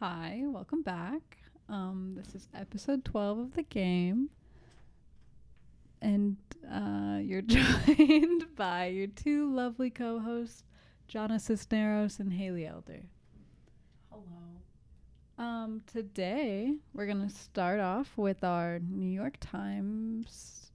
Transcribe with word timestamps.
Hi, 0.00 0.44
welcome 0.46 0.80
back. 0.80 1.36
Um, 1.68 2.14
this 2.16 2.34
is 2.34 2.48
episode 2.54 3.04
12 3.04 3.38
of 3.38 3.54
the 3.54 3.64
game. 3.64 4.30
And 6.00 6.38
uh, 6.66 7.18
you're 7.22 7.42
joined 7.42 8.46
by 8.56 8.86
your 8.86 9.08
two 9.08 9.54
lovely 9.54 9.90
co 9.90 10.18
hosts, 10.18 10.64
Jana 11.06 11.38
Cisneros 11.38 12.18
and 12.18 12.32
Haley 12.32 12.66
Elder. 12.66 13.02
Hello. 14.10 14.24
Um, 15.36 15.82
today, 15.86 16.76
we're 16.94 17.04
going 17.04 17.28
to 17.28 17.34
start 17.34 17.78
off 17.78 18.16
with 18.16 18.42
our 18.42 18.78
New 18.78 19.10
York 19.10 19.36
Times 19.38 20.70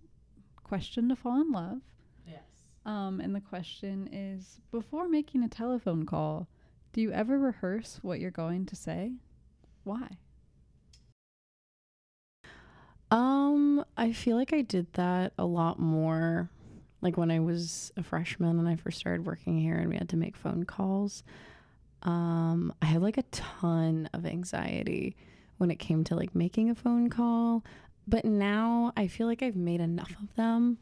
question 0.63 1.09
to 1.09 1.15
fall 1.15 1.41
in 1.41 1.51
love. 1.51 1.81
Yes. 2.27 2.43
Um, 2.85 3.19
and 3.19 3.33
the 3.33 3.41
question 3.41 4.07
is 4.11 4.61
Before 4.69 5.09
making 5.09 5.43
a 5.43 5.49
telephone 5.49 6.05
call, 6.05 6.47
do 6.95 7.01
you 7.01 7.11
ever 7.11 7.37
rehearse 7.37 7.99
what 8.03 8.21
you're 8.21 8.31
going 8.31 8.65
to 8.65 8.73
say? 8.73 9.11
Why? 9.83 10.07
Um, 13.11 13.83
I 13.97 14.13
feel 14.13 14.37
like 14.37 14.53
I 14.53 14.61
did 14.61 14.87
that 14.93 15.33
a 15.37 15.43
lot 15.43 15.77
more 15.77 16.49
like 17.01 17.17
when 17.17 17.31
I 17.31 17.41
was 17.41 17.91
a 17.97 18.03
freshman 18.03 18.59
and 18.59 18.69
I 18.69 18.77
first 18.77 18.97
started 18.97 19.25
working 19.25 19.59
here 19.59 19.75
and 19.75 19.89
we 19.89 19.97
had 19.97 20.07
to 20.07 20.15
make 20.15 20.37
phone 20.37 20.63
calls. 20.63 21.25
Um, 22.03 22.73
I 22.81 22.85
had 22.85 23.01
like 23.01 23.17
a 23.17 23.23
ton 23.23 24.09
of 24.13 24.25
anxiety 24.25 25.17
when 25.57 25.71
it 25.71 25.79
came 25.79 26.05
to 26.05 26.15
like 26.15 26.33
making 26.33 26.69
a 26.69 26.75
phone 26.75 27.09
call, 27.09 27.65
but 28.07 28.23
now 28.23 28.93
I 28.95 29.07
feel 29.07 29.27
like 29.27 29.43
I've 29.43 29.57
made 29.57 29.81
enough 29.81 30.15
of 30.23 30.33
them 30.35 30.77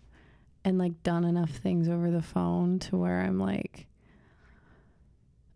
and 0.64 0.78
like 0.78 1.02
done 1.02 1.24
enough 1.24 1.50
things 1.50 1.90
over 1.90 2.12
the 2.12 2.22
phone 2.22 2.78
to 2.82 2.98
where 2.98 3.22
I'm 3.22 3.40
like 3.40 3.88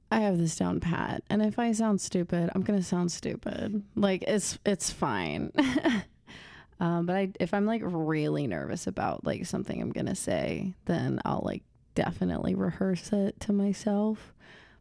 I 0.10 0.22
have 0.22 0.38
this 0.38 0.56
down 0.56 0.80
pat. 0.80 1.24
And 1.30 1.42
if 1.42 1.60
I 1.60 1.72
sound 1.74 2.00
stupid, 2.02 2.50
I'm 2.54 2.64
to 2.80 2.86
sound 2.86 3.12
stupid. 3.12 3.84
Like 3.96 4.24
it's 4.24 4.58
it's 4.66 4.90
fine. 4.90 5.52
um, 6.80 7.06
but 7.06 7.16
I 7.16 7.30
if 7.40 7.54
I'm 7.54 7.66
like 7.66 7.82
really 7.84 8.48
nervous 8.48 8.88
about 8.88 9.26
like 9.26 9.46
something 9.46 9.82
I'm 9.82 9.92
to 10.06 10.16
say, 10.16 10.74
then 10.86 11.20
I'll 11.26 11.44
like 11.44 11.64
definitely 11.96 12.56
rehearse 12.56 13.12
it 13.12 13.40
to 13.42 13.54
myself. 13.54 14.34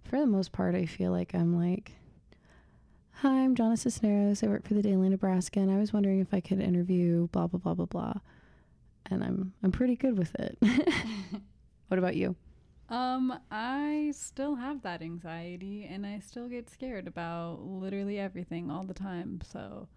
For 0.04 0.20
the 0.20 0.26
most 0.26 0.52
part, 0.52 0.74
I 0.76 0.86
feel 0.86 1.10
like 1.10 1.34
I'm 1.34 1.56
like 1.56 1.92
Hi, 3.20 3.44
I'm 3.44 3.56
Jonna 3.56 3.78
Cisneros. 3.78 4.42
I 4.42 4.46
work 4.46 4.68
for 4.68 4.74
the 4.74 4.82
Daily 4.82 5.08
Nebraskan, 5.08 5.62
and 5.62 5.72
I 5.72 5.78
was 5.78 5.90
wondering 5.90 6.20
if 6.20 6.34
I 6.34 6.40
could 6.40 6.60
interview 6.60 7.28
blah 7.28 7.46
blah 7.46 7.58
blah 7.58 7.72
blah 7.72 7.86
blah. 7.86 8.14
And 9.06 9.24
I'm 9.24 9.54
I'm 9.62 9.72
pretty 9.72 9.96
good 9.96 10.18
with 10.18 10.34
it. 10.34 10.58
what 11.88 11.98
about 11.98 12.14
you? 12.14 12.36
Um, 12.88 13.36
I 13.50 14.12
still 14.14 14.54
have 14.54 14.82
that 14.82 15.02
anxiety 15.02 15.88
and 15.90 16.06
I 16.06 16.20
still 16.20 16.48
get 16.48 16.70
scared 16.70 17.08
about 17.08 17.60
literally 17.62 18.18
everything 18.18 18.70
all 18.70 18.84
the 18.84 18.94
time. 18.94 19.40
So 19.44 19.88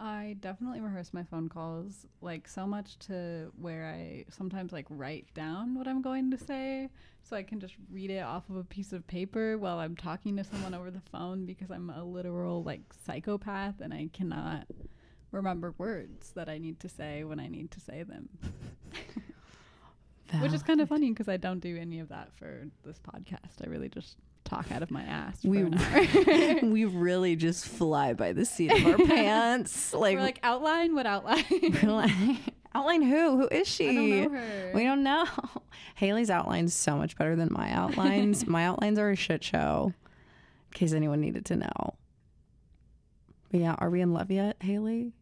I 0.00 0.36
definitely 0.40 0.80
rehearse 0.80 1.12
my 1.12 1.24
phone 1.24 1.48
calls 1.48 2.06
like 2.22 2.48
so 2.48 2.66
much 2.66 2.98
to 3.00 3.52
where 3.60 3.84
I 3.84 4.24
sometimes 4.30 4.72
like 4.72 4.86
write 4.88 5.26
down 5.34 5.74
what 5.74 5.86
I'm 5.86 6.00
going 6.00 6.30
to 6.30 6.38
say 6.38 6.88
so 7.22 7.36
I 7.36 7.42
can 7.42 7.60
just 7.60 7.74
read 7.90 8.10
it 8.10 8.22
off 8.22 8.48
of 8.48 8.56
a 8.56 8.64
piece 8.64 8.92
of 8.92 9.06
paper 9.06 9.58
while 9.58 9.78
I'm 9.78 9.94
talking 9.94 10.36
to 10.38 10.44
someone 10.44 10.74
over 10.74 10.90
the 10.90 11.02
phone 11.12 11.44
because 11.44 11.70
I'm 11.70 11.90
a 11.90 12.02
literal 12.02 12.62
like 12.64 12.80
psychopath 13.06 13.80
and 13.80 13.92
I 13.92 14.08
cannot 14.12 14.66
remember 15.30 15.74
words 15.76 16.32
that 16.32 16.48
I 16.48 16.56
need 16.58 16.80
to 16.80 16.88
say 16.88 17.24
when 17.24 17.38
I 17.38 17.48
need 17.48 17.70
to 17.72 17.80
say 17.80 18.02
them. 18.02 18.28
Which 20.40 20.52
is 20.52 20.62
kind 20.62 20.80
of 20.80 20.88
funny 20.88 21.10
because 21.10 21.28
I 21.28 21.36
don't 21.36 21.60
do 21.60 21.76
any 21.76 22.00
of 22.00 22.08
that 22.08 22.30
for 22.36 22.66
this 22.84 22.98
podcast. 22.98 23.64
I 23.64 23.68
really 23.68 23.88
just 23.88 24.16
talk 24.44 24.70
out 24.72 24.82
of 24.82 24.90
my 24.90 25.02
ass. 25.02 25.44
We 25.44 25.64
we 26.62 26.84
really 26.84 27.36
just 27.36 27.66
fly 27.66 28.12
by 28.14 28.32
the 28.32 28.44
seat 28.44 28.72
of 28.72 28.86
our 28.86 28.96
pants. 29.06 29.92
Like, 29.92 30.16
We're 30.16 30.22
like 30.22 30.40
outline 30.42 30.94
what 30.94 31.06
outline? 31.06 31.44
like, 31.82 32.10
outline 32.74 33.02
who? 33.02 33.38
Who 33.38 33.48
is 33.48 33.68
she? 33.68 33.88
I 33.90 33.94
don't 33.94 34.10
know 34.32 34.38
her. 34.38 34.70
We 34.74 34.84
don't 34.84 35.02
know. 35.02 35.26
Haley's 35.96 36.30
outline's 36.30 36.74
so 36.74 36.96
much 36.96 37.16
better 37.16 37.36
than 37.36 37.48
my 37.52 37.70
outlines. 37.72 38.46
my 38.46 38.64
outlines 38.64 38.98
are 38.98 39.10
a 39.10 39.16
shit 39.16 39.44
show. 39.44 39.92
In 40.72 40.78
case 40.78 40.92
anyone 40.94 41.20
needed 41.20 41.44
to 41.46 41.56
know. 41.56 41.94
But 43.50 43.60
yeah, 43.60 43.74
are 43.78 43.90
we 43.90 44.00
in 44.00 44.14
love 44.14 44.30
yet, 44.30 44.56
Haley? 44.60 45.12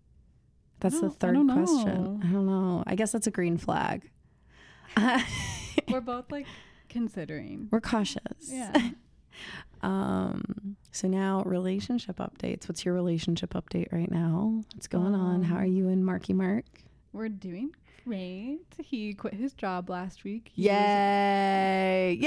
That's 0.79 0.95
the 1.01 1.09
don't- 1.09 1.51
I 1.51 1.55
third 1.57 1.67
question. 1.67 2.21
I 2.23 2.27
don't 2.33 2.47
know. 2.47 2.85
I 2.87 2.95
guess 2.95 3.11
that's 3.13 3.27
a 3.27 3.31
green 3.33 3.59
flag. 3.59 4.09
We're 5.89 6.01
both 6.01 6.31
like 6.31 6.47
considering. 6.89 7.69
We're 7.71 7.81
cautious. 7.81 8.21
Yeah. 8.49 8.91
Um, 9.83 10.77
so 10.93 11.09
now 11.09 11.43
relationship 11.47 12.17
updates. 12.19 12.69
What's 12.69 12.85
your 12.85 12.93
relationship 12.93 13.55
update 13.55 13.91
right 13.91 14.11
now? 14.11 14.61
What's 14.75 14.87
going 14.89 15.15
on? 15.15 15.43
How 15.45 15.57
are 15.57 15.63
Um, 15.65 15.73
you 15.73 15.89
and 15.89 16.05
Marky 16.05 16.35
Mark? 16.35 16.67
We're 17.15 17.31
doing 17.31 17.71
great. 18.05 18.61
He 18.79 19.15
quit 19.15 19.33
his 19.33 19.55
job 19.55 19.89
last 19.89 20.23
week. 20.25 20.51
He 20.53 20.65
was- 20.65 20.73
Yay! 20.73 22.19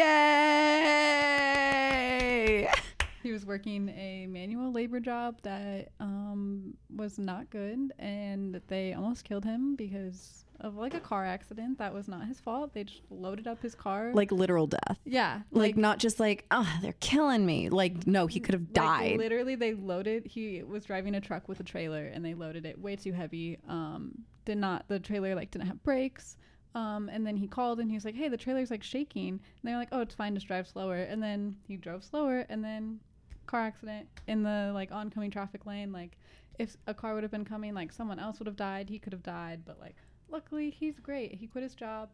Yay! 1.34 2.68
he 3.24 3.32
was 3.32 3.46
working 3.46 3.90
a 3.90 4.26
manual 4.28 4.72
labor 4.72 5.00
job 5.00 5.38
that 5.44 5.90
um, 6.00 6.74
was 6.96 7.20
not 7.20 7.50
good, 7.52 7.94
and 8.00 8.60
they 8.68 8.94
almost 8.94 9.24
killed 9.26 9.46
him 9.46 9.76
because 9.76 10.43
of 10.64 10.76
like 10.76 10.94
a 10.94 11.00
car 11.00 11.26
accident. 11.26 11.78
That 11.78 11.94
was 11.94 12.08
not 12.08 12.26
his 12.26 12.40
fault. 12.40 12.74
They 12.74 12.86
just 12.86 13.02
loaded 13.10 13.48
up 13.48 13.62
his 13.62 13.76
car. 13.76 14.12
like 14.14 14.32
literal 14.32 14.66
death. 14.68 14.98
yeah, 15.06 15.42
Like, 15.52 15.76
not 15.78 16.00
just 16.00 16.20
like, 16.20 16.46
oh, 16.52 16.72
they're 16.82 16.96
killing 17.02 17.46
me. 17.46 17.70
Like, 17.70 18.08
no, 18.08 18.28
he 18.28 18.40
could 18.40 18.54
have 18.54 18.64
Like, 18.68 18.74
died. 18.74 19.18
literally, 19.18 19.56
they 19.56 19.74
loaded. 19.74 20.26
He 20.26 20.64
was 20.64 20.86
driving 20.86 21.16
a 21.16 21.22
truck 21.22 21.48
with 21.50 21.60
a 21.60 21.64
trailer, 21.64 22.06
and 22.06 22.24
they 22.26 22.34
loaded 22.34 22.66
it 22.66 22.80
way 22.80 22.96
too 22.96 23.12
heavy. 23.12 23.60
Um, 23.68 24.24
did 24.46 24.58
not 24.58 24.88
the 24.88 25.00
trailer 25.00 25.36
like 25.36 25.52
didn't 25.52 25.68
have 25.68 25.84
brakes. 25.84 26.38
Um, 26.76 27.08
and 27.10 27.26
then 27.28 27.38
he 27.38 27.48
called 27.48 27.80
and 27.80 27.90
he 27.90 27.96
was 27.96 28.04
like, 28.04 28.16
"Hey, 28.16 28.30
the 28.30 28.38
trailer's 28.38 28.72
like 28.72 28.82
shaking." 28.84 29.30
And 29.30 29.40
they're 29.64 29.78
like, 29.78 29.90
"Oh, 29.92 30.02
it's 30.02 30.16
fine. 30.16 30.34
Just 30.34 30.48
drive 30.48 30.68
slower." 30.68 30.96
And 30.98 31.22
then 31.22 31.56
he 31.68 31.78
drove 31.78 32.04
slower, 32.04 32.46
and 32.50 32.64
then 32.64 33.00
car 33.46 33.62
accident 33.62 34.08
in 34.28 34.42
the 34.44 34.72
like 34.74 34.92
oncoming 34.92 35.30
traffic 35.30 35.66
lane. 35.66 35.92
Like, 35.92 36.18
if 36.58 36.76
a 36.88 36.94
car 36.94 37.14
would 37.14 37.24
have 37.24 37.32
been 37.32 37.46
coming, 37.46 37.74
like 37.76 37.92
someone 37.92 38.18
else 38.20 38.40
would 38.40 38.48
have 38.48 38.56
died. 38.56 38.90
He 38.90 38.98
could 39.00 39.14
have 39.14 39.22
died, 39.24 39.62
but 39.66 39.80
like, 39.80 39.96
luckily, 40.34 40.70
he's 40.72 41.00
great. 41.00 41.36
He 41.36 41.48
quit 41.48 41.64
his 41.64 41.76
job, 41.76 42.10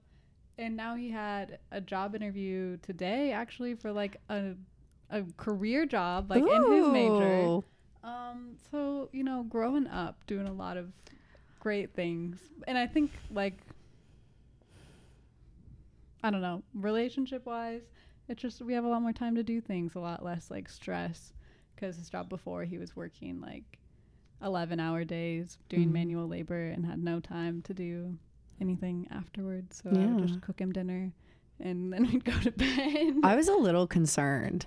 and 0.59 0.75
now 0.78 0.96
he 0.96 1.09
had 1.09 1.57
a 1.72 1.81
job 1.81 2.13
interview 2.16 2.78
today, 2.84 3.31
actually, 3.31 3.74
for 3.74 3.91
like 3.91 4.18
a 4.30 4.53
a 5.09 5.24
career 5.38 5.88
job, 5.88 6.29
like 6.29 6.44
in 6.44 6.72
his 6.72 6.88
major. 6.88 7.63
Um, 8.03 8.58
so 8.69 9.09
you 9.12 9.24
know, 9.24 9.44
growing 9.50 9.88
up, 9.88 10.25
doing 10.28 10.47
a 10.47 10.53
lot 10.53 10.78
of 10.78 10.91
great 11.59 11.96
things, 11.96 12.38
and 12.68 12.78
I 12.78 12.85
think 12.85 13.12
like 13.31 13.58
I 16.22 16.29
don't 16.29 16.41
know, 16.41 16.63
relationship 16.74 17.46
wise, 17.46 17.81
it's 18.28 18.41
just 18.41 18.62
we 18.62 18.74
have 18.74 18.84
a 18.84 18.90
lot 18.90 19.02
more 19.02 19.13
time 19.13 19.35
to 19.35 19.44
do 19.44 19.62
things, 19.62 19.96
a 19.96 20.00
lot 20.00 20.24
less 20.24 20.52
like 20.52 20.69
stress. 20.69 21.34
Because 21.75 21.96
his 21.96 22.09
job 22.09 22.28
before, 22.28 22.66
he 22.66 22.78
was 22.78 22.94
working 22.94 23.40
like 23.40 23.79
eleven 24.44 24.80
hour 24.80 25.04
days, 25.04 25.58
doing 25.70 25.90
Mhm. 25.90 25.94
manual 25.94 26.28
labor, 26.28 26.68
and 26.68 26.86
had 26.86 27.04
no 27.04 27.20
time 27.20 27.62
to 27.64 27.74
do 27.74 28.18
anything 28.62 29.08
afterwards. 29.12 29.82
So 29.84 29.90
I 29.90 30.06
would 30.06 30.28
just 30.28 30.42
cook 30.42 30.60
him 30.60 30.72
dinner, 30.72 31.12
and 31.60 31.92
then 31.94 32.04
we'd 32.12 32.26
go 32.26 32.38
to 32.40 32.52
bed. 32.52 33.16
I 33.24 33.36
was 33.36 33.48
a 33.48 33.54
little 33.56 33.88
concerned. 33.88 34.66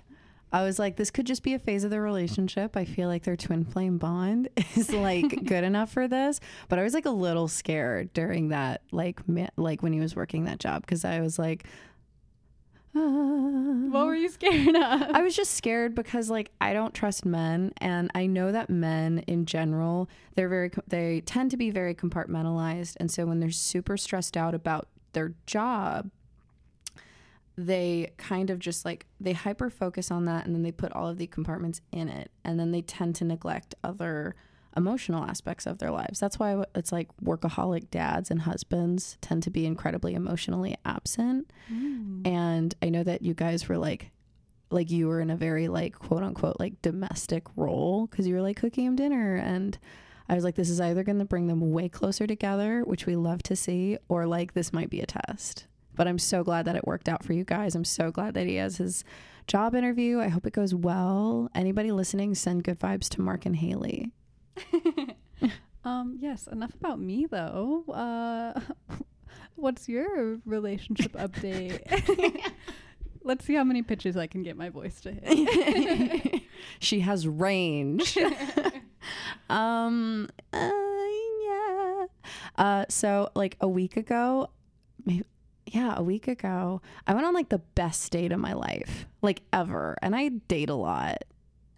I 0.51 0.61
was 0.63 0.77
like, 0.77 0.97
this 0.97 1.09
could 1.09 1.25
just 1.25 1.41
be 1.41 1.55
a 1.55 1.59
phase 1.59 1.83
of 1.83 1.89
the 1.89 1.99
relationship. 1.99 2.77
I 2.77 2.85
feel 2.85 3.07
like 3.07 3.23
their 3.23 3.35
twin 3.35 3.65
flame 3.65 3.97
bond 3.97 4.49
is 4.75 4.91
like 4.93 5.27
good 5.45 5.63
enough 5.63 5.91
for 5.91 6.07
this. 6.07 6.39
But 6.69 6.77
I 6.77 6.83
was 6.83 6.93
like 6.93 7.07
a 7.07 7.11
little 7.11 7.47
scared 7.47 8.13
during 8.13 8.49
that, 8.49 8.81
like, 8.91 9.27
mi- 9.27 9.49
like 9.57 9.81
when 9.81 9.93
he 9.93 9.99
was 9.99 10.15
working 10.15 10.43
that 10.45 10.59
job, 10.59 10.81
because 10.81 11.03
I 11.05 11.21
was 11.21 11.39
like, 11.39 11.65
what 12.93 14.05
were 14.05 14.15
you 14.15 14.29
scared 14.29 14.75
of? 14.75 15.01
I 15.01 15.21
was 15.21 15.35
just 15.35 15.55
scared 15.55 15.95
because 15.95 16.29
like 16.29 16.51
I 16.61 16.73
don't 16.73 16.93
trust 16.93 17.25
men 17.25 17.73
and 17.77 18.11
I 18.13 18.27
know 18.27 18.51
that 18.51 18.69
men 18.69 19.19
in 19.27 19.45
general 19.45 20.09
they're 20.35 20.49
very 20.49 20.71
they 20.87 21.21
tend 21.21 21.51
to 21.51 21.57
be 21.57 21.69
very 21.69 21.95
compartmentalized 21.95 22.95
and 22.99 23.09
so 23.11 23.25
when 23.25 23.39
they're 23.39 23.51
super 23.51 23.97
stressed 23.97 24.37
out 24.37 24.53
about 24.53 24.87
their 25.13 25.33
job 25.45 26.09
they 27.55 28.11
kind 28.17 28.49
of 28.49 28.59
just 28.59 28.83
like 28.83 29.05
they 29.19 29.33
hyper 29.33 29.69
focus 29.69 30.09
on 30.09 30.25
that 30.25 30.45
and 30.45 30.55
then 30.55 30.63
they 30.63 30.71
put 30.71 30.91
all 30.93 31.07
of 31.07 31.17
the 31.17 31.27
compartments 31.27 31.81
in 31.91 32.09
it 32.09 32.31
and 32.43 32.59
then 32.59 32.71
they 32.71 32.81
tend 32.81 33.15
to 33.15 33.23
neglect 33.23 33.75
other 33.83 34.35
emotional 34.75 35.23
aspects 35.23 35.65
of 35.65 35.77
their 35.79 35.91
lives. 35.91 36.19
That's 36.19 36.39
why 36.39 36.63
it's 36.75 36.91
like 36.91 37.09
workaholic 37.23 37.89
dads 37.91 38.31
and 38.31 38.41
husbands 38.41 39.17
tend 39.21 39.43
to 39.43 39.49
be 39.49 39.65
incredibly 39.65 40.13
emotionally 40.15 40.75
absent 40.85 41.51
Mm. 41.71 42.27
and 42.27 42.75
I 42.81 42.89
know 42.89 43.03
that 43.03 43.21
you 43.21 43.33
guys 43.33 43.69
were 43.69 43.77
like 43.77 44.11
like 44.69 44.89
you 44.91 45.07
were 45.07 45.21
in 45.21 45.29
a 45.29 45.35
very 45.35 45.67
like 45.67 45.93
quote 45.97 46.23
unquote 46.23 46.57
like 46.59 46.81
domestic 46.81 47.43
role 47.55 48.07
because 48.07 48.27
you 48.27 48.33
were 48.35 48.41
like 48.41 48.57
cooking 48.57 48.85
him 48.85 48.95
dinner 48.95 49.35
and 49.35 49.77
I 50.27 50.35
was 50.35 50.43
like 50.43 50.55
this 50.55 50.69
is 50.69 50.81
either 50.81 51.03
going 51.03 51.19
to 51.19 51.25
bring 51.25 51.47
them 51.47 51.71
way 51.71 51.87
closer 51.89 52.25
together 52.27 52.81
which 52.83 53.05
we 53.05 53.15
love 53.15 53.43
to 53.43 53.55
see 53.55 53.97
or 54.09 54.25
like 54.25 54.53
this 54.53 54.73
might 54.73 54.89
be 54.89 54.99
a 54.99 55.05
test 55.05 55.67
but 55.95 56.07
I'm 56.07 56.17
so 56.19 56.43
glad 56.43 56.65
that 56.65 56.75
it 56.75 56.87
worked 56.87 57.07
out 57.07 57.23
for 57.23 57.33
you 57.33 57.43
guys 57.43 57.75
I'm 57.75 57.85
so 57.85 58.09
glad 58.11 58.33
that 58.33 58.47
he 58.47 58.55
has 58.55 58.77
his 58.77 59.03
job 59.45 59.75
interview. 59.75 60.19
I 60.21 60.29
hope 60.29 60.47
it 60.47 60.53
goes 60.53 60.73
well. 60.73 61.49
Anybody 61.53 61.91
listening, 61.91 62.33
send 62.33 62.63
good 62.63 62.79
vibes 62.79 63.09
to 63.09 63.21
Mark 63.21 63.45
and 63.45 63.57
Haley. 63.57 64.09
um, 65.83 66.17
yes, 66.19 66.47
enough 66.47 66.73
about 66.75 66.99
me 66.99 67.25
though. 67.29 67.83
Uh, 67.89 68.59
what's 69.55 69.87
your 69.87 70.39
relationship 70.45 71.13
update? 71.13 72.51
Let's 73.23 73.45
see 73.45 73.55
how 73.55 73.63
many 73.63 73.81
pitches 73.81 74.17
I 74.17 74.27
can 74.27 74.43
get 74.43 74.57
my 74.57 74.69
voice 74.69 74.99
to 75.01 75.11
hit. 75.13 76.41
she 76.79 76.99
has 76.99 77.25
range. 77.25 78.17
um, 79.49 80.29
uh, 80.51 80.71
yeah. 81.45 82.05
Uh, 82.57 82.85
so 82.89 83.29
like 83.33 83.55
a 83.61 83.67
week 83.67 83.95
ago, 83.95 84.49
maybe, 85.05 85.23
yeah, 85.67 85.93
a 85.95 86.03
week 86.03 86.27
ago, 86.27 86.81
I 87.07 87.13
went 87.13 87.25
on 87.25 87.33
like 87.33 87.47
the 87.47 87.59
best 87.59 88.11
date 88.11 88.33
of 88.33 88.39
my 88.39 88.53
life, 88.53 89.07
like 89.21 89.41
ever. 89.53 89.97
And 90.01 90.15
I 90.15 90.27
date 90.29 90.69
a 90.69 90.75
lot. 90.75 91.23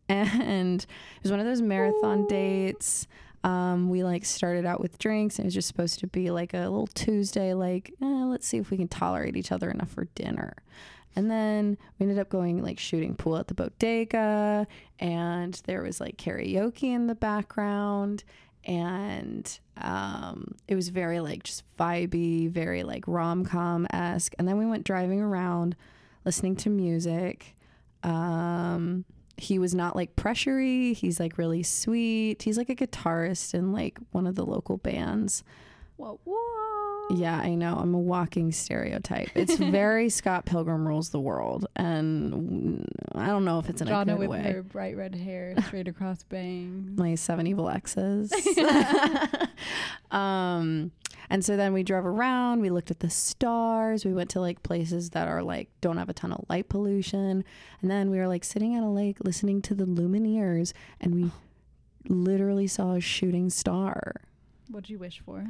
And 0.10 0.84
it 0.84 1.24
was 1.24 1.32
one 1.32 1.40
of 1.40 1.48
those 1.48 1.62
marathon 1.62 2.28
dates. 2.28 3.08
Um, 3.44 3.90
we 3.90 4.04
like 4.04 4.26
started 4.26 4.66
out 4.66 4.80
with 4.80 4.98
drinks 4.98 5.38
and 5.38 5.46
it 5.46 5.48
was 5.48 5.54
just 5.54 5.68
supposed 5.68 6.00
to 6.00 6.08
be 6.08 6.32
like 6.32 6.54
a 6.54 6.60
little 6.60 6.88
Tuesday, 6.88 7.54
like, 7.54 7.92
eh, 8.02 8.24
let's 8.26 8.48
see 8.48 8.58
if 8.58 8.72
we 8.72 8.78
can 8.78 8.88
tolerate 8.88 9.38
each 9.38 9.52
other 9.52 9.70
enough 9.70 9.90
for 9.90 10.06
dinner. 10.16 10.56
And 11.16 11.32
then 11.32 11.78
we 11.98 12.04
ended 12.04 12.20
up 12.20 12.30
going 12.30 12.62
like 12.62 12.80
shooting 12.80 13.16
pool 13.16 13.38
at 13.38 13.48
the 13.48 13.54
bodega, 13.54 14.68
and 15.00 15.54
there 15.66 15.82
was 15.82 16.02
like 16.02 16.18
karaoke 16.18 16.94
in 16.94 17.08
the 17.08 17.16
background. 17.16 18.24
And 18.66 19.60
um, 19.78 20.56
it 20.68 20.76
was 20.76 20.90
very 20.90 21.20
like 21.20 21.44
just 21.44 21.64
vibey, 21.78 22.50
very 22.50 22.84
like 22.84 23.06
rom 23.08 23.46
com 23.46 23.88
esque. 23.92 24.34
And 24.38 24.48
then 24.48 24.58
we 24.58 24.66
went 24.66 24.84
driving 24.84 25.22
around 25.22 25.76
listening 26.26 26.56
to 26.58 26.70
music. 26.70 27.56
Um, 28.04 29.06
he 29.38 29.60
was 29.60 29.76
not 29.76 29.96
like 29.96 30.16
pressury. 30.16 30.96
He's 30.96 31.20
like 31.20 31.38
really 31.38 31.64
sweet. 31.64 32.42
He's 32.44 32.58
like 32.58 32.70
a 32.70 32.76
guitarist 32.76 33.54
in 33.54 33.72
like 33.74 33.98
one 34.12 34.28
of 34.28 34.36
the 34.36 34.46
local 34.46 34.78
bands. 34.78 35.44
What? 35.98 36.20
What? 36.24 36.42
Yeah, 37.12 37.38
I 37.38 37.54
know. 37.54 37.76
I'm 37.78 37.94
a 37.94 38.00
walking 38.00 38.52
stereotype. 38.52 39.30
It's 39.36 39.58
very 39.58 40.10
Scott 40.10 40.46
Pilgrim 40.46 40.88
rules 40.88 41.10
the 41.10 41.20
world, 41.20 41.68
and 41.76 42.84
I 43.14 43.28
don't 43.28 43.46
know 43.46 43.60
if 43.60 43.70
it's 43.70 43.82
in 43.82 43.88
Jonna 43.88 44.02
a 44.02 44.06
good 44.06 44.18
with 44.18 44.30
way. 44.30 44.42
her 44.42 44.64
bright 44.64 44.98
red 44.98 45.14
hair, 45.14 45.54
straight 45.68 45.88
across 45.88 46.24
bangs. 46.24 46.98
My 46.98 47.14
seven 47.16 47.46
evil 47.46 47.70
exes. 47.70 48.34
um, 50.12 50.92
and 51.30 51.44
so 51.44 51.58
then 51.58 51.74
we 51.74 51.84
drove 51.84 52.06
around. 52.06 52.62
We 52.62 52.70
looked 52.70 52.92
at 52.92 53.00
the 53.00 53.10
stars. 53.10 54.06
We 54.06 54.14
went 54.14 54.30
to 54.32 54.40
like 54.40 54.64
places 54.64 55.12
that 55.12 55.28
are 55.28 55.44
like 55.44 55.70
don't 55.82 55.98
have 55.98 56.10
a 56.10 56.14
ton 56.14 56.32
of 56.32 56.46
light 56.50 56.70
pollution, 56.70 57.44
and 57.82 57.92
then 57.92 58.10
we 58.10 58.18
were 58.18 58.28
like 58.28 58.44
sitting 58.44 58.76
at 58.76 58.84
a 58.84 58.90
lake 58.90 59.18
listening 59.24 59.62
to 59.64 59.74
the 59.76 59.86
Lumineers, 59.86 60.74
and 61.02 61.16
we 61.16 61.32
literally 62.08 62.68
saw 62.68 62.94
a 62.94 63.02
shooting 63.02 63.50
star. 63.50 64.14
What'd 64.70 64.90
you 64.90 65.00
wish 65.00 65.22
for? 65.26 65.46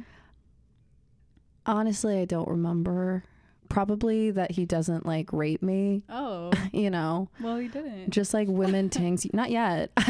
Honestly, 1.64 2.20
I 2.20 2.24
don't 2.24 2.48
remember. 2.48 3.24
Probably 3.68 4.30
that 4.30 4.52
he 4.52 4.64
doesn't 4.64 5.04
like 5.04 5.32
rape 5.32 5.62
me. 5.62 6.02
Oh. 6.08 6.52
you 6.72 6.90
know. 6.90 7.28
Well, 7.40 7.56
he 7.56 7.66
didn't. 7.68 8.10
Just 8.10 8.32
like 8.32 8.46
women 8.48 8.90
tings. 8.90 9.26
Not 9.32 9.50
yet. 9.50 9.90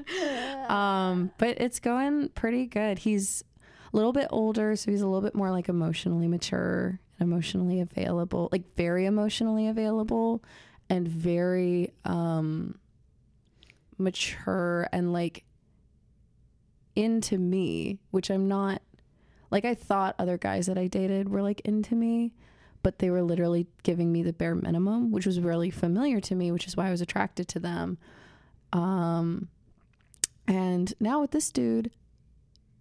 um, 0.68 1.30
but 1.38 1.60
it's 1.60 1.80
going 1.80 2.30
pretty 2.30 2.66
good. 2.66 2.98
He's 2.98 3.44
a 3.92 3.96
little 3.96 4.12
bit 4.12 4.28
older, 4.30 4.74
so 4.76 4.90
he's 4.90 5.02
a 5.02 5.06
little 5.06 5.20
bit 5.20 5.34
more 5.34 5.50
like 5.50 5.68
emotionally 5.68 6.28
mature 6.28 7.00
and 7.18 7.28
emotionally 7.28 7.80
available, 7.80 8.48
like 8.52 8.74
very 8.76 9.06
emotionally 9.06 9.68
available 9.68 10.42
and 10.88 11.06
very 11.08 11.92
um 12.04 12.78
mature 13.98 14.88
and 14.92 15.12
like 15.12 15.44
into 16.94 17.38
me, 17.38 17.98
which 18.10 18.30
I'm 18.30 18.48
not 18.48 18.82
like 19.50 19.64
I 19.64 19.74
thought 19.74 20.14
other 20.18 20.38
guys 20.38 20.66
that 20.66 20.78
I 20.78 20.86
dated 20.86 21.28
were 21.28 21.42
like 21.42 21.60
into 21.60 21.94
me, 21.94 22.32
but 22.82 22.98
they 22.98 23.10
were 23.10 23.22
literally 23.22 23.66
giving 23.82 24.10
me 24.12 24.22
the 24.22 24.32
bare 24.32 24.54
minimum, 24.54 25.10
which 25.12 25.26
was 25.26 25.40
really 25.40 25.70
familiar 25.70 26.20
to 26.20 26.34
me, 26.34 26.50
which 26.50 26.66
is 26.66 26.76
why 26.76 26.88
I 26.88 26.90
was 26.90 27.00
attracted 27.00 27.48
to 27.48 27.60
them. 27.60 27.98
Um 28.72 29.48
and 30.46 30.92
now 31.00 31.20
with 31.20 31.30
this 31.30 31.50
dude, 31.50 31.90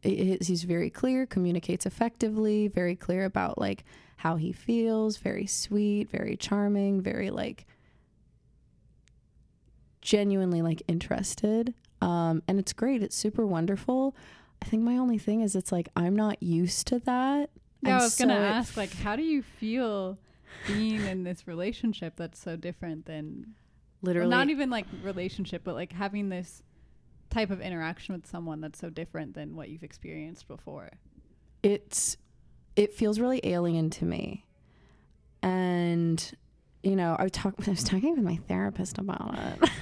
he's 0.01 0.63
very 0.63 0.89
clear, 0.89 1.25
communicates 1.25 1.85
effectively, 1.85 2.67
very 2.67 2.95
clear 2.95 3.25
about 3.25 3.57
like 3.57 3.83
how 4.17 4.35
he 4.35 4.51
feels, 4.51 5.17
very 5.17 5.45
sweet, 5.45 6.09
very 6.09 6.35
charming, 6.35 7.01
very 7.01 7.29
like 7.29 7.65
genuinely 10.01 10.61
like 10.61 10.81
interested. 10.87 11.73
Um, 12.01 12.41
and 12.47 12.59
it's 12.59 12.73
great. 12.73 13.03
It's 13.03 13.15
super 13.15 13.45
wonderful. 13.45 14.15
I 14.61 14.65
think 14.65 14.83
my 14.83 14.97
only 14.97 15.17
thing 15.17 15.41
is 15.41 15.55
it's 15.55 15.71
like 15.71 15.89
I'm 15.95 16.15
not 16.15 16.41
used 16.41 16.87
to 16.87 16.99
that. 16.99 17.49
Yeah, 17.83 17.97
I 17.99 18.03
was 18.03 18.13
so 18.13 18.25
gonna 18.25 18.39
ask, 18.39 18.77
like, 18.77 18.93
how 18.93 19.15
do 19.15 19.23
you 19.23 19.41
feel 19.41 20.19
being 20.67 21.03
in 21.05 21.23
this 21.23 21.47
relationship 21.47 22.13
that's 22.15 22.39
so 22.39 22.55
different 22.55 23.05
than 23.05 23.55
literally 24.03 24.29
well, 24.29 24.37
not 24.39 24.49
even 24.49 24.69
like 24.69 24.85
relationship, 25.03 25.63
but 25.63 25.73
like 25.73 25.91
having 25.91 26.29
this 26.29 26.61
type 27.31 27.49
of 27.49 27.61
interaction 27.61 28.13
with 28.13 28.27
someone 28.27 28.61
that's 28.61 28.79
so 28.79 28.89
different 28.89 29.33
than 29.33 29.55
what 29.55 29.69
you've 29.69 29.83
experienced 29.83 30.47
before? 30.47 30.91
It's 31.63 32.17
it 32.75 32.93
feels 32.93 33.19
really 33.19 33.41
alien 33.43 33.89
to 33.91 34.05
me. 34.05 34.45
And 35.41 36.31
you 36.83 36.95
know, 36.95 37.15
I 37.17 37.23
was, 37.23 37.31
talk- 37.31 37.55
I 37.67 37.71
was 37.71 37.83
talking 37.83 38.11
with 38.15 38.23
my 38.23 38.37
therapist 38.47 38.97
about 38.97 39.37
it. 39.37 39.69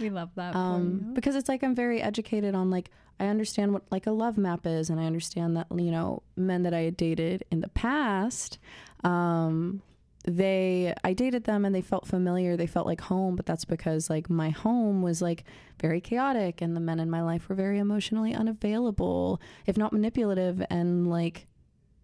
We 0.00 0.10
love 0.10 0.30
that. 0.36 0.54
Um, 0.54 1.10
because 1.12 1.34
it's 1.34 1.48
like 1.48 1.62
I'm 1.62 1.74
very 1.74 2.00
educated 2.00 2.54
on 2.54 2.70
like 2.70 2.90
I 3.18 3.26
understand 3.26 3.72
what 3.72 3.82
like 3.90 4.06
a 4.06 4.12
love 4.12 4.38
map 4.38 4.66
is, 4.66 4.90
and 4.90 5.00
I 5.00 5.04
understand 5.06 5.56
that 5.56 5.66
you 5.74 5.90
know 5.90 6.22
men 6.36 6.62
that 6.62 6.74
I 6.74 6.82
had 6.82 6.96
dated 6.96 7.44
in 7.50 7.60
the 7.60 7.68
past, 7.68 8.58
um, 9.02 9.82
they 10.24 10.94
I 11.04 11.12
dated 11.12 11.44
them 11.44 11.64
and 11.64 11.74
they 11.74 11.80
felt 11.80 12.06
familiar. 12.06 12.56
They 12.56 12.66
felt 12.66 12.86
like 12.86 13.00
home, 13.02 13.36
but 13.36 13.46
that's 13.46 13.64
because 13.64 14.10
like 14.10 14.28
my 14.28 14.50
home 14.50 15.02
was 15.02 15.22
like 15.22 15.44
very 15.80 16.00
chaotic, 16.00 16.60
and 16.60 16.76
the 16.76 16.80
men 16.80 17.00
in 17.00 17.10
my 17.10 17.22
life 17.22 17.48
were 17.48 17.54
very 17.54 17.78
emotionally 17.78 18.34
unavailable, 18.34 19.40
if 19.66 19.76
not 19.76 19.92
manipulative, 19.92 20.62
and 20.70 21.08
like 21.08 21.46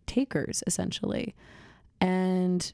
takers 0.06 0.62
essentially, 0.66 1.34
and 2.00 2.72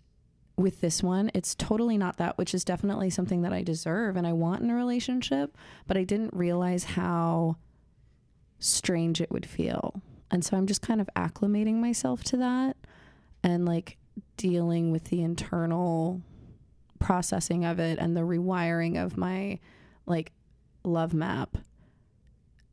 with 0.56 0.80
this 0.80 1.02
one, 1.02 1.30
it's 1.34 1.54
totally 1.54 1.96
not 1.96 2.18
that, 2.18 2.36
which 2.36 2.54
is 2.54 2.64
definitely 2.64 3.10
something 3.10 3.42
that 3.42 3.52
I 3.52 3.62
deserve 3.62 4.16
and 4.16 4.26
I 4.26 4.32
want 4.32 4.62
in 4.62 4.70
a 4.70 4.74
relationship, 4.74 5.56
but 5.86 5.96
I 5.96 6.04
didn't 6.04 6.34
realize 6.34 6.84
how 6.84 7.56
strange 8.58 9.20
it 9.20 9.30
would 9.30 9.46
feel. 9.46 10.02
And 10.30 10.44
so 10.44 10.56
I'm 10.56 10.66
just 10.66 10.82
kind 10.82 11.00
of 11.00 11.08
acclimating 11.16 11.76
myself 11.76 12.22
to 12.24 12.36
that 12.36 12.76
and 13.42 13.64
like 13.64 13.96
dealing 14.36 14.90
with 14.90 15.04
the 15.04 15.22
internal 15.22 16.22
processing 16.98 17.64
of 17.64 17.78
it 17.78 17.98
and 17.98 18.16
the 18.16 18.20
rewiring 18.20 19.02
of 19.02 19.16
my 19.16 19.58
like 20.06 20.32
love 20.84 21.14
map 21.14 21.56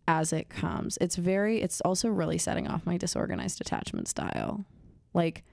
as 0.08 0.32
it 0.32 0.50
comes. 0.50 0.98
It's 1.01 1.16
very, 1.16 1.62
it's 1.62 1.82
also 1.82 2.10
really 2.10 2.38
setting 2.38 2.68
off 2.68 2.86
my 2.86 2.98
disorganized 2.98 3.60
attachment 3.62 4.08
style. 4.08 4.66
Like, 5.13 5.44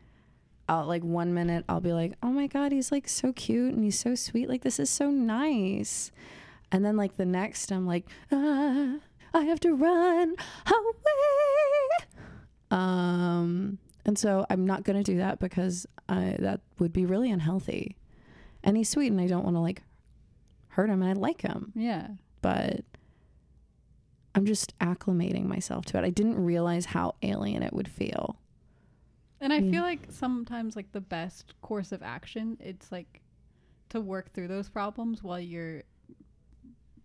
I'll 0.68 0.86
like 0.86 1.02
one 1.04 1.34
minute 1.34 1.64
I'll 1.68 1.80
be 1.80 1.92
like, 1.92 2.14
"Oh 2.22 2.30
my 2.30 2.46
god, 2.46 2.72
he's 2.72 2.90
like 2.90 3.08
so 3.08 3.32
cute 3.32 3.74
and 3.74 3.84
he's 3.84 3.98
so 3.98 4.14
sweet. 4.14 4.48
Like 4.48 4.62
this 4.62 4.78
is 4.78 4.88
so 4.88 5.10
nice." 5.10 6.10
And 6.72 6.84
then 6.84 6.96
like 6.96 7.16
the 7.16 7.26
next 7.26 7.70
I'm 7.70 7.86
like, 7.86 8.06
ah, 8.32 8.96
"I 9.34 9.44
have 9.44 9.60
to 9.60 9.74
run 9.74 10.34
away." 10.66 12.08
Um 12.70 13.78
and 14.04 14.18
so 14.18 14.46
I'm 14.50 14.66
not 14.66 14.84
going 14.84 15.02
to 15.02 15.12
do 15.12 15.18
that 15.18 15.38
because 15.38 15.86
I, 16.08 16.36
that 16.38 16.60
would 16.78 16.92
be 16.92 17.06
really 17.06 17.30
unhealthy. 17.30 17.96
And 18.62 18.76
he's 18.76 18.88
sweet 18.88 19.10
and 19.10 19.20
I 19.20 19.26
don't 19.26 19.44
want 19.44 19.56
to 19.56 19.60
like 19.60 19.82
hurt 20.68 20.90
him 20.90 21.02
and 21.02 21.10
I 21.10 21.20
like 21.20 21.42
him. 21.42 21.72
Yeah. 21.74 22.08
But 22.42 22.84
I'm 24.34 24.46
just 24.46 24.78
acclimating 24.78 25.46
myself 25.46 25.86
to 25.86 25.98
it. 25.98 26.04
I 26.04 26.10
didn't 26.10 26.42
realize 26.42 26.86
how 26.86 27.14
alien 27.22 27.62
it 27.62 27.72
would 27.72 27.88
feel. 27.88 28.36
And 29.40 29.52
I 29.52 29.60
feel 29.60 29.82
like 29.82 30.06
sometimes 30.08 30.74
like 30.74 30.90
the 30.92 31.02
best 31.02 31.54
course 31.60 31.92
of 31.92 32.02
action, 32.02 32.56
it's 32.60 32.90
like 32.90 33.20
to 33.90 34.00
work 34.00 34.32
through 34.32 34.48
those 34.48 34.70
problems 34.70 35.22
while 35.22 35.38
you're 35.38 35.82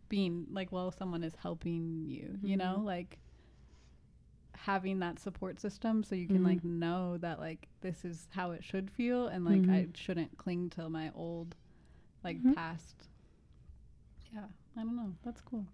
being 0.07 0.47
like 0.49 0.71
while 0.71 0.91
someone 0.91 1.23
is 1.23 1.33
helping 1.35 2.05
you, 2.05 2.23
mm-hmm. 2.23 2.47
you 2.47 2.57
know, 2.57 2.75
mm-hmm. 2.77 2.85
like 2.85 3.19
having 4.65 4.99
that 4.99 5.19
support 5.19 5.59
system 5.59 6.03
so 6.03 6.15
you 6.15 6.27
can 6.27 6.37
mm-hmm. 6.37 6.47
like 6.47 6.63
know 6.63 7.17
that 7.17 7.39
like 7.39 7.67
this 7.81 8.03
is 8.03 8.27
how 8.31 8.51
it 8.51 8.63
should 8.63 8.91
feel 8.91 9.27
and 9.27 9.45
like 9.45 9.61
mm-hmm. 9.61 9.71
I 9.71 9.87
shouldn't 9.95 10.37
cling 10.37 10.69
to 10.71 10.89
my 10.89 11.11
old 11.15 11.55
like 12.23 12.37
mm-hmm. 12.37 12.53
past. 12.53 13.07
Yeah, 14.33 14.45
I 14.77 14.81
don't 14.81 14.95
know. 14.95 15.13
That's 15.23 15.41
cool. 15.41 15.65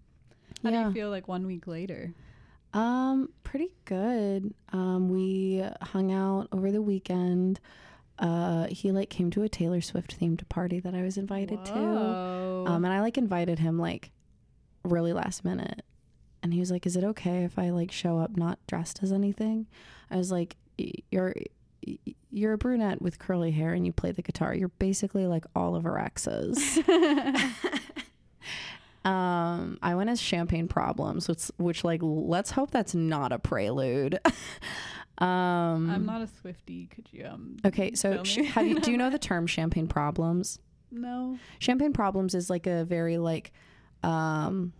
How 0.62 0.70
yeah. 0.70 0.82
do 0.82 0.88
you 0.88 0.94
feel 0.94 1.10
like 1.10 1.28
one 1.28 1.46
week 1.46 1.66
later? 1.66 2.14
Um, 2.72 3.30
pretty 3.42 3.70
good. 3.84 4.54
Um, 4.72 5.08
we 5.08 5.64
hung 5.82 6.12
out 6.12 6.48
over 6.52 6.70
the 6.70 6.82
weekend. 6.82 7.60
uh, 8.18 8.66
he 8.68 8.92
like 8.92 9.10
came 9.10 9.30
to 9.30 9.42
a 9.42 9.48
Taylor 9.48 9.80
Swift 9.80 10.18
themed 10.18 10.48
party 10.48 10.80
that 10.80 10.94
I 10.94 11.02
was 11.02 11.18
invited 11.18 11.64
to. 11.66 11.72
Whoa. 11.72 12.64
Um, 12.66 12.84
and 12.84 12.92
I 12.92 13.00
like 13.00 13.18
invited 13.18 13.58
him 13.58 13.78
like 13.78 14.10
really 14.84 15.12
last 15.12 15.44
minute. 15.44 15.82
And 16.42 16.52
he 16.52 16.60
was 16.60 16.70
like, 16.70 16.86
"Is 16.86 16.96
it 16.96 17.04
okay 17.04 17.44
if 17.44 17.58
I 17.58 17.70
like 17.70 17.90
show 17.90 18.18
up 18.18 18.36
not 18.36 18.58
dressed 18.66 19.02
as 19.02 19.12
anything?" 19.12 19.66
I 20.10 20.16
was 20.16 20.30
like, 20.30 20.56
"You're 21.10 21.34
you're 22.30 22.52
a 22.52 22.58
brunette 22.58 23.00
with 23.00 23.18
curly 23.18 23.50
hair 23.52 23.72
and 23.72 23.86
you 23.86 23.92
play 23.92 24.12
the 24.12 24.22
guitar. 24.22 24.54
You're 24.54 24.68
basically 24.68 25.26
like 25.26 25.44
all 25.54 25.74
of 25.74 25.86
our 25.86 25.98
exes." 25.98 26.78
um, 29.04 29.78
I 29.82 29.94
went 29.94 30.10
as 30.10 30.20
Champagne 30.20 30.68
Problems, 30.68 31.28
which 31.28 31.50
which 31.56 31.84
like 31.84 32.00
let's 32.02 32.52
hope 32.52 32.70
that's 32.70 32.94
not 32.94 33.32
a 33.32 33.38
prelude. 33.38 34.20
um, 35.18 35.90
I'm 35.90 36.06
not 36.06 36.22
a 36.22 36.28
Swifty. 36.28 36.86
Could 36.86 37.08
you 37.10 37.26
um? 37.26 37.56
okay. 37.64 37.94
So 37.94 38.22
sh- 38.24 38.38
you 38.56 38.78
do 38.80 38.90
you 38.92 38.98
know 38.98 39.10
the 39.10 39.18
term 39.20 39.46
Champagne 39.46 39.88
Problems? 39.88 40.58
No. 40.90 41.38
champagne 41.58 41.92
problems 41.92 42.34
is 42.34 42.48
like 42.48 42.66
a 42.66 42.84
very 42.84 43.18
like 43.18 43.52
um 44.02 44.72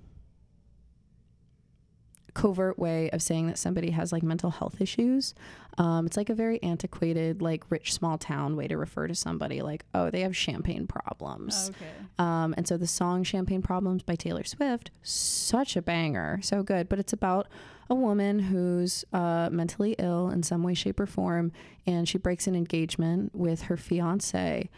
covert 2.40 2.78
way 2.78 3.08
of 3.10 3.20
saying 3.22 3.46
that 3.46 3.58
somebody 3.58 3.90
has 3.90 4.12
like 4.12 4.22
mental 4.22 4.50
health 4.50 4.76
issues 4.80 5.34
um 5.78 6.04
it's 6.06 6.16
like 6.16 6.28
a 6.30 6.34
very 6.34 6.58
antiquated 6.62 7.40
like 7.40 7.62
rich 7.70 7.92
small 7.92 8.18
town 8.18 8.56
way 8.56 8.66
to 8.68 8.76
refer 8.76 9.06
to 9.06 9.14
somebody 9.14 9.62
like 9.62 9.84
oh 9.94 10.10
they 10.10 10.20
have 10.20 10.36
champagne 10.36 10.86
problems 10.86 11.70
Okay. 11.70 11.86
um, 12.18 12.52
and 12.56 12.66
so 12.68 12.76
the 12.76 12.86
song 12.86 13.24
Champagne 13.24 13.62
Problems 13.62 14.02
by 14.02 14.14
Taylor 14.16 14.44
Swift, 14.44 14.90
such 15.02 15.76
a 15.76 15.82
banger, 15.82 16.38
so 16.42 16.62
good. 16.62 16.88
But 16.88 16.98
it's 16.98 17.12
about 17.12 17.46
a 17.90 17.94
woman 17.94 18.38
who's 18.38 19.04
uh, 19.12 19.48
mentally 19.52 19.94
ill 19.98 20.30
in 20.30 20.42
some 20.42 20.62
way, 20.62 20.74
shape, 20.74 20.98
or 21.00 21.06
form, 21.06 21.52
and 21.86 22.08
she 22.08 22.18
breaks 22.18 22.46
an 22.46 22.54
engagement 22.56 23.34
with 23.34 23.62
her 23.68 23.76
fiance 23.76 24.68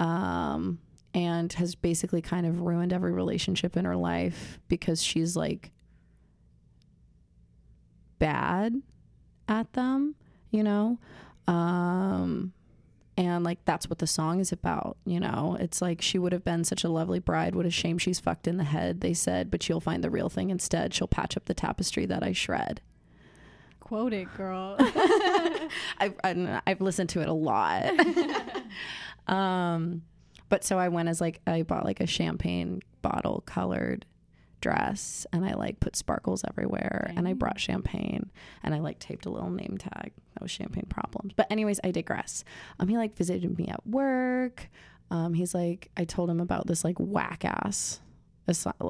um, 0.00 0.78
and 1.14 1.52
has 1.54 1.74
basically 1.74 2.20
kind 2.22 2.46
of 2.46 2.60
ruined 2.60 2.92
every 2.92 3.12
relationship 3.12 3.76
in 3.76 3.84
her 3.84 3.96
life 3.96 4.58
because 4.68 5.02
she's 5.02 5.36
like 5.36 5.70
bad 8.18 8.80
at 9.48 9.72
them, 9.74 10.14
you 10.50 10.62
know? 10.62 10.98
Um, 11.46 12.52
and 13.16 13.44
like 13.44 13.64
that's 13.64 13.88
what 13.88 13.98
the 13.98 14.06
song 14.06 14.40
is 14.40 14.52
about 14.52 14.96
you 15.04 15.20
know 15.20 15.56
it's 15.60 15.80
like 15.80 16.02
she 16.02 16.18
would 16.18 16.32
have 16.32 16.44
been 16.44 16.64
such 16.64 16.84
a 16.84 16.88
lovely 16.88 17.18
bride 17.18 17.54
what 17.54 17.66
a 17.66 17.70
shame 17.70 17.98
she's 17.98 18.18
fucked 18.18 18.48
in 18.48 18.56
the 18.56 18.64
head 18.64 19.00
they 19.00 19.14
said 19.14 19.50
but 19.50 19.62
she'll 19.62 19.80
find 19.80 20.02
the 20.02 20.10
real 20.10 20.28
thing 20.28 20.50
instead 20.50 20.92
she'll 20.92 21.06
patch 21.06 21.36
up 21.36 21.44
the 21.44 21.54
tapestry 21.54 22.06
that 22.06 22.22
i 22.22 22.32
shred 22.32 22.80
Quote 23.80 24.14
it, 24.14 24.34
girl. 24.34 24.76
i've, 25.98 26.14
I've 26.24 26.80
listened 26.80 27.10
to 27.10 27.20
it 27.20 27.28
a 27.28 27.32
lot 27.34 27.92
um 29.28 30.02
but 30.48 30.64
so 30.64 30.78
i 30.78 30.88
went 30.88 31.08
as 31.08 31.20
like 31.20 31.40
i 31.46 31.62
bought 31.62 31.84
like 31.84 32.00
a 32.00 32.06
champagne 32.06 32.80
bottle 33.02 33.42
colored 33.46 34.06
dress 34.64 35.26
and 35.32 35.44
i 35.44 35.52
like 35.54 35.78
put 35.78 35.94
sparkles 35.94 36.42
everywhere 36.48 37.12
and 37.16 37.28
i 37.28 37.32
brought 37.34 37.60
champagne 37.60 38.30
and 38.62 38.74
i 38.74 38.78
like 38.78 38.98
taped 38.98 39.26
a 39.26 39.30
little 39.30 39.50
name 39.50 39.76
tag 39.78 40.10
that 40.32 40.42
was 40.42 40.50
champagne 40.50 40.86
problems 40.88 41.32
but 41.36 41.46
anyways 41.50 41.78
i 41.84 41.90
digress 41.90 42.44
um 42.80 42.88
he 42.88 42.96
like 42.96 43.14
visited 43.14 43.58
me 43.58 43.68
at 43.68 43.86
work 43.86 44.68
um 45.10 45.34
he's 45.34 45.54
like 45.54 45.90
i 45.98 46.04
told 46.04 46.30
him 46.30 46.40
about 46.40 46.66
this 46.66 46.82
like 46.82 46.96
whack 46.98 47.44
ass 47.44 48.00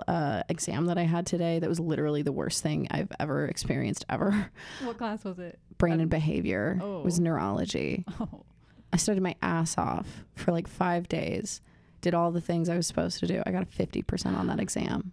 uh, 0.08 0.42
exam 0.48 0.86
that 0.86 0.98
i 0.98 1.02
had 1.04 1.26
today 1.26 1.58
that 1.58 1.68
was 1.68 1.78
literally 1.80 2.22
the 2.22 2.32
worst 2.32 2.62
thing 2.62 2.86
i've 2.90 3.10
ever 3.20 3.46
experienced 3.46 4.04
ever 4.08 4.50
what 4.84 4.96
class 4.98 5.24
was 5.24 5.38
it? 5.38 5.58
brain 5.78 5.94
Um, 5.94 6.00
and 6.00 6.10
behavior 6.10 6.78
Oh, 6.82 7.00
was 7.02 7.18
oh. 7.18 7.22
neurology 7.22 8.04
Oh. 8.20 8.42
I 8.92 8.96
studied 8.96 9.22
my 9.24 9.34
ass 9.42 9.76
off 9.76 10.06
for 10.36 10.52
like 10.52 10.68
five 10.68 11.08
days, 11.08 11.60
did 12.00 12.14
all 12.14 12.30
the 12.30 12.40
things 12.40 12.68
I 12.68 12.76
was 12.76 12.86
supposed 12.86 13.18
to 13.18 13.26
do. 13.26 13.42
I 13.44 13.50
got 13.50 13.64
a 13.64 13.66
50% 13.66 14.36
on 14.38 14.46
that 14.46 14.60
exam. 14.60 15.10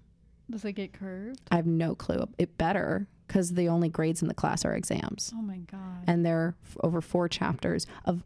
Does 0.52 0.66
it 0.66 0.74
get 0.74 0.94
curved? 0.94 1.40
I 1.52 1.56
have 1.56 1.66
no 1.66 1.96
clue. 1.96 2.28
It 2.38 2.58
better 2.58 3.08
because 3.28 3.54
the 3.54 3.70
only 3.70 3.90
grades 3.90 4.22
in 4.22 4.28
the 4.28 4.34
class 4.34 4.66
are 4.66 4.74
exams. 4.76 5.32
Oh 5.36 5.42
my 5.42 5.58
god. 5.58 6.04
And 6.08 6.26
there 6.26 6.38
are 6.40 6.56
f- 6.66 6.78
over 6.82 7.02
four 7.02 7.28
chapters 7.30 7.88
of 8.06 8.24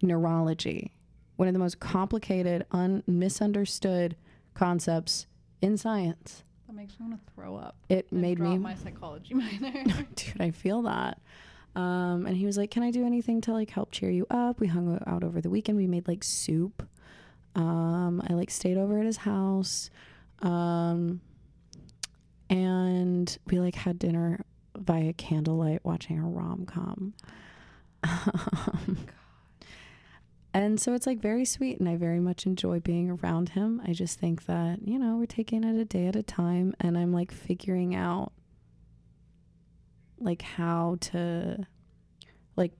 neurology, 0.00 0.92
one 1.36 1.48
of 1.48 1.54
the 1.54 1.58
most 1.60 1.80
complicated, 1.80 2.66
un- 2.72 3.02
misunderstood 3.06 4.16
concepts 4.54 5.26
in 5.60 5.76
science. 5.76 6.42
that 6.66 6.74
makes 6.74 6.98
me 6.98 7.06
want 7.08 7.24
to 7.26 7.32
throw 7.34 7.56
up. 7.56 7.76
It 7.88 8.10
made 8.12 8.38
drop 8.38 8.50
me 8.50 8.58
my 8.58 8.74
psychology 8.74 9.34
minor. 9.34 9.84
dude 10.14 10.40
i 10.40 10.50
feel 10.50 10.82
that 10.82 11.18
um, 11.74 12.26
and 12.26 12.36
he 12.36 12.44
was 12.44 12.56
like 12.58 12.70
can 12.70 12.82
i 12.82 12.90
do 12.90 13.06
anything 13.06 13.40
to 13.42 13.52
like 13.52 13.70
help 13.70 13.90
cheer 13.92 14.10
you 14.10 14.26
up 14.30 14.60
we 14.60 14.66
hung 14.66 14.98
out 15.06 15.24
over 15.24 15.40
the 15.40 15.48
weekend 15.48 15.78
we 15.78 15.86
made 15.86 16.06
like 16.08 16.22
soup 16.24 16.82
um, 17.54 18.22
i 18.28 18.32
like 18.34 18.50
stayed 18.50 18.76
over 18.76 18.98
at 18.98 19.06
his 19.06 19.18
house 19.18 19.88
um, 20.40 21.20
and 22.52 23.38
we 23.46 23.58
like 23.60 23.74
had 23.74 23.98
dinner 23.98 24.44
via 24.76 25.12
candlelight 25.12 25.84
watching 25.84 26.18
a 26.18 26.26
rom-com. 26.26 27.14
Um, 28.04 28.98
and 30.54 30.80
so 30.80 30.94
it's 30.94 31.06
like 31.06 31.20
very 31.20 31.44
sweet 31.44 31.78
and 31.78 31.88
i 31.88 31.96
very 31.96 32.20
much 32.20 32.46
enjoy 32.46 32.80
being 32.80 33.10
around 33.10 33.50
him. 33.50 33.80
I 33.86 33.92
just 33.92 34.18
think 34.18 34.46
that 34.46 34.86
you 34.86 34.98
know 34.98 35.16
we're 35.16 35.26
taking 35.26 35.64
it 35.64 35.80
a 35.80 35.84
day 35.84 36.06
at 36.06 36.16
a 36.16 36.22
time 36.22 36.74
and 36.80 36.98
i'm 36.98 37.12
like 37.12 37.30
figuring 37.32 37.94
out 37.94 38.32
like 40.22 40.42
how 40.42 40.96
to 41.00 41.66
like 42.56 42.72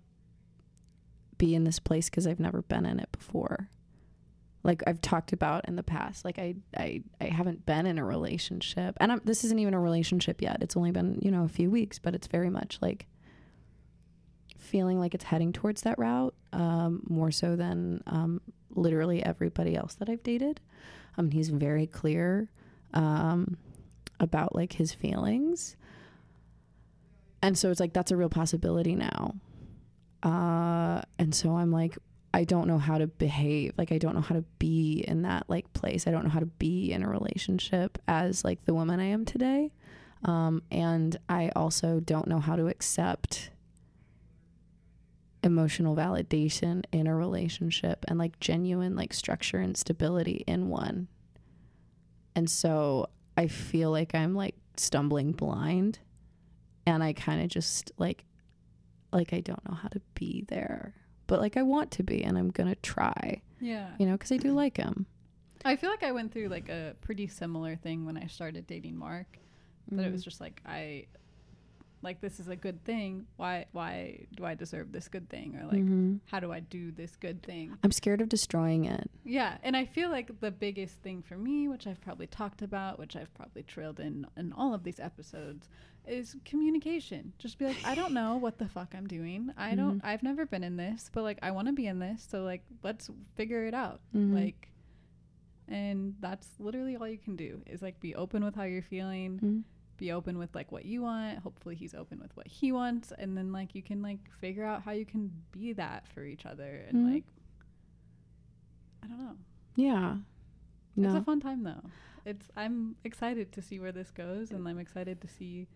be 1.39 1.55
in 1.55 1.65
this 1.65 1.79
place 1.79 2.09
because 2.09 2.27
I've 2.27 2.41
never 2.41 2.63
been 2.63 2.87
in 2.87 3.01
it 3.01 3.11
before. 3.13 3.69
Like 4.65 4.83
I've 4.87 5.01
talked 5.01 5.33
about 5.33 5.67
in 5.69 5.77
the 5.77 5.83
past, 5.83 6.25
like 6.25 6.39
I 6.39 6.55
I, 6.77 7.03
I 7.21 7.25
haven't 7.27 7.67
been 7.67 7.87
in 7.87 7.99
a 7.99 8.05
relationship, 8.05 8.97
and 9.01 9.13
I'm, 9.13 9.21
this 9.25 9.45
isn't 9.45 9.59
even 9.59 9.75
a 9.75 9.81
relationship 9.81 10.41
yet. 10.41 10.59
It's 10.63 10.77
only 10.77 10.93
been 10.93 11.19
you 11.23 11.31
know 11.31 11.45
a 11.45 11.49
few 11.49 11.71
weeks, 11.71 11.99
but 11.99 12.15
it's 12.15 12.27
very 12.27 12.51
much 12.51 12.79
like 12.81 13.07
feeling 14.59 14.99
like 15.01 15.15
it's 15.15 15.25
heading 15.25 15.53
towards 15.53 15.83
that 15.83 15.99
route 15.99 16.35
um, 16.53 17.03
more 17.09 17.31
so 17.31 17.57
than 17.57 18.03
um, 18.07 18.41
literally 18.71 19.23
everybody 19.23 19.77
else 19.77 19.95
that 19.97 20.09
I've 20.09 20.23
dated. 20.23 20.61
Um, 21.19 21.31
he's 21.31 21.49
very 21.51 21.87
clear 21.87 22.49
um, 22.95 23.57
about 24.21 24.55
like 24.55 24.75
his 24.75 24.95
feelings 24.95 25.77
and 27.43 27.59
so 27.59 27.71
it's 27.71 27.81
like 27.81 27.93
that's 27.93 28.13
a 28.13 28.17
real 28.17 28.29
possibility 28.29 28.95
now 28.95 29.35
uh 30.23 31.03
and 31.19 31.35
so 31.35 31.57
i'm 31.57 31.73
like 31.73 31.99
i 32.35 32.45
don't 32.45 32.67
know 32.67 32.79
how 32.79 32.99
to 32.99 33.07
behave. 33.07 33.73
Like 33.77 33.93
i 33.93 33.99
don't 33.99 34.15
know 34.15 34.21
how 34.21 34.35
to 34.35 34.45
be 34.59 35.05
in 35.07 35.23
that 35.23 35.45
like 35.49 35.73
place. 35.73 36.07
I 36.07 36.11
don't 36.11 36.25
know 36.25 36.31
how 36.31 36.41
to 36.41 36.47
be 36.47 36.93
in 36.93 37.03
a 37.03 37.09
relationship 37.09 37.99
as 38.09 38.45
like 38.45 38.65
the 38.65 38.75
woman 38.75 39.01
i 39.01 39.05
am 39.05 39.25
today. 39.25 39.73
Um 40.25 40.63
and 40.71 41.17
i 41.29 41.51
also 41.55 42.01
don't 42.01 42.29
know 42.29 42.41
how 42.41 42.57
to 42.57 42.69
accept 42.69 43.51
emotional 45.45 45.97
validation 45.97 46.85
in 46.93 47.09
a 47.09 47.17
relationship 47.17 48.05
and 48.07 48.19
like 48.19 48.39
genuine 48.39 48.95
like 48.95 49.13
structure 49.13 49.59
and 49.59 49.77
stability 49.77 50.45
in 50.47 50.69
one. 50.69 51.09
And 52.35 52.49
so 52.49 53.09
i 53.37 53.47
feel 53.47 53.91
like 53.91 54.15
i'm 54.15 54.35
like 54.35 54.55
stumbling 54.77 55.33
blind 55.33 55.99
and 56.87 57.03
I 57.03 57.13
kind 57.13 57.43
of 57.43 57.49
just 57.49 57.93
like 57.99 58.25
like 59.13 59.33
I 59.33 59.41
don't 59.41 59.67
know 59.69 59.75
how 59.75 59.89
to 59.89 60.01
be 60.15 60.45
there. 60.49 60.95
But 61.33 61.41
like 61.41 61.57
I 61.57 61.63
want 61.63 61.91
to 61.93 62.03
be 62.03 62.23
and 62.23 62.37
I'm 62.37 62.51
going 62.51 62.69
to 62.69 62.79
try, 62.83 63.41
yeah. 63.59 63.89
you 63.99 64.05
know, 64.05 64.19
cuz 64.19 64.31
I 64.31 64.37
do 64.37 64.53
like 64.63 64.77
him. 64.77 65.07
I 65.65 65.77
feel 65.77 65.89
like 65.89 66.03
I 66.03 66.13
went 66.13 66.31
through 66.31 66.49
like 66.49 66.69
a 66.69 66.95
pretty 67.01 67.27
similar 67.27 67.75
thing 67.75 68.05
when 68.05 68.19
I 68.19 68.27
started 68.27 68.67
dating 68.67 68.99
Mark. 68.99 69.39
That 69.93 70.05
it 70.05 70.09
mm. 70.11 70.13
was 70.13 70.23
just 70.23 70.43
like 70.43 70.61
I 70.67 71.07
like 72.03 72.21
this 72.21 72.41
is 72.41 72.49
a 72.49 72.57
good 72.57 72.83
thing. 72.85 73.27
Why 73.37 73.67
why 73.73 74.27
do 74.37 74.45
I 74.45 74.55
deserve 74.55 74.91
this 74.93 75.09
good 75.09 75.29
thing 75.29 75.57
or 75.57 75.65
like 75.67 75.83
Mhm. 75.85 76.21
how 76.27 76.41
do 76.41 76.53
I 76.53 76.61
do 76.61 76.91
this 76.91 77.15
good 77.17 77.43
thing? 77.43 77.77
I'm 77.85 77.93
scared 77.93 78.21
of 78.21 78.29
destroying 78.29 78.85
it. 78.85 79.09
Yeah, 79.25 79.59
and 79.63 79.77
I 79.77 79.85
feel 79.85 80.11
like 80.11 80.41
the 80.41 80.51
biggest 80.51 80.97
thing 81.03 81.23
for 81.23 81.37
me, 81.39 81.69
which 81.69 81.87
I've 81.87 82.01
probably 82.01 82.27
talked 82.27 82.61
about, 82.63 82.99
which 82.99 83.15
I've 83.17 83.33
probably 83.35 83.63
trailed 83.63 84.01
in 84.01 84.27
in 84.37 84.53
all 84.53 84.75
of 84.75 84.83
these 84.83 84.99
episodes, 84.99 85.69
is 86.05 86.35
communication. 86.45 87.33
Just 87.39 87.59
be 87.59 87.67
like, 87.67 87.85
I 87.85 87.95
don't 87.95 88.13
know 88.13 88.37
what 88.37 88.59
the 88.59 88.69
fuck 88.69 88.93
I'm 88.97 89.07
doing. 89.07 89.53
I 89.57 89.77
don't. 89.77 90.01
I've 90.05 90.25
never 90.25 90.45
been 90.45 90.65
in 90.65 90.77
this, 90.77 91.09
but 91.13 91.23
like 91.23 91.39
I 91.43 91.53
want 91.53 91.69
to 91.69 91.73
be 91.73 91.87
in 91.87 92.01
this. 92.01 92.27
So 92.29 92.43
like, 92.43 92.65
let's 92.83 93.09
figure 93.37 93.65
it 93.67 93.75
out. 93.75 94.01
Mhm. 94.13 94.35
Like, 94.35 94.69
and 95.69 96.17
that's 96.21 96.49
literally 96.59 96.97
all 96.97 97.07
you 97.09 97.19
can 97.19 97.37
do 97.37 97.63
is 97.67 97.81
like 97.83 98.01
be 98.01 98.15
open 98.15 98.45
with 98.45 98.55
how 98.57 98.65
you're 98.65 98.83
feeling. 98.83 99.65
Be 100.03 100.11
open 100.11 100.37
with 100.37 100.53
like 100.53 100.73
what 100.73 100.85
you 100.85 101.03
want. 101.03 101.39
Hopefully 101.39 101.77
he's 101.77 101.95
open 101.95 102.19
with 102.19 102.37
what 102.37 102.49
he 102.49 102.73
wants, 102.73 103.13
and 103.17 103.37
then 103.39 103.53
like 103.53 103.73
you 103.77 103.83
can 103.83 104.03
like 104.03 104.19
figure 104.41 104.65
out 104.65 104.83
how 104.83 104.91
you 104.91 105.07
can 105.07 105.31
be 105.53 105.73
that 105.75 106.09
for 106.13 106.25
each 106.25 106.45
other. 106.45 106.85
And 106.89 107.07
Mhm. 107.07 107.15
like, 107.15 107.25
I 109.01 109.07
don't 109.07 109.19
know. 109.19 109.37
Yeah. 109.77 110.17
It's 110.97 111.15
a 111.15 111.23
fun 111.23 111.39
time 111.39 111.63
though. 111.63 111.83
It's 112.25 112.49
I'm 112.57 112.97
excited 113.05 113.53
to 113.53 113.63
see 113.63 113.79
where 113.79 113.93
this 113.93 114.11
goes 114.11 114.51
and 114.51 114.67
I'm 114.69 114.79
excited 114.81 115.21
to 115.21 115.29
see 115.29 115.69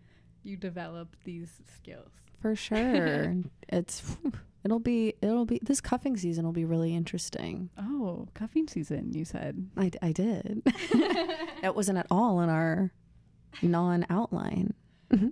you 0.43 0.57
develop 0.57 1.15
these 1.23 1.61
skills. 1.73 2.11
For 2.41 2.53
sure. 2.53 3.35
it's 3.69 4.17
it'll 4.65 4.79
be 4.79 5.13
it'll 5.21 5.45
be 5.45 5.59
this 5.63 5.79
cuffing 5.79 6.17
season 6.17 6.43
will 6.43 6.51
be 6.51 6.65
really 6.65 6.93
interesting. 6.93 7.69
Oh, 7.77 8.27
cuffing 8.33 8.67
season, 8.67 9.13
you 9.13 9.23
said. 9.23 9.69
I, 9.77 9.89
I 10.01 10.11
did. 10.11 10.63
it 11.63 11.73
wasn't 11.75 11.97
at 11.97 12.07
all 12.11 12.41
in 12.41 12.49
our 12.49 12.91
non-outline. 13.61 14.73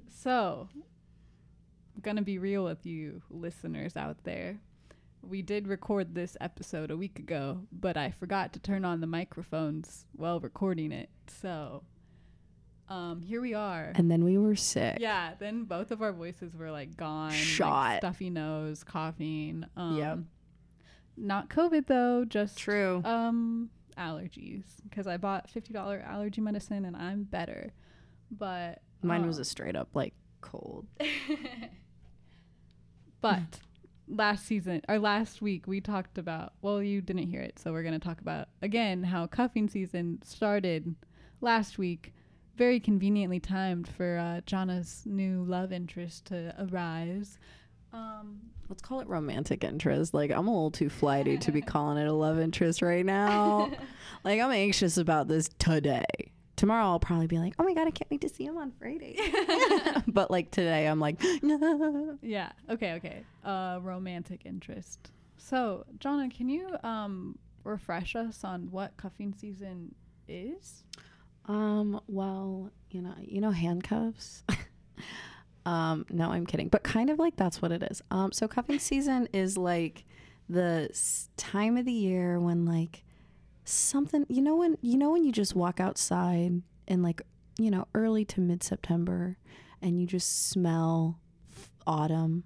So, 0.09 0.69
I'm 0.73 2.01
going 2.01 2.15
to 2.15 2.21
be 2.23 2.37
real 2.39 2.63
with 2.63 2.85
you 2.85 3.21
listeners 3.29 3.95
out 3.97 4.23
there. 4.23 4.59
We 5.21 5.41
did 5.41 5.67
record 5.67 6.13
this 6.15 6.37
episode 6.39 6.91
a 6.91 6.97
week 6.97 7.19
ago, 7.19 7.61
but 7.71 7.97
I 7.97 8.11
forgot 8.11 8.53
to 8.53 8.59
turn 8.59 8.85
on 8.85 9.01
the 9.01 9.07
microphones 9.07 10.05
while 10.15 10.39
recording 10.39 10.91
it. 10.91 11.09
So, 11.27 11.83
um, 12.87 13.21
here 13.21 13.41
we 13.41 13.53
are. 13.53 13.91
And 13.95 14.09
then 14.11 14.23
we 14.23 14.37
were 14.37 14.55
sick. 14.55 14.97
Yeah, 15.01 15.33
then 15.39 15.63
both 15.63 15.91
of 15.91 16.01
our 16.01 16.13
voices 16.13 16.55
were 16.55 16.69
like 16.71 16.95
gone. 16.95 17.29
like, 17.31 17.37
Shot. 17.37 17.97
stuffy 17.97 18.29
nose, 18.29 18.83
coughing. 18.83 19.65
Um, 19.75 19.97
Yep. 19.97 20.19
Not 21.17 21.49
COVID 21.49 21.87
though, 21.87 22.25
just 22.25 22.57
True. 22.57 23.01
um 23.05 23.69
allergies 23.97 24.63
because 24.87 25.07
I 25.07 25.15
bought 25.17 25.49
fifty 25.49 25.71
dollar 25.73 25.99
allergy 26.05 26.41
medicine 26.41 26.83
and 26.85 26.95
I'm 26.95 27.23
better. 27.23 27.71
But 28.37 28.81
Mine 29.01 29.25
was 29.25 29.37
um, 29.37 29.41
a 29.41 29.45
straight 29.45 29.75
up 29.75 29.89
like 29.93 30.13
cold. 30.41 30.85
but 33.21 33.59
last 34.07 34.45
season 34.45 34.81
or 34.87 34.99
last 34.99 35.41
week 35.41 35.65
we 35.65 35.81
talked 35.81 36.19
about 36.19 36.53
well 36.61 36.79
you 36.79 37.01
didn't 37.01 37.27
hear 37.27 37.41
it 37.41 37.57
so 37.57 37.71
we're 37.71 37.81
going 37.81 37.91
to 37.91 38.07
talk 38.07 38.21
about 38.21 38.49
again 38.61 39.01
how 39.01 39.25
cuffing 39.25 39.67
season 39.67 40.19
started 40.23 40.93
last 41.41 41.79
week 41.79 42.13
very 42.55 42.79
conveniently 42.79 43.39
timed 43.39 43.87
for 43.87 44.17
uh, 44.17 44.41
Jana's 44.45 45.03
new 45.05 45.43
love 45.43 45.71
interest 45.71 46.25
to 46.25 46.53
arise. 46.57 47.37
Um, 47.93 48.39
Let's 48.69 48.81
call 48.81 49.01
it 49.01 49.07
romantic 49.07 49.63
interest. 49.63 50.13
Like 50.13 50.31
I'm 50.31 50.47
a 50.47 50.51
little 50.51 50.71
too 50.71 50.89
flighty 50.89 51.37
to 51.37 51.51
be 51.51 51.61
calling 51.61 51.97
it 51.97 52.07
a 52.07 52.13
love 52.13 52.39
interest 52.39 52.81
right 52.81 53.05
now. 53.05 53.71
like 54.23 54.39
I'm 54.39 54.51
anxious 54.51 54.97
about 54.97 55.27
this 55.27 55.49
today. 55.59 56.31
Tomorrow 56.55 56.85
I'll 56.85 56.99
probably 56.99 57.27
be 57.27 57.37
like, 57.37 57.53
"Oh 57.59 57.63
my 57.63 57.73
god, 57.73 57.87
I 57.87 57.91
can't 57.91 58.09
wait 58.09 58.21
to 58.21 58.29
see 58.29 58.45
him 58.45 58.57
on 58.57 58.71
Friday." 58.71 59.17
but 60.07 60.31
like 60.31 60.51
today 60.51 60.87
I'm 60.87 60.99
like, 60.99 61.21
"No." 61.41 62.17
yeah. 62.21 62.51
Okay. 62.69 62.93
Okay. 62.93 63.23
Uh, 63.43 63.79
romantic 63.81 64.45
interest. 64.45 65.11
So, 65.37 65.85
Jana, 65.99 66.29
can 66.29 66.49
you 66.49 66.75
um 66.83 67.37
refresh 67.63 68.15
us 68.15 68.43
on 68.43 68.69
what 68.71 68.95
cuffing 68.97 69.33
season 69.37 69.95
is? 70.27 70.83
Um, 71.47 71.99
well, 72.07 72.71
you 72.89 73.01
know, 73.01 73.13
you 73.21 73.41
know 73.41 73.51
handcuffs. 73.51 74.43
um, 75.65 76.05
no, 76.09 76.31
I'm 76.31 76.45
kidding, 76.45 76.69
but 76.69 76.83
kind 76.83 77.09
of 77.09 77.19
like 77.19 77.35
that's 77.35 77.61
what 77.61 77.71
it 77.71 77.83
is. 77.83 78.01
Um, 78.11 78.31
so 78.31 78.47
cuffing 78.47 78.79
season 78.79 79.27
is 79.33 79.57
like 79.57 80.05
the 80.49 80.87
s- 80.91 81.29
time 81.37 81.77
of 81.77 81.85
the 81.85 81.91
year 81.91 82.39
when 82.39 82.65
like 82.65 83.03
something, 83.65 84.25
you 84.29 84.41
know, 84.41 84.55
when 84.55 84.77
you 84.81 84.97
know 84.97 85.11
when 85.11 85.23
you 85.23 85.31
just 85.31 85.55
walk 85.55 85.79
outside 85.79 86.61
in 86.87 87.01
like 87.01 87.21
you 87.57 87.71
know 87.71 87.87
early 87.93 88.25
to 88.25 88.41
mid 88.41 88.63
September, 88.63 89.37
and 89.81 89.99
you 89.99 90.07
just 90.07 90.49
smell 90.49 91.19
autumn. 91.85 92.43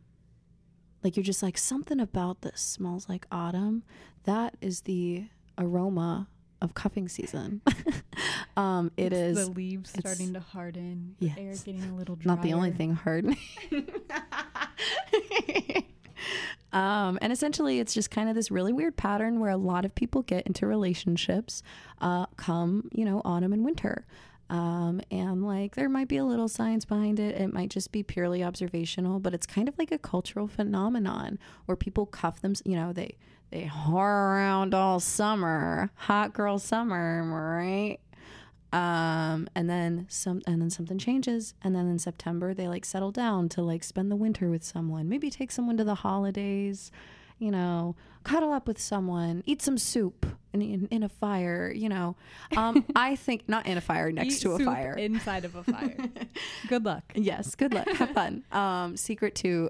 Like 1.04 1.16
you're 1.16 1.24
just 1.24 1.44
like 1.44 1.58
something 1.58 2.00
about 2.00 2.42
this 2.42 2.60
smells 2.60 3.08
like 3.08 3.26
autumn. 3.32 3.84
That 4.26 4.58
is 4.62 4.82
the 4.82 5.26
aroma 5.58 6.28
of 6.62 6.74
cuffing 6.74 7.08
season. 7.08 7.62
um, 8.58 8.92
it 8.98 9.14
It's 9.14 9.40
is 9.40 9.48
the 9.48 9.54
leaves 9.54 9.94
starting 9.98 10.34
to 10.34 10.42
harden. 10.42 11.16
The 11.20 11.32
air 11.38 11.54
getting 11.64 11.84
a 11.84 11.96
little 11.96 12.16
drier. 12.16 12.36
not 12.36 12.44
the 12.44 12.54
only 12.54 12.72
thing 12.72 12.94
hard. 12.94 13.34
um, 16.74 17.18
and 17.22 17.32
essentially, 17.32 17.80
it's 17.80 17.94
just 17.94 18.12
kind 18.12 18.30
of 18.30 18.36
this 18.36 18.52
really 18.52 18.74
weird 18.74 18.96
pattern 18.96 19.40
where 19.40 19.52
a 19.52 19.58
lot 19.58 19.86
of 19.86 19.96
people 19.96 20.22
get 20.22 20.46
into 20.48 20.66
relationships 20.68 21.64
uh, 22.02 22.26
come, 22.38 22.90
you 22.92 23.06
know, 23.06 23.22
autumn 23.26 23.54
and 23.54 23.64
winter. 23.66 24.06
Um, 24.50 25.00
and 25.12 25.46
like 25.46 25.76
there 25.76 25.90
might 25.90 26.08
be 26.08 26.18
a 26.18 26.26
little 26.26 26.48
science 26.48 26.84
behind 26.84 27.20
it. 27.20 27.40
It 27.40 27.54
might 27.54 27.70
just 27.70 27.92
be 27.92 28.02
purely 28.02 28.44
observational, 28.44 29.20
but 29.20 29.34
it's 29.34 29.46
kind 29.46 29.70
of 29.70 29.78
like 29.78 29.92
a 29.92 30.00
cultural 30.00 30.48
phenomenon 30.48 31.38
where 31.66 31.76
people 31.76 32.08
cuff 32.08 32.42
them. 32.42 32.54
You 32.66 32.76
know, 32.76 32.92
they 32.92 33.16
they 33.52 33.66
whore 33.66 34.34
around 34.36 34.74
all 34.74 35.00
summer, 35.00 35.92
hot 35.96 36.34
girl 36.34 36.58
summer, 36.58 37.24
right? 37.24 38.00
Um 38.72 39.48
and 39.56 39.70
then 39.70 40.06
some 40.10 40.42
and 40.46 40.62
then 40.62 40.70
something 40.70 40.98
changes 41.00 41.56
and 41.64 41.76
then 41.76 41.88
in 41.88 41.98
september 41.98 42.54
they 42.54 42.68
like 42.68 42.86
settle 42.86 43.12
down 43.12 43.50
to 43.50 43.62
like 43.64 43.84
spend 43.84 44.12
the 44.12 44.16
winter 44.16 44.50
with 44.50 44.64
someone. 44.64 45.10
Maybe 45.10 45.30
take 45.32 45.52
someone 45.52 45.78
to 45.78 45.84
the 45.84 45.96
holidays 45.96 46.92
you 47.40 47.50
know 47.52 47.96
cuddle 48.24 48.52
up 48.52 48.68
with 48.68 48.78
someone 48.80 49.42
eat 49.46 49.62
some 49.62 49.78
soup 49.78 50.26
in, 50.54 50.62
in, 50.62 50.88
in 50.92 51.04
a 51.04 51.10
fire 51.10 51.72
you 51.74 51.90
know. 51.90 52.16
Um 52.56 52.86
i 52.96 53.16
think 53.16 53.48
not 53.48 53.66
in 53.66 53.78
a 53.78 53.82
fire 53.82 54.12
next 54.12 54.36
Eat 54.36 54.42
to 54.42 54.52
a 54.52 54.60
fire. 54.60 54.94
inside 54.94 55.46
of 55.46 55.56
a 55.56 55.64
fire. 55.64 55.98
Good 56.68 56.86
luck. 56.86 57.04
yes 57.16 57.56
good 57.56 57.74
luck. 57.74 57.88
Have 57.90 58.12
fun. 58.12 58.44
Um 58.52 58.98
secret 58.98 59.34
to 59.36 59.70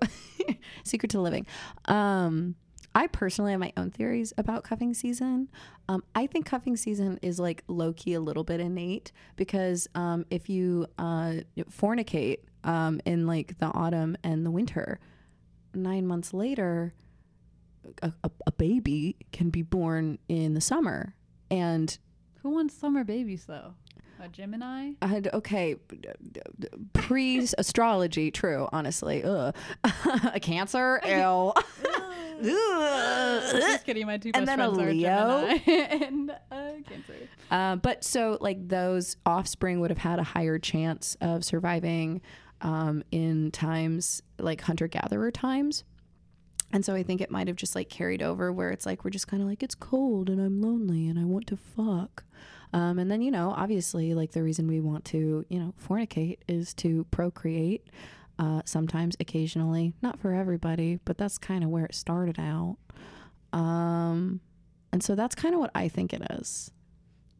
secret 0.83 1.11
to 1.11 1.21
living. 1.21 1.45
Um 1.85 2.55
i 2.95 3.07
personally 3.07 3.51
have 3.51 3.59
my 3.59 3.71
own 3.77 3.89
theories 3.91 4.33
about 4.37 4.63
cuffing 4.63 4.93
season 4.93 5.47
um 5.87 6.03
i 6.15 6.25
think 6.27 6.45
cuffing 6.45 6.75
season 6.75 7.19
is 7.21 7.39
like 7.39 7.63
low-key 7.67 8.13
a 8.13 8.19
little 8.19 8.43
bit 8.43 8.59
innate 8.59 9.11
because 9.35 9.87
um 9.95 10.25
if 10.29 10.49
you 10.49 10.85
uh 10.97 11.33
fornicate 11.71 12.37
um 12.63 12.99
in 13.05 13.25
like 13.27 13.57
the 13.59 13.67
autumn 13.67 14.17
and 14.23 14.45
the 14.45 14.51
winter 14.51 14.99
nine 15.73 16.05
months 16.05 16.33
later 16.33 16.93
a, 18.01 18.11
a, 18.23 18.31
a 18.47 18.51
baby 18.51 19.15
can 19.31 19.49
be 19.49 19.61
born 19.61 20.17
in 20.27 20.53
the 20.53 20.61
summer 20.61 21.15
and 21.51 21.97
Who 22.43 22.49
wants 22.49 22.73
summer 22.75 23.03
babies 23.03 23.45
though? 23.45 23.73
A 24.21 24.27
Gemini? 24.27 24.91
I 25.01 25.07
had 25.07 25.29
okay, 25.33 25.75
pre 26.93 27.47
astrology, 27.57 28.31
true. 28.31 28.67
Honestly, 28.73 29.23
ugh. 29.23 29.55
a 30.33 30.39
Cancer, 30.39 30.99
ew. 31.05 31.53
Just 32.43 33.85
kidding. 33.85 34.05
My 34.07 34.17
two 34.17 34.31
And 34.33 34.45
best 34.45 34.57
then 34.57 34.59
a 34.59 34.73
friends 34.73 34.89
are 34.89 34.93
Leo. 34.93 35.59
Gemini 35.65 35.95
and 36.05 36.31
uh, 36.31 36.71
Cancer. 36.87 37.13
Uh, 37.49 37.75
but 37.77 38.03
so 38.03 38.37
like 38.41 38.67
those 38.67 39.15
offspring 39.25 39.79
would 39.79 39.89
have 39.89 39.97
had 39.99 40.19
a 40.19 40.23
higher 40.23 40.59
chance 40.59 41.15
of 41.21 41.45
surviving 41.45 42.21
um, 42.61 43.03
in 43.11 43.51
times 43.51 44.21
like 44.37 44.61
hunter 44.61 44.87
gatherer 44.87 45.31
times. 45.31 45.83
And 46.71 46.85
so 46.85 46.93
I 46.93 47.03
think 47.03 47.19
it 47.21 47.31
might 47.31 47.47
have 47.47 47.55
just 47.55 47.73
like 47.75 47.89
carried 47.89 48.21
over 48.21 48.51
where 48.51 48.69
it's 48.69 48.85
like 48.85 49.03
we're 49.03 49.09
just 49.09 49.27
kind 49.27 49.41
of 49.41 49.49
like 49.49 49.63
it's 49.63 49.75
cold 49.75 50.29
and 50.29 50.39
I'm 50.39 50.61
lonely 50.61 51.07
and 51.07 51.17
I 51.17 51.23
want 51.23 51.47
to 51.47 51.57
fuck. 51.57 52.23
Um, 52.71 52.99
and 52.99 53.09
then 53.09 53.21
you 53.21 53.31
know 53.31 53.53
obviously 53.55 54.13
like 54.13 54.31
the 54.31 54.43
reason 54.43 54.67
we 54.67 54.79
want 54.79 55.03
to 55.05 55.43
you 55.49 55.59
know 55.59 55.73
fornicate 55.83 56.37
is 56.47 56.73
to 56.75 57.05
procreate. 57.11 57.87
Uh, 58.37 58.61
sometimes, 58.63 59.17
occasionally, 59.19 59.93
not 60.01 60.17
for 60.17 60.33
everybody, 60.33 60.97
but 61.03 61.17
that's 61.17 61.37
kind 61.37 61.61
of 61.61 61.69
where 61.69 61.83
it 61.83 61.93
started 61.93 62.39
out. 62.39 62.77
Um, 63.51 64.39
and 64.93 65.03
so 65.03 65.13
that's 65.13 65.35
kind 65.35 65.53
of 65.53 65.59
what 65.59 65.71
I 65.75 65.89
think 65.89 66.13
it 66.13 66.21
is. 66.31 66.71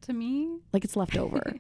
To 0.01 0.13
me, 0.13 0.57
Like 0.73 0.83
it's 0.83 0.97
left 0.97 1.15
over. 1.17 1.55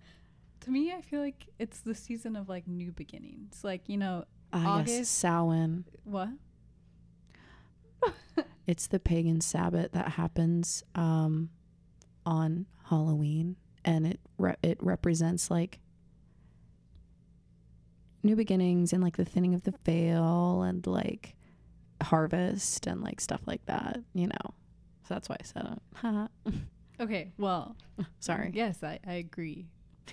to 0.60 0.70
me, 0.70 0.92
I 0.94 1.02
feel 1.02 1.20
like 1.20 1.48
it's 1.58 1.80
the 1.80 1.94
season 1.94 2.36
of 2.36 2.48
like 2.48 2.66
new 2.66 2.90
beginnings. 2.90 3.60
Like 3.62 3.86
you 3.88 3.98
know 3.98 4.24
yes, 4.54 4.64
August. 4.66 5.12
Samhain. 5.18 5.84
what? 6.04 6.30
It's 8.66 8.86
the 8.86 9.00
pagan 9.00 9.40
Sabbath 9.40 9.92
that 9.92 10.10
happens 10.12 10.84
um, 10.94 11.50
on 12.26 12.66
Halloween, 12.88 13.56
and 13.84 14.06
it 14.06 14.20
re- 14.38 14.56
it 14.62 14.78
represents 14.82 15.50
like 15.50 15.80
new 18.22 18.36
beginnings 18.36 18.92
and 18.92 19.02
like 19.02 19.16
the 19.16 19.24
thinning 19.24 19.54
of 19.54 19.62
the 19.62 19.74
veil 19.84 20.62
and 20.62 20.86
like 20.86 21.34
harvest 22.02 22.86
and 22.86 23.02
like 23.02 23.20
stuff 23.20 23.40
like 23.46 23.64
that. 23.66 24.00
You 24.12 24.26
know, 24.28 24.54
so 25.08 25.14
that's 25.14 25.28
why 25.28 25.36
I 25.40 25.44
said 25.44 25.78
it. 26.04 26.54
Okay, 27.00 27.32
well, 27.38 27.76
Sorry. 28.20 28.50
Yes, 28.54 28.82
I, 28.82 28.98
I 29.06 29.14
agree. 29.14 29.66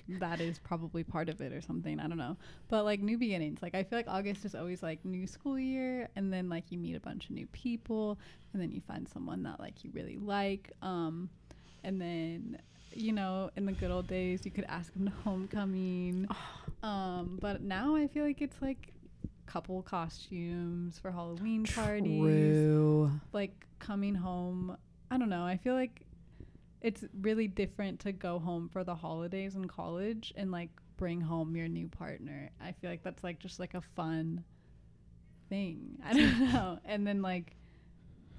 That 0.07 0.39
is 0.39 0.59
probably 0.59 1.03
part 1.03 1.27
of 1.27 1.41
it 1.41 1.51
or 1.51 1.59
something. 1.59 1.99
I 1.99 2.07
don't 2.07 2.19
know. 2.19 2.37
But 2.69 2.85
like 2.85 3.01
new 3.01 3.17
beginnings. 3.17 3.61
Like 3.61 3.75
I 3.75 3.83
feel 3.83 3.97
like 3.99 4.07
August 4.07 4.45
is 4.45 4.55
always 4.55 4.81
like 4.83 5.03
new 5.03 5.25
school 5.27 5.57
year 5.59 6.07
and 6.15 6.31
then 6.31 6.49
like 6.49 6.65
you 6.71 6.77
meet 6.77 6.95
a 6.95 6.99
bunch 6.99 7.25
of 7.25 7.31
new 7.31 7.47
people 7.47 8.17
and 8.53 8.61
then 8.61 8.71
you 8.71 8.79
find 8.79 9.09
someone 9.09 9.43
that 9.43 9.59
like 9.59 9.83
you 9.83 9.89
really 9.93 10.17
like. 10.17 10.71
Um 10.81 11.29
and 11.83 12.01
then 12.01 12.59
you 12.93 13.13
know, 13.13 13.51
in 13.55 13.65
the 13.65 13.73
good 13.73 13.91
old 13.91 14.07
days 14.07 14.41
you 14.43 14.51
could 14.51 14.65
ask 14.67 14.91
them 14.93 15.05
to 15.05 15.13
homecoming. 15.23 16.27
Um 16.83 17.37
but 17.41 17.61
now 17.61 17.95
I 17.95 18.07
feel 18.07 18.23
like 18.23 18.41
it's 18.41 18.61
like 18.61 18.93
couple 19.45 19.81
costumes 19.81 20.99
for 20.99 21.09
Halloween 21.09 21.63
parties 21.63 22.21
True. 22.21 23.09
like 23.31 23.65
coming 23.79 24.13
home 24.13 24.75
i 25.09 25.17
don't 25.17 25.29
know 25.29 25.45
i 25.45 25.55
feel 25.55 25.73
like 25.73 26.05
it's 26.81 27.03
really 27.21 27.47
different 27.47 27.99
to 28.01 28.11
go 28.11 28.39
home 28.39 28.69
for 28.69 28.83
the 28.83 28.95
holidays 28.95 29.55
in 29.55 29.65
college 29.67 30.33
and 30.35 30.51
like 30.51 30.69
bring 30.95 31.21
home 31.21 31.55
your 31.55 31.67
new 31.67 31.87
partner. 31.87 32.49
I 32.61 32.71
feel 32.73 32.89
like 32.89 33.03
that's 33.03 33.23
like 33.23 33.39
just 33.39 33.59
like 33.59 33.73
a 33.73 33.81
fun 33.81 34.43
thing. 35.49 35.99
I 36.03 36.13
don't 36.13 36.39
know. 36.53 36.79
And 36.85 37.05
then 37.05 37.21
like 37.21 37.55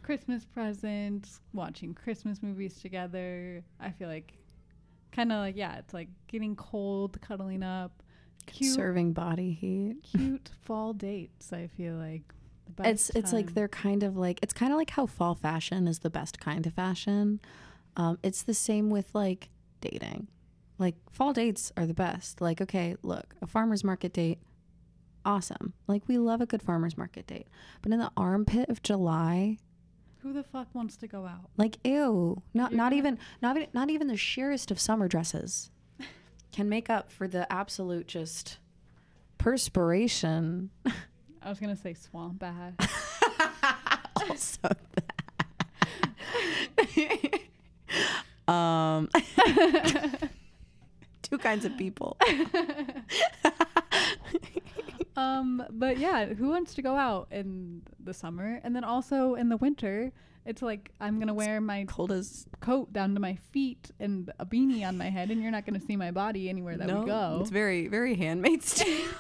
Christmas 0.09 0.47
presents, 0.47 1.39
watching 1.53 1.93
Christmas 1.93 2.43
movies 2.43 2.81
together. 2.81 3.63
I 3.79 3.91
feel 3.91 4.09
like 4.09 4.33
kind 5.13 5.31
of 5.31 5.41
like 5.41 5.55
yeah, 5.55 5.77
it's 5.77 5.93
like 5.93 6.09
getting 6.29 6.57
cold, 6.57 7.21
cuddling 7.21 7.63
up, 7.63 8.03
cute, 8.47 8.75
Serving 8.75 9.13
body 9.13 9.53
heat. 9.53 9.97
cute 10.03 10.49
fall 10.63 10.95
dates. 10.95 11.53
I 11.53 11.67
feel 11.67 11.97
like 11.97 12.23
It's 12.83 13.11
it's 13.11 13.35
like 13.35 13.53
they're 13.53 13.69
kind 13.69 14.03
of 14.03 14.17
like 14.17 14.39
it's 14.43 14.55
kind 14.55 14.73
of 14.73 14.79
like 14.79 14.89
how 14.89 15.05
fall 15.05 15.35
fashion 15.35 15.87
is 15.87 15.99
the 15.99 16.09
best 16.09 16.41
kind 16.41 16.67
of 16.67 16.73
fashion. 16.73 17.39
Um, 17.99 18.19
it's 18.23 18.43
the 18.43 18.55
same 18.55 18.89
with 18.89 19.15
like 19.15 19.51
dating. 19.83 20.29
Like 20.79 20.95
fall 21.11 21.35
dates 21.35 21.71
are 21.77 21.85
the 21.85 21.93
best. 21.93 22.41
Like 22.41 22.63
okay, 22.63 22.97
look, 23.03 23.35
a 23.43 23.47
farmers 23.47 23.85
market 23.85 24.15
date, 24.15 24.39
awesome. 25.27 25.75
Like 25.87 26.09
we 26.09 26.17
love 26.17 26.41
a 26.41 26.47
good 26.47 26.63
farmers 26.63 26.97
market 26.97 27.27
date. 27.27 27.49
But 27.83 27.93
in 27.93 27.99
the 27.99 28.11
armpit 28.17 28.71
of 28.71 28.83
July, 28.83 29.59
who 30.23 30.33
the 30.33 30.43
fuck 30.43 30.69
wants 30.75 30.97
to 30.99 31.07
go 31.07 31.27
out? 31.27 31.51
like 31.57 31.79
ew, 31.85 32.43
not 32.55 32.73
not 32.73 32.93
even 32.93 33.19
not 33.41 33.57
even 33.57 33.69
not 33.73 33.91
even 33.91 34.09
the 34.09 34.17
sheerest 34.17 34.71
of 34.71 34.79
summer 34.81 35.09
dresses 35.09 35.71
can 36.53 36.69
make 36.69 36.91
up 36.91 37.11
for 37.11 37.29
the 37.29 37.51
absolute 37.53 38.07
just 38.07 38.59
perspiration. 39.39 40.71
I 41.43 41.49
was 41.49 41.61
gonna 41.61 41.77
say 41.77 41.95
swamp 41.95 42.43
ass. 42.43 42.75
also 44.29 44.69
that. 44.95 45.13
um, 48.53 49.09
two 51.23 51.39
kinds 51.39 51.65
of 51.65 51.77
people. 51.77 52.17
Um, 55.19 55.63
but 55.71 55.99
yeah, 55.99 56.27
who 56.27 56.49
wants 56.49 56.75
to 56.75 56.83
go 56.83 56.95
out 56.97 57.29
in 57.31 57.83
the 58.03 58.15
summer 58.15 58.61
and 58.63 58.75
then 58.77 58.85
also 58.85 59.35
in 59.35 59.49
the 59.49 59.57
winter? 59.57 60.13
It's 60.47 60.63
like 60.63 60.93
I'm 61.01 61.19
gonna 61.19 61.35
wear 61.35 61.61
my 61.61 61.85
Cold 61.85 62.11
as 62.11 62.47
coat 62.61 62.93
down 62.93 63.13
to 63.15 63.21
my 63.21 63.35
feet 63.53 63.91
and 64.01 64.33
a 64.39 64.47
beanie 64.47 64.87
on 64.87 64.97
my 64.97 65.11
head, 65.11 65.31
and 65.31 65.43
you're 65.43 65.51
not 65.51 65.67
gonna 65.67 65.81
see 65.81 65.97
my 65.97 66.11
body 66.11 66.49
anywhere 66.49 66.77
that 66.79 66.89
we 66.89 67.05
go. 67.05 67.39
It's 67.41 67.51
very, 67.51 67.87
very 67.89 68.15
Handmaid's 68.15 68.75
Tale. 68.81 69.11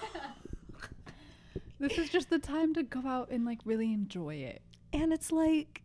This 1.80 1.98
is 1.98 2.08
just 2.08 2.28
the 2.30 2.38
time 2.38 2.72
to 2.74 2.82
go 2.82 3.02
out 3.06 3.30
and 3.30 3.44
like 3.44 3.60
really 3.64 3.92
enjoy 3.92 4.36
it. 4.36 4.62
and 4.92 5.12
it's 5.12 5.30
like 5.30 5.82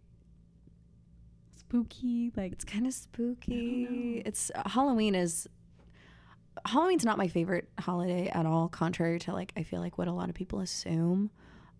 Spooky, 1.55 2.31
like 2.37 2.51
it's 2.51 2.63
kind 2.65 2.85
of 2.87 2.93
spooky. 2.93 4.21
It's 4.25 4.51
uh, 4.53 4.69
Halloween 4.69 5.15
is 5.15 5.47
Halloween's 6.65 7.05
not 7.05 7.17
my 7.17 7.27
favorite 7.27 7.67
holiday 7.79 8.29
at 8.29 8.45
all. 8.45 8.69
Contrary 8.69 9.19
to 9.19 9.33
like 9.33 9.51
I 9.57 9.63
feel 9.63 9.79
like 9.79 9.97
what 9.97 10.07
a 10.07 10.11
lot 10.13 10.29
of 10.29 10.35
people 10.35 10.59
assume. 10.59 11.29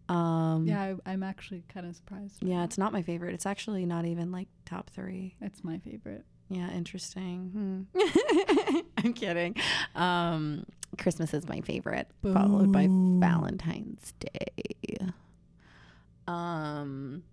Um, 0.09 0.65
yeah, 0.67 0.95
I, 1.05 1.11
I'm 1.11 1.23
actually 1.23 1.63
kind 1.73 1.85
of 1.85 1.95
surprised. 1.95 2.37
yeah, 2.41 2.59
that. 2.59 2.65
it's 2.65 2.77
not 2.77 2.91
my 2.91 3.01
favorite. 3.01 3.33
It's 3.33 3.45
actually 3.45 3.85
not 3.85 4.05
even 4.05 4.31
like 4.31 4.49
top 4.65 4.89
three. 4.89 5.35
it's 5.41 5.63
my 5.63 5.77
favorite. 5.79 6.25
Yeah, 6.49 6.69
interesting. 6.71 7.87
Hmm. 7.95 8.79
I'm 8.97 9.13
kidding. 9.13 9.55
Um, 9.95 10.65
Christmas 10.99 11.33
is 11.33 11.47
my 11.47 11.61
favorite, 11.61 12.07
followed 12.21 12.71
by 12.71 12.87
Valentine's 12.89 14.13
Day. 14.19 14.97
Um, 16.27 17.23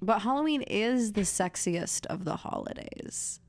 but 0.00 0.20
Halloween 0.20 0.62
is 0.62 1.12
the 1.12 1.22
sexiest 1.22 2.06
of 2.06 2.24
the 2.24 2.36
holidays. 2.36 3.40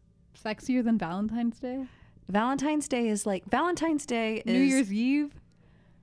Sexier 0.43 0.83
than 0.83 0.97
Valentine's 0.97 1.59
Day, 1.59 1.85
Valentine's 2.29 2.88
Day 2.88 3.07
is 3.09 3.25
like 3.25 3.45
Valentine's 3.49 4.05
Day 4.05 4.38
is 4.38 4.53
New 4.53 4.59
Year's 4.59 4.91
Eve. 4.91 5.33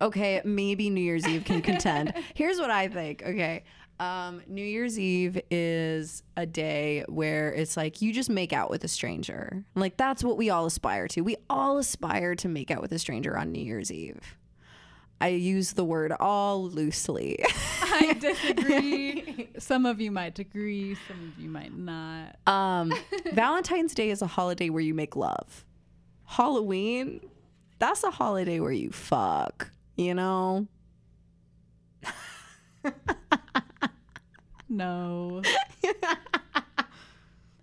okay, 0.01 0.41
maybe 0.45 0.91
New 0.91 1.01
Year's 1.01 1.27
Eve 1.27 1.45
can 1.45 1.63
contend. 1.63 2.13
Here's 2.35 2.59
what 2.59 2.71
I 2.71 2.89
think. 2.89 3.23
Okay. 3.25 3.65
Um, 3.99 4.41
New 4.47 4.65
Year's 4.65 4.99
Eve 4.99 5.39
is 5.51 6.23
a 6.35 6.47
day 6.47 7.05
where 7.09 7.53
it's 7.53 7.77
like 7.77 8.01
you 8.01 8.15
just 8.15 8.31
make 8.31 8.53
out 8.53 8.71
with 8.71 8.83
a 8.83 8.89
stranger. 8.89 9.63
Like 9.75 9.99
that's 9.99 10.25
what 10.25 10.39
we 10.39 10.49
all 10.49 10.65
aspire 10.65 11.07
to. 11.09 11.21
We 11.21 11.37
all 11.51 11.77
aspire 11.77 12.35
to 12.37 12.49
make 12.49 12.71
out 12.71 12.81
with 12.81 12.93
a 12.93 12.99
stranger 12.99 13.37
on 13.37 13.53
New 13.53 13.63
Year's 13.63 13.93
Eve. 13.93 14.39
I 15.21 15.29
use 15.29 15.73
the 15.75 15.85
word 15.85 16.13
all 16.19 16.63
loosely. 16.65 17.45
I 17.83 18.15
disagree. 18.19 19.51
some 19.59 19.85
of 19.85 20.01
you 20.01 20.11
might 20.11 20.39
agree, 20.39 20.97
some 21.07 21.33
of 21.37 21.39
you 21.43 21.51
might 21.51 21.77
not. 21.77 22.37
um, 22.47 22.95
Valentine's 23.35 23.93
Day 23.95 24.09
is 24.09 24.23
a 24.23 24.27
holiday 24.27 24.71
where 24.71 24.81
you 24.83 24.95
make 24.95 25.17
love. 25.17 25.67
Halloween, 26.31 27.21
that's 27.81 28.05
a 28.05 28.11
holiday 28.11 28.61
where 28.61 28.71
you 28.71 28.91
fuck, 28.91 29.73
you 29.97 30.15
know? 30.15 30.69
No. 34.69 35.43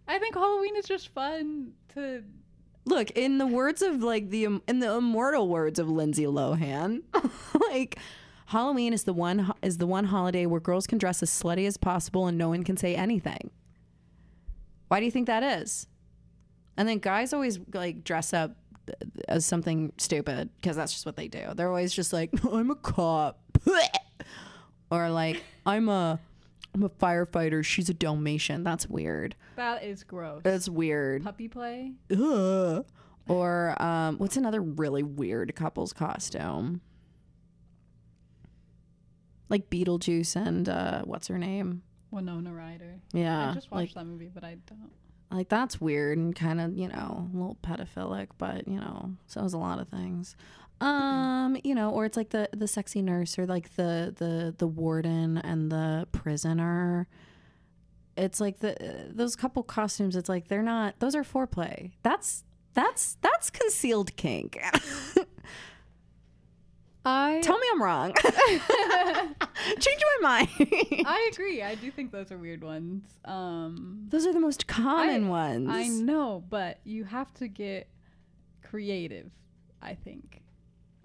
I 0.10 0.20
think 0.20 0.36
Halloween 0.36 0.76
is 0.76 0.86
just 0.86 1.08
fun 1.14 1.72
to 1.94 2.24
Look, 2.84 3.12
in 3.12 3.38
the 3.38 3.48
words 3.48 3.82
of 3.82 4.04
like 4.04 4.30
the 4.30 4.44
in 4.46 4.80
the 4.80 4.92
immortal 4.92 5.48
words 5.48 5.80
of 5.80 5.90
Lindsay 5.90 6.26
Lohan, 6.26 7.04
like 7.70 7.98
Halloween 8.48 8.92
is 8.92 9.04
the 9.04 9.14
one 9.14 9.54
is 9.62 9.78
the 9.78 9.88
one 9.88 10.06
holiday 10.06 10.46
where 10.46 10.60
girls 10.60 10.88
can 10.88 10.98
dress 10.98 11.24
as 11.24 11.30
slutty 11.30 11.66
as 11.66 11.78
possible 11.78 12.28
and 12.28 12.38
no 12.38 12.50
one 12.50 12.64
can 12.64 12.76
say 12.76 12.96
anything. 12.96 13.50
Why 14.90 15.00
do 15.00 15.06
you 15.06 15.12
think 15.12 15.28
that 15.28 15.44
is? 15.44 15.88
And 16.78 16.88
then 16.88 17.00
guys 17.00 17.34
always 17.34 17.60
like 17.74 18.04
dress 18.04 18.34
up 18.34 18.56
as 19.28 19.46
something 19.46 19.92
stupid 19.98 20.50
because 20.62 20.76
that's 20.76 20.94
just 20.94 21.06
what 21.06 21.16
they 21.16 21.28
do. 21.28 21.54
They're 21.56 21.70
always 21.70 21.94
just 21.94 22.14
like, 22.14 22.32
"I'm 22.52 22.72
a 22.72 22.76
cop," 22.76 23.40
or 24.92 25.10
like, 25.10 25.44
"I'm 25.66 25.90
a 25.90 26.20
I'm 26.76 26.84
a 26.84 26.90
firefighter. 26.90 27.64
She's 27.66 27.90
a 27.90 27.94
Dalmatian." 27.94 28.64
That's 28.64 28.88
weird. 28.88 29.36
that 29.56 29.84
is 29.84 30.04
gross. 30.04 30.42
That's 30.44 30.70
weird. 30.70 31.24
Puppy 31.24 31.48
play? 31.48 31.94
Ugh. 32.12 32.86
Or 33.28 33.76
um, 33.82 34.18
what's 34.20 34.38
another 34.38 34.62
really 34.62 35.04
weird 35.04 35.54
couple's 35.56 35.92
costume? 35.92 36.80
Like 39.50 39.70
Beetlejuice 39.70 40.36
and 40.36 40.70
uh, 40.70 41.02
what's 41.04 41.28
her 41.28 41.38
name? 41.38 41.82
Winona 42.12 42.54
Ryder. 42.54 43.00
Yeah, 43.14 43.52
I 43.52 43.54
just 43.54 43.72
like 43.72 43.82
watched 43.82 43.96
that 43.96 44.06
movie, 44.06 44.30
but 44.34 44.44
I 44.44 44.58
don't. 44.68 44.92
Like 45.32 45.50
that's 45.50 45.82
weird 45.82 46.18
and 46.18 46.36
kind 46.36 46.62
of 46.62 46.78
you 46.78 46.88
know 46.88 47.30
a 47.34 47.38
little 47.38 47.58
pedophilic, 47.62 48.28
but 48.38 48.68
you 48.68 48.80
know 48.80 49.12
so 49.28 49.44
is 49.44 49.54
a 49.54 49.58
lot 49.58 49.80
of 49.80 49.88
things. 49.90 50.36
Um, 50.80 51.58
you 51.64 51.74
know, 51.74 51.90
or 51.90 52.06
it's 52.06 52.18
like 52.18 52.30
the 52.30 52.50
the 52.54 52.68
sexy 52.68 53.02
nurse 53.02 53.40
or 53.40 53.46
like 53.46 53.76
the 53.76 54.14
the 54.16 54.54
the 54.58 54.68
warden 54.68 55.38
and 55.40 55.72
the 55.72 56.08
prisoner. 56.12 57.08
It's 58.16 58.40
like 58.40 58.60
the 58.60 59.10
those 59.10 59.36
couple 59.36 59.64
costumes. 59.64 60.16
It's 60.16 60.30
like 60.30 60.48
they're 60.48 60.64
not. 60.64 61.00
Those 61.00 61.16
are 61.16 61.24
foreplay. 61.24 61.92
That's 62.04 62.44
that's 62.74 63.18
that's 63.22 63.50
concealed 63.50 64.16
kink. 64.18 64.60
I 67.06 67.40
Tell 67.42 67.58
me 67.58 67.68
I'm 67.72 67.82
wrong. 67.82 68.14
Change 69.80 70.02
my 70.22 70.22
mind. 70.22 70.50
I 71.06 71.30
agree. 71.32 71.62
I 71.62 71.76
do 71.76 71.90
think 71.92 72.12
those 72.12 72.32
are 72.32 72.38
weird 72.38 72.64
ones. 72.64 73.04
Um 73.26 74.06
Those 74.10 74.26
are 74.26 74.34
the 74.34 74.40
most 74.40 74.68
common 74.68 75.26
I- 75.26 75.30
ones. 75.30 75.70
I 75.72 75.88
know, 75.88 76.44
but 76.50 76.80
you 76.84 77.04
have 77.06 77.34
to 77.36 77.48
get 77.48 77.88
creative, 78.64 79.32
I 79.82 79.94
think. 79.96 80.42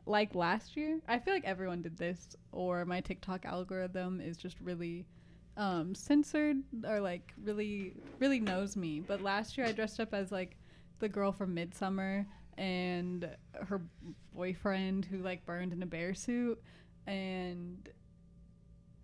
Like 0.05 0.35
last 0.35 0.76
year, 0.76 0.98
I 1.07 1.18
feel 1.20 1.33
like 1.35 1.44
everyone 1.44 1.83
did 1.83 1.96
this 1.96 2.35
or 2.50 2.85
my 2.85 3.00
TikTok 3.00 3.44
algorithm 3.44 4.20
is 4.20 4.37
just 4.37 4.57
really 4.61 5.07
um 5.57 5.94
censored 5.94 6.57
or 6.88 6.98
like 7.00 7.33
really 7.44 7.94
really 8.18 8.40
knows 8.40 8.76
me. 8.76 9.00
But 9.00 9.20
last 9.22 9.57
year 9.57 9.66
I 9.68 9.72
dressed 9.72 10.00
up 10.00 10.12
as 10.14 10.33
like 10.33 10.57
the 10.98 11.09
girl 11.09 11.31
from 11.31 11.55
Midsummer 11.55 12.26
and 12.59 13.28
her 13.55 13.83
boyfriend 14.34 15.04
who 15.04 15.18
like 15.18 15.44
burned 15.44 15.72
in 15.72 15.82
a 15.82 15.86
bear 15.86 16.14
suit 16.14 16.60
and 17.06 17.88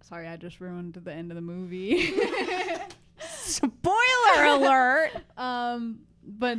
sorry, 0.02 0.26
I 0.28 0.36
just 0.36 0.60
ruined 0.60 0.94
the 0.94 1.12
end 1.12 1.30
of 1.30 1.34
the 1.36 1.40
movie. 1.42 2.14
Spoiler 3.20 4.44
alert. 4.44 5.10
um 5.36 6.00
but 6.24 6.58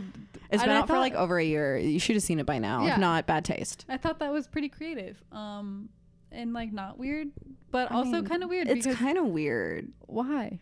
It's 0.49 0.63
been 0.63 0.71
out 0.71 0.87
for 0.87 0.97
like 0.97 1.13
over 1.13 1.37
a 1.37 1.43
year. 1.43 1.77
You 1.77 1.99
should 1.99 2.15
have 2.15 2.23
seen 2.23 2.39
it 2.39 2.45
by 2.45 2.57
now. 2.57 2.85
Yeah. 2.85 2.93
If 2.93 2.99
not, 2.99 3.27
bad 3.27 3.45
taste. 3.45 3.85
I 3.87 3.97
thought 3.97 4.19
that 4.19 4.31
was 4.31 4.47
pretty 4.47 4.69
creative. 4.69 5.21
Um 5.31 5.89
and 6.31 6.53
like 6.53 6.71
not 6.71 6.97
weird, 6.97 7.29
but 7.71 7.91
I 7.91 7.95
also 7.95 8.21
kind 8.23 8.43
of 8.43 8.49
weird 8.49 8.67
It's 8.67 8.85
kind 8.85 9.17
of 9.17 9.25
weird. 9.25 9.91
why? 10.07 10.59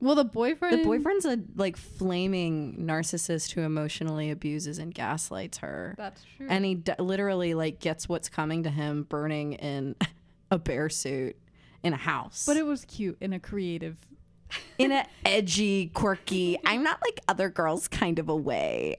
Well, 0.00 0.14
the 0.14 0.24
boyfriend 0.24 0.78
The 0.78 0.84
boyfriend's 0.84 1.24
a 1.24 1.38
like 1.56 1.76
flaming 1.76 2.76
narcissist 2.86 3.52
who 3.52 3.62
emotionally 3.62 4.30
abuses 4.30 4.78
and 4.78 4.94
gaslights 4.94 5.58
her. 5.58 5.94
That's 5.98 6.22
true. 6.36 6.46
And 6.48 6.64
he 6.64 6.76
d- 6.76 6.92
literally 7.00 7.54
like 7.54 7.80
gets 7.80 8.08
what's 8.08 8.28
coming 8.28 8.62
to 8.62 8.70
him 8.70 9.02
burning 9.04 9.54
in 9.54 9.96
a 10.50 10.58
bear 10.58 10.88
suit 10.88 11.36
in 11.82 11.92
a 11.92 11.96
house. 11.96 12.44
but 12.46 12.56
it 12.56 12.64
was 12.66 12.84
cute 12.84 13.16
in 13.20 13.32
a 13.32 13.40
creative 13.40 13.96
in 14.78 14.92
a 14.92 15.04
edgy, 15.24 15.88
quirky, 15.88 16.58
I'm 16.64 16.82
not 16.82 17.00
like 17.02 17.20
other 17.28 17.48
girls 17.50 17.88
kind 17.88 18.18
of 18.18 18.28
a 18.28 18.36
way. 18.36 18.96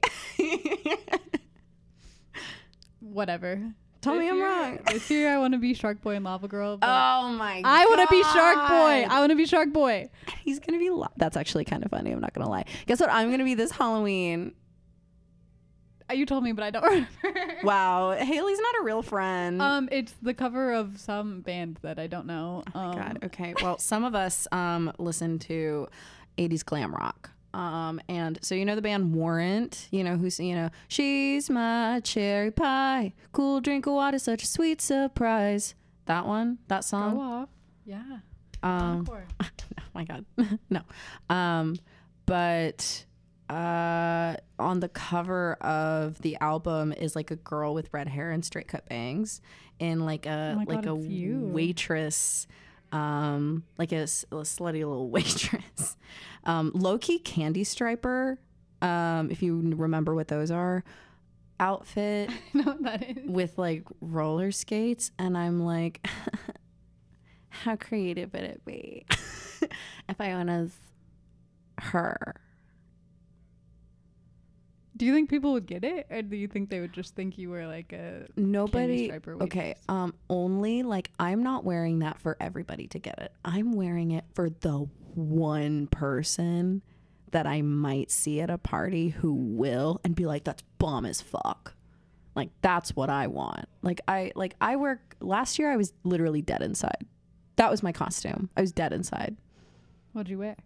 whatever. 3.00 3.72
Tell 4.00 4.14
This 4.14 4.20
me 4.20 4.30
I'm 4.30 4.40
wrong. 4.42 4.78
This 4.92 5.10
year 5.10 5.28
I 5.34 5.38
want 5.38 5.52
to 5.52 5.58
be 5.58 5.74
Shark 5.74 6.00
Boy 6.00 6.14
and 6.16 6.24
Lava 6.24 6.48
Girl. 6.48 6.78
Oh 6.80 7.28
my! 7.32 7.60
God. 7.60 7.68
I 7.68 7.84
want 7.86 8.00
to 8.00 8.06
be 8.10 8.22
Shark 8.22 8.68
Boy. 8.68 9.06
I 9.14 9.20
want 9.20 9.30
to 9.30 9.36
be 9.36 9.46
Shark 9.46 9.72
Boy. 9.72 10.08
He's 10.44 10.58
gonna 10.58 10.78
be. 10.78 10.90
Li- 10.90 11.06
That's 11.16 11.36
actually 11.36 11.64
kind 11.64 11.84
of 11.84 11.90
funny. 11.90 12.10
I'm 12.10 12.20
not 12.20 12.32
gonna 12.32 12.48
lie. 12.48 12.64
Guess 12.86 13.00
what? 13.00 13.10
I'm 13.10 13.30
gonna 13.30 13.44
be 13.44 13.54
this 13.54 13.70
Halloween. 13.72 14.54
Uh, 16.10 16.14
You 16.14 16.24
told 16.26 16.44
me, 16.44 16.52
but 16.52 16.64
I 16.64 16.70
don't 16.70 16.82
remember. 17.22 17.56
Wow, 17.62 18.12
Haley's 18.12 18.58
not 18.58 18.74
a 18.80 18.84
real 18.84 19.02
friend. 19.02 19.60
Um, 19.60 19.88
it's 19.92 20.14
the 20.22 20.32
cover 20.34 20.72
of 20.72 20.98
some 20.98 21.42
band 21.42 21.78
that 21.82 21.98
I 21.98 22.06
don't 22.06 22.26
know. 22.26 22.62
Oh 22.74 22.78
my 22.80 22.86
um, 22.86 22.96
God. 22.96 23.18
Okay. 23.24 23.54
Well, 23.62 23.78
some 23.78 24.04
of 24.04 24.14
us 24.14 24.48
um 24.50 24.92
listen 24.98 25.38
to 25.40 25.88
80s 26.38 26.64
glam 26.64 26.94
rock. 26.94 27.30
Um, 27.52 28.00
and 28.08 28.38
so 28.42 28.54
you 28.54 28.64
know 28.64 28.76
the 28.76 28.82
band 28.82 29.12
Warrant, 29.14 29.88
you 29.90 30.04
know 30.04 30.16
who's 30.16 30.38
you 30.38 30.54
know 30.54 30.70
she's 30.88 31.50
my 31.50 32.00
cherry 32.04 32.50
pie, 32.50 33.12
cool 33.32 33.60
drink 33.60 33.86
of 33.86 33.94
water, 33.94 34.18
such 34.18 34.42
a 34.44 34.46
sweet 34.46 34.80
surprise. 34.80 35.74
That 36.06 36.26
one, 36.26 36.58
that 36.68 36.82
Go 36.82 36.86
song. 36.86 37.18
off. 37.18 37.48
Yeah. 37.84 38.18
Um, 38.62 39.06
oh 39.40 39.46
my 39.94 40.04
god, 40.04 40.24
no. 40.70 40.82
Um, 41.28 41.76
but 42.26 43.04
uh, 43.48 44.36
on 44.60 44.78
the 44.80 44.88
cover 44.88 45.54
of 45.54 46.20
the 46.22 46.36
album 46.40 46.92
is 46.92 47.16
like 47.16 47.32
a 47.32 47.36
girl 47.36 47.74
with 47.74 47.92
red 47.92 48.06
hair 48.06 48.30
and 48.30 48.44
straight 48.44 48.68
cut 48.68 48.88
bangs, 48.88 49.40
and 49.80 50.06
like 50.06 50.26
a 50.26 50.56
Oh 50.56 50.64
like 50.68 50.82
God, 50.82 50.86
a 50.86 50.94
waitress, 50.94 52.46
um, 52.92 53.64
like 53.78 53.92
a 53.92 54.04
slutty 54.04 54.78
little 54.78 55.10
waitress, 55.10 55.96
um, 56.44 56.72
low 56.74 56.98
key 56.98 57.18
candy 57.18 57.64
striper. 57.64 58.38
Um, 58.82 59.30
if 59.30 59.42
you 59.42 59.60
remember 59.76 60.14
what 60.14 60.28
those 60.28 60.50
are, 60.50 60.82
outfit 61.60 62.30
I 62.54 62.58
know 62.58 62.64
what 62.64 62.82
that 62.84 63.02
is. 63.18 63.28
with 63.28 63.58
like 63.58 63.84
roller 64.00 64.50
skates 64.50 65.10
and 65.18 65.36
I'm 65.36 65.60
like 65.64 66.06
how 67.50 67.76
creative 67.76 68.32
would 68.32 68.44
it 68.44 68.64
be 68.64 69.04
if 70.08 70.18
I 70.18 70.28
went 70.28 70.48
as 70.48 70.72
her 71.78 72.40
Do 75.00 75.06
you 75.06 75.14
think 75.14 75.30
people 75.30 75.54
would 75.54 75.64
get 75.64 75.82
it, 75.82 76.08
or 76.10 76.20
do 76.20 76.36
you 76.36 76.46
think 76.46 76.68
they 76.68 76.78
would 76.78 76.92
just 76.92 77.14
think 77.14 77.38
you 77.38 77.48
were 77.48 77.66
like 77.66 77.94
a 77.94 78.26
nobody 78.36 79.06
striper 79.06 79.42
okay 79.42 79.74
um 79.88 80.12
only 80.28 80.82
like 80.82 81.10
I'm 81.18 81.42
not 81.42 81.64
wearing 81.64 82.00
that 82.00 82.20
for 82.20 82.36
everybody 82.38 82.86
to 82.88 82.98
get 82.98 83.18
it. 83.18 83.32
I'm 83.42 83.72
wearing 83.72 84.10
it 84.10 84.26
for 84.34 84.50
the 84.50 84.86
one 85.14 85.86
person 85.86 86.82
that 87.30 87.46
I 87.46 87.62
might 87.62 88.10
see 88.10 88.42
at 88.42 88.50
a 88.50 88.58
party 88.58 89.08
who 89.08 89.32
will 89.32 90.02
and 90.04 90.14
be 90.14 90.26
like 90.26 90.44
that's 90.44 90.62
bomb 90.76 91.06
as 91.06 91.22
fuck. 91.22 91.74
Like 92.34 92.50
that's 92.60 92.94
what 92.94 93.08
I 93.08 93.26
want. 93.26 93.70
Like 93.80 94.02
I 94.06 94.32
like 94.34 94.54
I 94.60 94.76
work 94.76 95.16
last 95.20 95.58
year 95.58 95.72
I 95.72 95.78
was 95.78 95.94
literally 96.04 96.42
dead 96.42 96.60
inside. 96.60 97.06
That 97.56 97.70
was 97.70 97.82
my 97.82 97.92
costume. 97.92 98.50
I 98.54 98.60
was 98.60 98.70
dead 98.70 98.92
inside. 98.92 99.38
What'd 100.12 100.28
you 100.28 100.40
wear? 100.40 100.56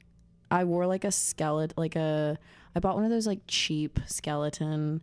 I 0.51 0.65
wore 0.65 0.87
like 0.89 1.05
a 1.05 1.13
skeleton, 1.13 1.75
like 1.77 1.95
a. 1.95 2.37
I 2.75 2.81
bought 2.81 2.97
one 2.97 3.05
of 3.05 3.11
those 3.11 3.27
like 3.27 3.41
cheap 3.47 4.01
skeleton 4.07 5.01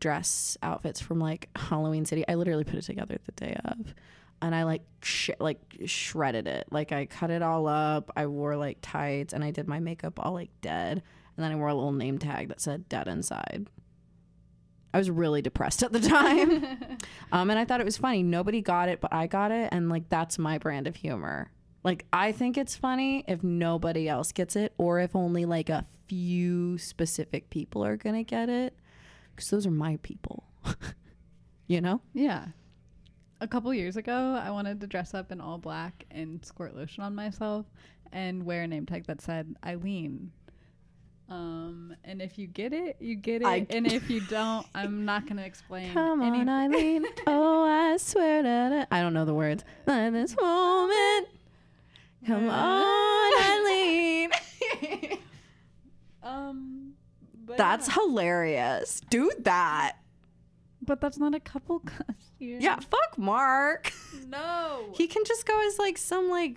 dress 0.00 0.56
outfits 0.62 1.00
from 1.00 1.18
like 1.18 1.48
Halloween 1.56 2.04
City. 2.04 2.24
I 2.28 2.34
literally 2.34 2.64
put 2.64 2.76
it 2.76 2.82
together 2.82 3.18
the 3.24 3.32
day 3.32 3.56
of, 3.64 3.94
and 4.42 4.54
I 4.54 4.64
like 4.64 4.82
sh- 5.02 5.30
like 5.38 5.60
shredded 5.86 6.46
it. 6.46 6.66
Like 6.70 6.92
I 6.92 7.06
cut 7.06 7.30
it 7.30 7.42
all 7.42 7.66
up. 7.66 8.10
I 8.16 8.26
wore 8.26 8.56
like 8.56 8.78
tights, 8.82 9.32
and 9.32 9.44
I 9.44 9.50
did 9.50 9.68
my 9.68 9.80
makeup 9.80 10.18
all 10.18 10.32
like 10.32 10.50
dead, 10.60 11.02
and 11.36 11.44
then 11.44 11.52
I 11.52 11.56
wore 11.56 11.68
a 11.68 11.74
little 11.74 11.92
name 11.92 12.18
tag 12.18 12.48
that 12.48 12.60
said 12.60 12.88
"dead 12.88 13.08
inside." 13.08 13.68
I 14.94 14.98
was 14.98 15.10
really 15.10 15.42
depressed 15.42 15.82
at 15.82 15.92
the 15.92 16.00
time, 16.00 16.64
um, 17.32 17.50
and 17.50 17.58
I 17.58 17.66
thought 17.66 17.80
it 17.80 17.84
was 17.84 17.98
funny. 17.98 18.22
Nobody 18.22 18.62
got 18.62 18.88
it, 18.88 19.00
but 19.00 19.12
I 19.12 19.26
got 19.26 19.50
it, 19.50 19.68
and 19.72 19.90
like 19.90 20.08
that's 20.08 20.38
my 20.38 20.58
brand 20.58 20.86
of 20.86 20.96
humor. 20.96 21.50
Like 21.84 22.04
I 22.12 22.32
think 22.32 22.58
it's 22.58 22.74
funny 22.74 23.22
if 23.28 23.44
nobody 23.44 24.08
else 24.08 24.32
gets 24.32 24.56
it 24.56 24.74
or 24.76 24.98
if 24.98 25.14
only 25.14 25.44
like 25.44 25.68
a 25.68 25.86
few 26.08 26.78
specific 26.78 27.50
people 27.50 27.84
are 27.84 27.96
going 27.96 28.14
to 28.16 28.24
get 28.24 28.48
it 28.48 28.76
cuz 29.36 29.50
those 29.50 29.66
are 29.66 29.70
my 29.70 29.98
people. 30.02 30.44
you 31.66 31.80
know? 31.80 32.00
Yeah. 32.14 32.46
A 33.40 33.46
couple 33.48 33.72
years 33.74 33.96
ago, 33.96 34.40
I 34.42 34.50
wanted 34.50 34.80
to 34.80 34.86
dress 34.86 35.12
up 35.12 35.30
in 35.30 35.40
all 35.40 35.58
black 35.58 36.06
and 36.10 36.42
squirt 36.44 36.74
lotion 36.74 37.02
on 37.02 37.14
myself 37.14 37.66
and 38.12 38.44
wear 38.44 38.62
a 38.62 38.66
name 38.66 38.86
tag 38.86 39.06
that 39.06 39.20
said 39.20 39.54
Eileen. 39.64 40.32
Um, 41.28 41.94
and 42.04 42.22
if 42.22 42.38
you 42.38 42.46
get 42.46 42.72
it, 42.72 42.96
you 43.00 43.16
get 43.16 43.42
it. 43.42 43.46
I- 43.46 43.66
and 43.70 43.90
if 43.90 44.08
you 44.08 44.20
don't, 44.20 44.64
I'm 44.74 45.04
not 45.04 45.26
gonna 45.26 45.42
explain. 45.42 45.92
Come 45.92 46.22
on. 46.22 46.48
Eileen. 46.48 47.04
oh, 47.26 47.64
I 47.64 47.96
swear 47.96 48.42
that 48.44 48.88
I, 48.90 48.98
I 48.98 49.02
don't 49.02 49.12
know 49.12 49.24
the 49.24 49.34
words. 49.34 49.64
This 49.86 50.36
moment. 50.36 51.28
Come 52.26 52.48
on, 52.48 53.32
Eileen. 53.42 54.05
Um, 56.26 56.94
but 57.44 57.56
That's 57.56 57.88
yeah. 57.88 57.94
hilarious. 57.94 59.00
Do 59.10 59.30
that. 59.40 59.96
but 60.82 61.00
that's 61.00 61.18
not 61.18 61.34
a 61.34 61.40
couple 61.40 61.78
costume. 61.96 62.60
Yeah, 62.60 62.76
fuck 62.80 63.16
Mark. 63.18 63.92
No. 64.28 64.92
He 64.94 65.06
can 65.06 65.24
just 65.24 65.46
go 65.46 65.66
as 65.68 65.78
like 65.78 65.98
some 65.98 66.28
like 66.28 66.56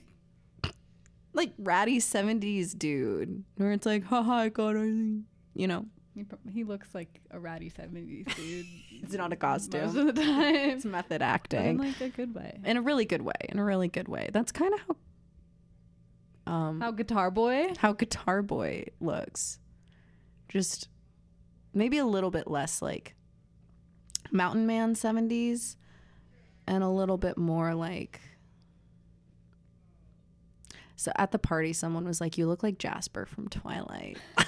like 1.34 1.53
ratty 1.60 1.99
70s 1.99 2.77
dude 2.77 3.43
where 3.58 3.71
it's 3.71 3.86
like, 3.86 4.03
haha, 4.03 4.34
I 4.34 4.49
got 4.49 4.75
Eileen. 4.75 5.25
You 5.53 5.67
know, 5.67 5.86
He, 6.15 6.25
he 6.51 6.63
looks 6.63 6.93
like 6.95 7.21
a 7.32 7.39
ratty 7.39 7.69
70s 7.69 8.36
dude. 8.36 8.65
It's 9.01 9.13
not 9.13 9.32
a 9.32 9.38
costume. 9.38 9.86
Most 9.86 9.95
of 9.95 10.08
the 10.08 10.13
time. 10.21 10.55
it's 10.55 10.84
method 10.86 11.19
But 11.19 11.21
in 11.21 11.21
acting 11.21 11.77
like 11.77 12.01
a 12.01 12.10
good 12.10 12.36
way. 12.36 12.60
in 12.65 12.75
a 12.75 12.82
really 12.82 13.05
good 13.05 13.21
way. 13.21 13.34
In 13.47 13.58
a 13.58 13.63
really 13.63 13.88
good 13.88 14.10
way. 14.10 14.29
That's 14.34 14.51
kind 14.51 14.73
of 14.73 14.79
how 14.82 14.95
um 16.49 16.81
How 16.81 16.91
Guitar 16.91 17.31
Boy? 17.31 17.73
how 17.77 17.93
Guitar 17.93 18.41
Boy 18.41 18.85
looks. 18.99 19.59
Just 20.49 20.89
maybe 21.73 21.97
a 21.97 22.05
little 22.05 22.31
bit 22.31 22.47
less 22.49 22.81
like 22.81 23.15
Mountain 24.31 24.65
Man 24.65 24.95
70s 24.95 25.75
and 26.67 26.83
a 26.83 26.89
little 26.89 27.17
bit 27.17 27.38
more 27.38 27.73
like 27.75 28.19
so 30.95 31.12
at 31.15 31.31
the 31.31 31.39
party 31.39 31.71
someone 31.73 32.05
was 32.05 32.19
like 32.19 32.38
you 32.38 32.47
look 32.47 32.63
like 32.63 32.77
Jasper 32.77 33.25
from 33.25 33.47
Twilight. 33.47 34.17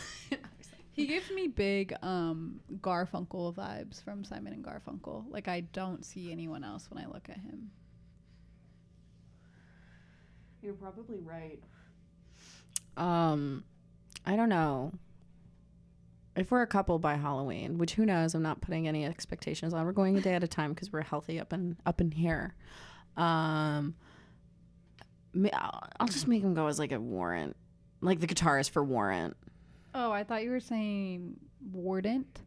He 0.94 1.08
gives 1.08 1.32
me 1.32 1.48
big 1.48 1.94
um 2.04 2.60
Garfunkel 2.82 3.56
vibes 3.56 4.04
from 4.04 4.24
Simon 4.26 4.54
and 4.54 4.64
Garfunkel. 4.64 5.24
Like 5.30 5.48
I 5.48 5.62
don't 5.62 6.06
see 6.06 6.32
anyone 6.32 6.64
else 6.66 6.90
when 6.92 7.04
I 7.04 7.08
look 7.08 7.30
at 7.30 7.38
him. 7.38 7.72
You're 10.62 10.74
probably 10.74 11.20
right. 11.20 11.64
Um 12.98 13.64
I 14.26 14.36
don't 14.36 14.50
know. 14.50 14.94
If 16.36 16.50
we're 16.52 16.62
a 16.62 16.68
couple 16.68 16.98
by 16.98 17.16
Halloween, 17.16 17.78
which 17.78 17.94
who 17.96 18.06
knows, 18.06 18.34
I'm 18.36 18.42
not 18.42 18.62
putting 18.62 18.88
any 18.88 19.06
expectations 19.06 19.74
on. 19.74 19.86
We're 19.86 19.92
going 19.92 20.18
a 20.18 20.22
day 20.22 20.34
at 20.34 20.44
a 20.44 20.48
time 20.48 20.74
because 20.74 20.92
we're 20.92 21.02
healthy 21.02 21.40
up 21.40 21.52
in 21.52 21.76
up 21.86 22.00
in 22.00 22.12
here. 22.12 22.56
Um, 23.18 23.96
I'll, 25.54 26.08
just 26.08 26.28
make 26.28 26.42
him 26.42 26.54
go 26.54 26.68
as 26.68 26.80
like 26.80 26.92
a 26.94 27.00
warrant, 27.00 27.56
like 28.00 28.20
the 28.22 28.28
guitarist 28.28 28.70
for 28.72 28.84
Warrant. 28.84 29.36
Oh, 29.94 30.12
I 30.12 30.24
thought 30.24 30.44
you 30.44 30.52
were 30.52 30.60
saying 30.62 31.38
wardent, 31.74 32.40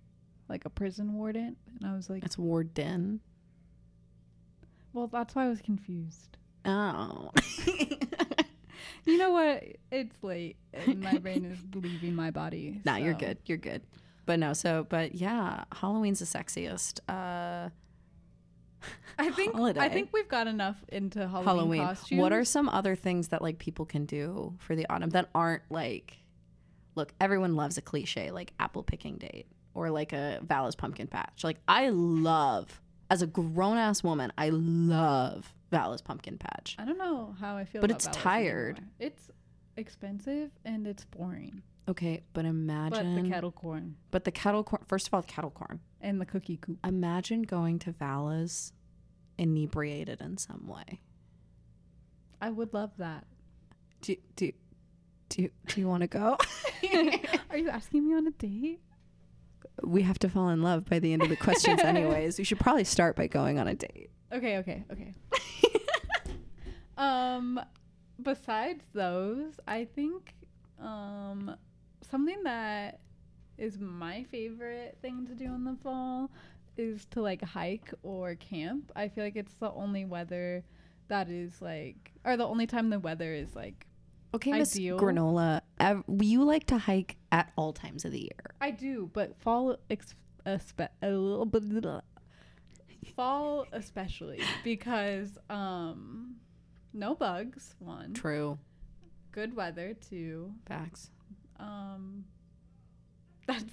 like 0.48 0.64
a 0.64 0.70
prison 0.70 1.12
warden, 1.14 1.57
and 1.78 1.90
I 1.90 1.94
was 1.94 2.09
like, 2.09 2.24
It's 2.24 2.38
Warden. 2.38 3.20
well, 4.94 5.09
that's 5.09 5.35
why 5.35 5.44
I 5.44 5.48
was 5.48 5.61
confused. 5.61 6.37
Oh, 6.64 7.30
You 9.06 9.18
know 9.18 9.30
what? 9.30 9.62
It's 9.90 10.16
late, 10.22 10.56
and 10.72 11.00
my 11.00 11.18
brain 11.18 11.44
is 11.44 11.58
leaving 11.74 12.14
my 12.14 12.30
body. 12.30 12.80
no, 12.86 12.96
you're 12.96 13.14
good. 13.14 13.38
You're 13.46 13.58
good. 13.58 13.82
But 14.26 14.38
no, 14.38 14.52
so 14.54 14.86
but 14.88 15.14
yeah, 15.14 15.64
Halloween's 15.72 16.20
the 16.20 16.24
sexiest. 16.24 17.00
Uh, 17.08 17.68
I 19.18 19.30
think 19.30 19.54
I 19.56 19.88
think 19.88 20.10
we've 20.12 20.28
got 20.28 20.46
enough 20.46 20.76
into 20.88 21.20
Halloween, 21.20 21.44
Halloween. 21.44 21.82
costumes. 21.82 22.20
What 22.20 22.32
are 22.32 22.44
some 22.44 22.68
other 22.68 22.96
things 22.96 23.28
that 23.28 23.42
like 23.42 23.58
people 23.58 23.84
can 23.84 24.06
do 24.06 24.54
for 24.58 24.74
the 24.74 24.86
autumn 24.88 25.10
that 25.10 25.28
aren't 25.34 25.62
like 25.70 26.18
look, 26.94 27.12
everyone 27.20 27.56
loves 27.56 27.76
a 27.78 27.82
cliche 27.82 28.30
like 28.30 28.52
apple 28.58 28.82
picking 28.82 29.16
date 29.16 29.46
or 29.74 29.90
like 29.90 30.12
a 30.12 30.40
Vala's 30.42 30.74
pumpkin 30.74 31.06
patch. 31.06 31.44
Like 31.44 31.58
I 31.68 31.90
love 31.90 32.80
as 33.10 33.22
a 33.22 33.26
grown 33.26 33.76
ass 33.76 34.02
woman, 34.02 34.32
I 34.38 34.50
love 34.50 35.52
Vala's 35.74 36.02
pumpkin 36.02 36.38
patch. 36.38 36.76
I 36.78 36.84
don't 36.84 36.98
know 36.98 37.34
how 37.40 37.56
I 37.56 37.64
feel, 37.64 37.80
But 37.80 37.90
it's 37.90 38.06
tired. 38.12 38.76
anymore. 38.78 38.92
It's 39.00 39.30
expensive 39.76 40.50
and 40.64 40.87
it's 40.87 41.04
boring. 41.04 41.62
Okay, 41.88 42.22
but 42.32 42.42
But 42.42 42.48
imagine 42.48 43.14
the 43.24 43.28
kettle 43.28 43.52
corn 43.52 43.96
but 44.10 44.24
the 44.24 44.30
kettle 44.30 44.64
corn 44.64 44.82
first 44.87 45.06
of 45.08 45.14
all, 45.14 45.20
the 45.20 45.26
kettle 45.26 45.50
corn. 45.50 45.80
and 46.00 46.20
the 46.20 46.24
cookie 46.26 46.56
coop. 46.56 46.78
Imagine 46.84 47.42
going 47.42 47.78
to 47.80 47.92
Vala's 47.92 48.72
inebriated 49.37 50.20
in 50.20 50.37
some 50.38 50.66
way. 50.66 51.00
I 52.40 52.50
would 52.50 52.72
love 52.72 52.92
that. 52.98 53.26
Do 54.00 54.16
do 54.37 54.52
do, 55.28 55.48
do 55.66 55.80
you 55.80 55.88
want 55.88 56.02
to 56.02 56.06
go? 56.06 56.37
Are 57.50 57.56
you 57.58 57.68
asking 57.68 58.06
me 58.08 58.14
on 58.14 58.26
a 58.26 58.30
date? 58.30 58.80
we 59.82 60.02
have 60.02 60.18
to 60.20 60.28
fall 60.28 60.50
in 60.50 60.62
love 60.62 60.84
by 60.88 61.00
the 61.00 61.12
end 61.12 61.20
of 61.22 61.28
the 61.28 61.37
questions, 61.37 61.80
anyways. 61.84 62.38
We 62.38 62.44
should 62.44 62.60
probably 62.60 62.84
start 62.84 63.16
by 63.16 63.26
going 63.26 63.58
on 63.58 63.66
a 63.66 63.74
date. 63.74 64.08
Okay, 64.35 64.59
okay, 64.59 64.85
okay. 64.90 65.14
um, 66.99 67.61
besides 68.20 68.85
those, 68.92 69.61
I 69.66 69.85
think 69.94 70.35
um 70.81 71.55
something 72.11 72.42
that 72.42 72.99
is 73.57 73.79
my 73.79 74.25
favorite 74.31 74.99
thing 75.01 75.27
to 75.29 75.35
do 75.35 75.44
in 75.44 75.64
the 75.64 75.77
fall 75.83 76.31
is 76.77 77.05
to 77.07 77.23
like 77.23 77.42
hike 77.42 77.92
or 78.03 78.35
camp. 78.35 78.90
I 78.97 79.09
feel 79.09 79.23
like 79.25 79.37
it's 79.37 79.55
the 79.55 79.70
only 79.70 80.05
weather 80.05 80.64
that 81.09 81.29
is 81.29 81.62
like, 81.62 82.12
or 82.25 82.37
the 82.37 82.47
only 82.47 82.66
time 82.66 82.90
the 82.90 82.99
weather 82.99 83.33
is 83.33 83.55
like. 83.55 83.87
Okay, 84.35 84.51
Miss. 84.51 84.75
Granola, 84.77 85.61
ev- 85.79 86.03
you 86.09 86.42
like 86.42 86.66
to 86.66 86.79
hike 86.79 87.16
at 87.31 87.53
all 87.57 87.73
times 87.73 88.05
of 88.05 88.11
the 88.11 88.23
year. 88.23 88.57
I 88.61 88.73
do, 88.73 89.09
but 89.12 89.37
fall 89.40 89.77
ex- 89.88 90.16
espe- 90.44 90.88
a 91.03 91.11
little 91.11 91.47
bit. 91.47 91.62
Fall 93.04 93.66
especially 93.72 94.40
because 94.64 95.36
um, 95.50 96.36
no 96.92 97.14
bugs. 97.14 97.74
One 97.78 98.12
True. 98.14 98.58
good 99.32 99.54
weather. 99.56 99.94
Two 99.94 100.52
Facts. 100.66 101.10
um 101.60 102.24
that's 103.46 103.64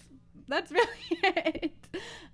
that's 0.47 0.71
really 0.71 0.87
it 1.23 1.87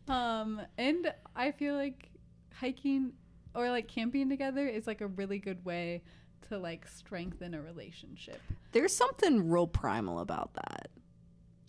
um 0.08 0.60
and 0.78 1.14
i 1.36 1.52
feel 1.52 1.76
like 1.76 2.10
hiking 2.54 3.12
or 3.54 3.70
like 3.70 3.88
camping 3.88 4.28
together 4.30 4.68
is 4.68 4.88
like 4.88 5.02
a 5.02 5.08
really 5.08 5.38
good 5.40 5.64
way 5.64 6.02
to 6.50 6.58
like 6.58 6.88
strengthen 6.88 7.54
a 7.54 7.62
relationship 7.62 8.42
There's 8.72 8.96
something 8.96 9.50
real 9.50 9.68
primal 9.68 10.20
about 10.20 10.54
that. 10.56 10.88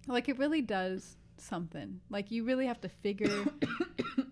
like 0.06 0.28
it 0.28 0.38
really 0.38 0.62
does 0.62 1.16
something 1.36 2.00
like 2.08 2.30
you 2.30 2.44
really 2.44 2.66
have 2.66 2.80
to 2.80 2.88
figure 2.88 3.44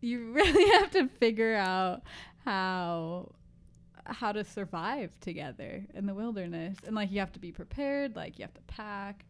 you 0.00 0.32
really 0.32 0.70
have 0.78 0.90
to 0.92 1.08
figure 1.08 1.54
out 1.54 2.02
how 2.44 3.32
how 4.06 4.30
to 4.32 4.44
survive 4.44 5.18
together 5.20 5.84
in 5.94 6.06
the 6.06 6.14
wilderness 6.14 6.76
and 6.86 6.94
like 6.94 7.10
you 7.10 7.18
have 7.18 7.32
to 7.32 7.40
be 7.40 7.50
prepared 7.50 8.14
like 8.14 8.38
you 8.38 8.44
have 8.44 8.54
to 8.54 8.60
pack 8.68 9.24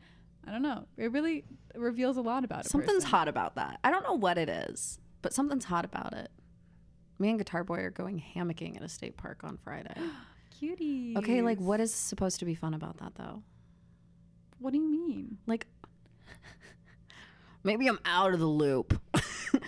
i 0.47 0.51
don't 0.51 0.61
know 0.61 0.85
it 0.99 1.11
really 1.13 1.45
reveals 1.75 2.19
a 2.19 2.21
lot 2.21 2.45
about 2.45 2.67
a 2.67 2.69
Something's 2.69 2.97
person. 3.05 3.11
hot 3.11 3.29
about 3.29 3.55
that. 3.57 3.81
I 3.85 3.91
don't 3.91 4.03
know 4.03 4.15
what 4.15 4.37
it 4.39 4.49
is, 4.49 4.99
but 5.23 5.33
something's 5.35 5.65
hot 5.67 5.85
about 5.85 6.13
it. 6.15 6.31
Me 7.19 7.29
and 7.31 7.39
Guitar 7.39 7.65
Boy 7.65 7.79
are 7.81 7.91
going 7.91 8.23
hammocking 8.35 8.77
at 8.77 8.83
a 8.83 8.89
state 8.89 9.17
park 9.19 9.45
on 9.45 9.57
Friday. 9.59 9.95
cutie 10.59 11.15
Okay, 11.19 11.43
like 11.43 11.59
what 11.59 11.81
is 11.81 11.93
supposed 11.93 12.39
to 12.41 12.45
be 12.47 12.55
fun 12.55 12.73
about 12.75 12.97
that 12.99 13.15
though? 13.17 13.43
what 14.59 14.73
do 14.73 14.79
you 14.79 14.89
mean 14.91 15.37
Like 15.47 15.67
maybe 17.65 17.87
I'm 17.89 17.99
out 18.05 18.33
of 18.35 18.41
the 18.41 18.47
loop. 18.47 19.01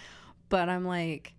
but 0.49 0.69
I'm 0.69 0.85
like 0.85 1.35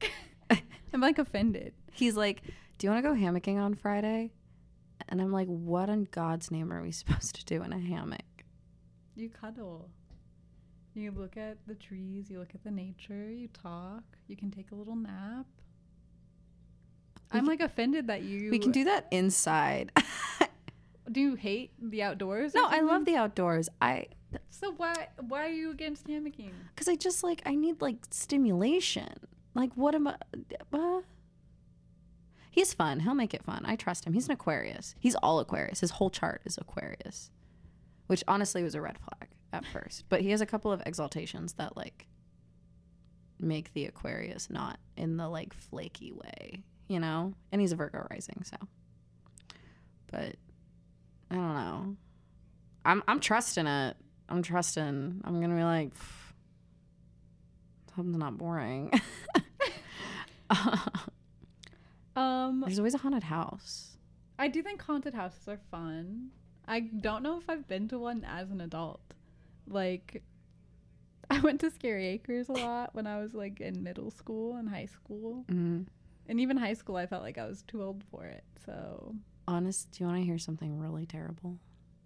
i'm 0.92 1.00
like 1.00 1.18
offended 1.18 1.72
he's 1.92 2.16
like, 2.16 2.42
"Do 2.78 2.86
you 2.86 2.90
want 2.90 3.04
to 3.04 3.08
go 3.10 3.14
hammocking 3.14 3.58
on 3.58 3.74
Friday?" 3.74 4.32
And 5.08 5.20
I'm 5.20 5.30
like, 5.32 5.46
"What 5.46 5.88
in 5.90 6.08
God's 6.10 6.50
name 6.50 6.72
are 6.72 6.80
we 6.82 6.90
supposed 7.00 7.34
to 7.36 7.44
do 7.44 7.62
in 7.62 7.72
a 7.72 7.78
hammock?" 7.78 8.22
you 9.14 9.28
cuddle 9.28 9.90
you 10.94 11.10
look 11.10 11.36
at 11.36 11.58
the 11.66 11.74
trees 11.74 12.30
you 12.30 12.38
look 12.38 12.54
at 12.54 12.64
the 12.64 12.70
nature 12.70 13.30
you 13.30 13.48
talk 13.48 14.02
you 14.26 14.36
can 14.36 14.50
take 14.50 14.70
a 14.72 14.74
little 14.74 14.96
nap 14.96 15.46
We 17.32 17.38
i'm 17.38 17.40
can- 17.40 17.46
like 17.46 17.60
offended 17.60 18.06
that 18.06 18.22
you 18.22 18.50
We 18.50 18.58
can 18.58 18.72
do 18.72 18.84
that 18.84 19.06
inside. 19.10 19.92
do 21.10 21.20
you 21.20 21.34
hate 21.34 21.72
the 21.80 22.02
outdoors 22.02 22.54
or 22.54 22.58
no, 22.60 22.66
I 22.68 22.80
love 22.80 23.04
the 23.04 23.16
outdoors. 23.16 23.68
I 23.80 24.06
so 24.50 24.72
why 24.72 25.08
why 25.28 25.46
are 25.46 25.52
you 25.52 25.70
against 25.70 26.06
hammocking 26.06 26.52
because 26.74 26.88
I 26.88 26.96
just 26.96 27.22
like 27.22 27.42
I 27.44 27.54
need 27.54 27.80
like 27.80 27.96
stimulation. 28.10 29.12
Like 29.54 29.72
what 29.74 29.94
am 29.94 30.08
I? 30.08 30.16
Uh, 30.72 31.00
he's 32.50 32.72
fun. 32.72 33.00
He'll 33.00 33.14
make 33.14 33.34
it 33.34 33.42
fun. 33.42 33.62
I 33.66 33.76
trust 33.76 34.06
him. 34.06 34.12
He's 34.12 34.26
an 34.26 34.32
Aquarius. 34.32 34.94
He's 34.98 35.14
all 35.16 35.40
Aquarius. 35.40 35.80
His 35.80 35.90
whole 35.92 36.10
chart 36.10 36.42
is 36.44 36.56
Aquarius, 36.58 37.30
which 38.06 38.24
honestly 38.28 38.62
was 38.62 38.74
a 38.74 38.80
red 38.80 38.98
flag 38.98 39.30
at 39.52 39.66
first. 39.66 40.04
But 40.08 40.22
he 40.22 40.30
has 40.30 40.40
a 40.40 40.46
couple 40.46 40.72
of 40.72 40.80
exaltations 40.86 41.54
that 41.54 41.76
like 41.76 42.06
make 43.38 43.72
the 43.74 43.86
Aquarius 43.86 44.48
not 44.48 44.78
in 44.96 45.16
the 45.16 45.28
like 45.28 45.52
flaky 45.52 46.12
way, 46.12 46.62
you 46.88 47.00
know. 47.00 47.34
And 47.50 47.60
he's 47.60 47.72
a 47.72 47.76
Virgo 47.76 48.06
rising, 48.10 48.42
so. 48.44 48.56
But 50.10 50.36
I 51.32 51.34
don't 51.34 51.54
know. 51.54 51.96
I'm 52.84 53.02
I'm 53.08 53.18
trusting 53.20 53.66
it. 53.66 53.96
I'm 54.28 54.42
trusting. 54.42 55.20
I'm 55.24 55.40
gonna 55.40 55.56
be 55.56 55.64
like, 55.64 55.94
"Pff, 55.94 56.32
something's 57.96 58.18
not 58.18 58.36
boring. 58.38 58.90
um 62.16 62.60
There's 62.66 62.78
always 62.78 62.94
a 62.94 62.98
haunted 62.98 63.22
house. 63.24 63.96
i 64.38 64.48
do 64.48 64.62
think 64.62 64.82
haunted 64.82 65.14
houses 65.14 65.48
are 65.48 65.60
fun 65.70 66.28
i 66.68 66.80
don't 66.80 67.22
know 67.22 67.38
if 67.38 67.48
i've 67.48 67.66
been 67.68 67.88
to 67.88 67.98
one 67.98 68.24
as 68.28 68.50
an 68.50 68.60
adult 68.60 69.00
like 69.66 70.22
i 71.30 71.40
went 71.40 71.60
to 71.60 71.70
scary 71.70 72.06
acres 72.08 72.48
a 72.48 72.52
lot 72.52 72.94
when 72.94 73.06
i 73.06 73.18
was 73.18 73.32
like 73.34 73.60
in 73.60 73.82
middle 73.82 74.10
school 74.10 74.56
and 74.56 74.68
high 74.68 74.84
school 74.86 75.44
Mm. 75.50 75.86
and 76.28 76.40
even 76.40 76.56
high 76.58 76.74
school 76.74 76.96
i 76.96 77.06
felt 77.06 77.22
like 77.22 77.38
i 77.38 77.46
was 77.46 77.62
too 77.62 77.82
old 77.82 78.02
for 78.10 78.24
it 78.26 78.44
so 78.66 79.14
Honest, 79.48 79.90
do 79.90 80.04
you 80.04 80.08
want 80.08 80.20
to 80.20 80.24
hear 80.24 80.38
something 80.38 80.78
really 80.78 81.06
terrible? 81.06 81.58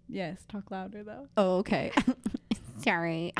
yes 0.09 0.45
talk 0.47 0.71
louder 0.71 1.03
though 1.03 1.27
Oh, 1.35 1.57
okay. 1.57 1.91
Sorry. 2.81 3.33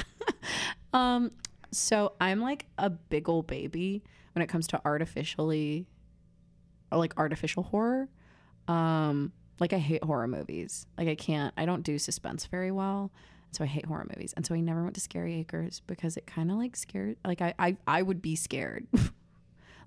um, 0.94 1.32
so 1.72 2.14
I'm 2.20 2.42
like 2.42 2.66
a 2.78 2.90
big 2.90 3.30
old 3.30 3.48
baby 3.48 4.04
when 4.34 4.42
it 4.44 4.48
comes 4.48 4.68
to 4.68 4.82
artificially 4.84 5.88
or 6.92 6.98
like 6.98 7.14
artificial 7.18 7.64
horror. 7.64 8.10
Um, 8.68 9.32
like 9.60 9.72
I 9.74 9.78
hate 9.78 10.04
horror 10.04 10.28
movies. 10.28 10.86
Like 10.98 11.08
I 11.08 11.16
can't 11.16 11.54
I 11.56 11.66
don't 11.66 11.84
do 11.84 11.98
suspense 11.98 12.46
very 12.48 12.72
well. 12.72 13.12
So 13.52 13.64
I 13.64 13.68
hate 13.68 13.86
horror 13.86 14.06
movies. 14.14 14.34
And 14.36 14.46
so 14.46 14.54
I 14.54 14.60
never 14.60 14.84
went 14.84 14.96
to 14.96 15.02
Scary 15.02 15.36
Acres 15.36 15.82
because 15.88 16.18
it 16.18 16.28
kind 16.28 16.52
of 16.52 16.58
like 16.58 16.76
scared 16.76 17.16
like 17.26 17.42
I, 17.42 17.54
I 17.58 17.78
I 17.88 18.02
would 18.02 18.22
be 18.22 18.36
scared. 18.36 18.88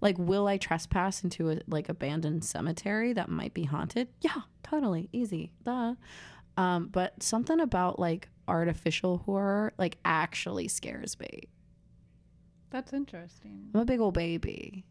like 0.01 0.19
will 0.19 0.47
I 0.47 0.57
trespass 0.57 1.23
into 1.25 1.51
a 1.51 1.59
like 1.67 1.89
abandoned 1.89 2.45
cemetery 2.45 3.13
that 3.13 3.29
might 3.29 3.55
be 3.55 3.65
haunted? 3.65 4.09
Yeah, 4.21 4.43
totally. 4.63 5.09
Easy. 5.13 5.53
Duh. 5.65 5.95
Um, 6.57 6.89
but 6.89 7.23
something 7.23 7.61
about 7.61 7.99
like 7.99 8.29
artificial 8.49 9.19
horror 9.19 9.73
like 9.79 9.99
actually 10.05 10.67
scares 10.69 11.19
me. 11.21 11.43
that's 12.71 12.93
interesting 12.93 13.69
I'm 13.75 13.81
a 13.81 13.85
big 13.85 14.01
old 14.01 14.15
baby. 14.15 14.85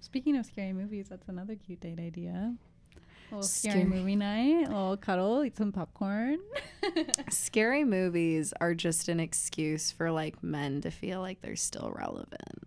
speaking 0.00 0.36
of 0.36 0.44
scary 0.46 0.72
movies 0.72 1.08
that's 1.08 1.28
another 1.28 1.54
cute 1.56 1.80
date 1.80 1.98
idea 1.98 2.54
a 2.96 3.34
little 3.34 3.42
scary, 3.48 3.80
Scary. 3.80 3.84
movie 3.88 4.16
night 4.16 4.66
a 4.66 4.70
little 4.70 4.96
cuddle 4.96 5.44
eat 5.44 5.56
some 5.56 5.72
popcorn 5.72 6.38
Scary 7.30 7.84
movies 7.84 8.52
are 8.60 8.74
just 8.74 9.08
an 9.08 9.20
excuse 9.20 9.90
for 9.90 10.10
like 10.10 10.42
men 10.42 10.80
to 10.82 10.90
feel 10.90 11.20
like 11.20 11.40
they're 11.40 11.56
still 11.56 11.92
relevant. 11.94 12.59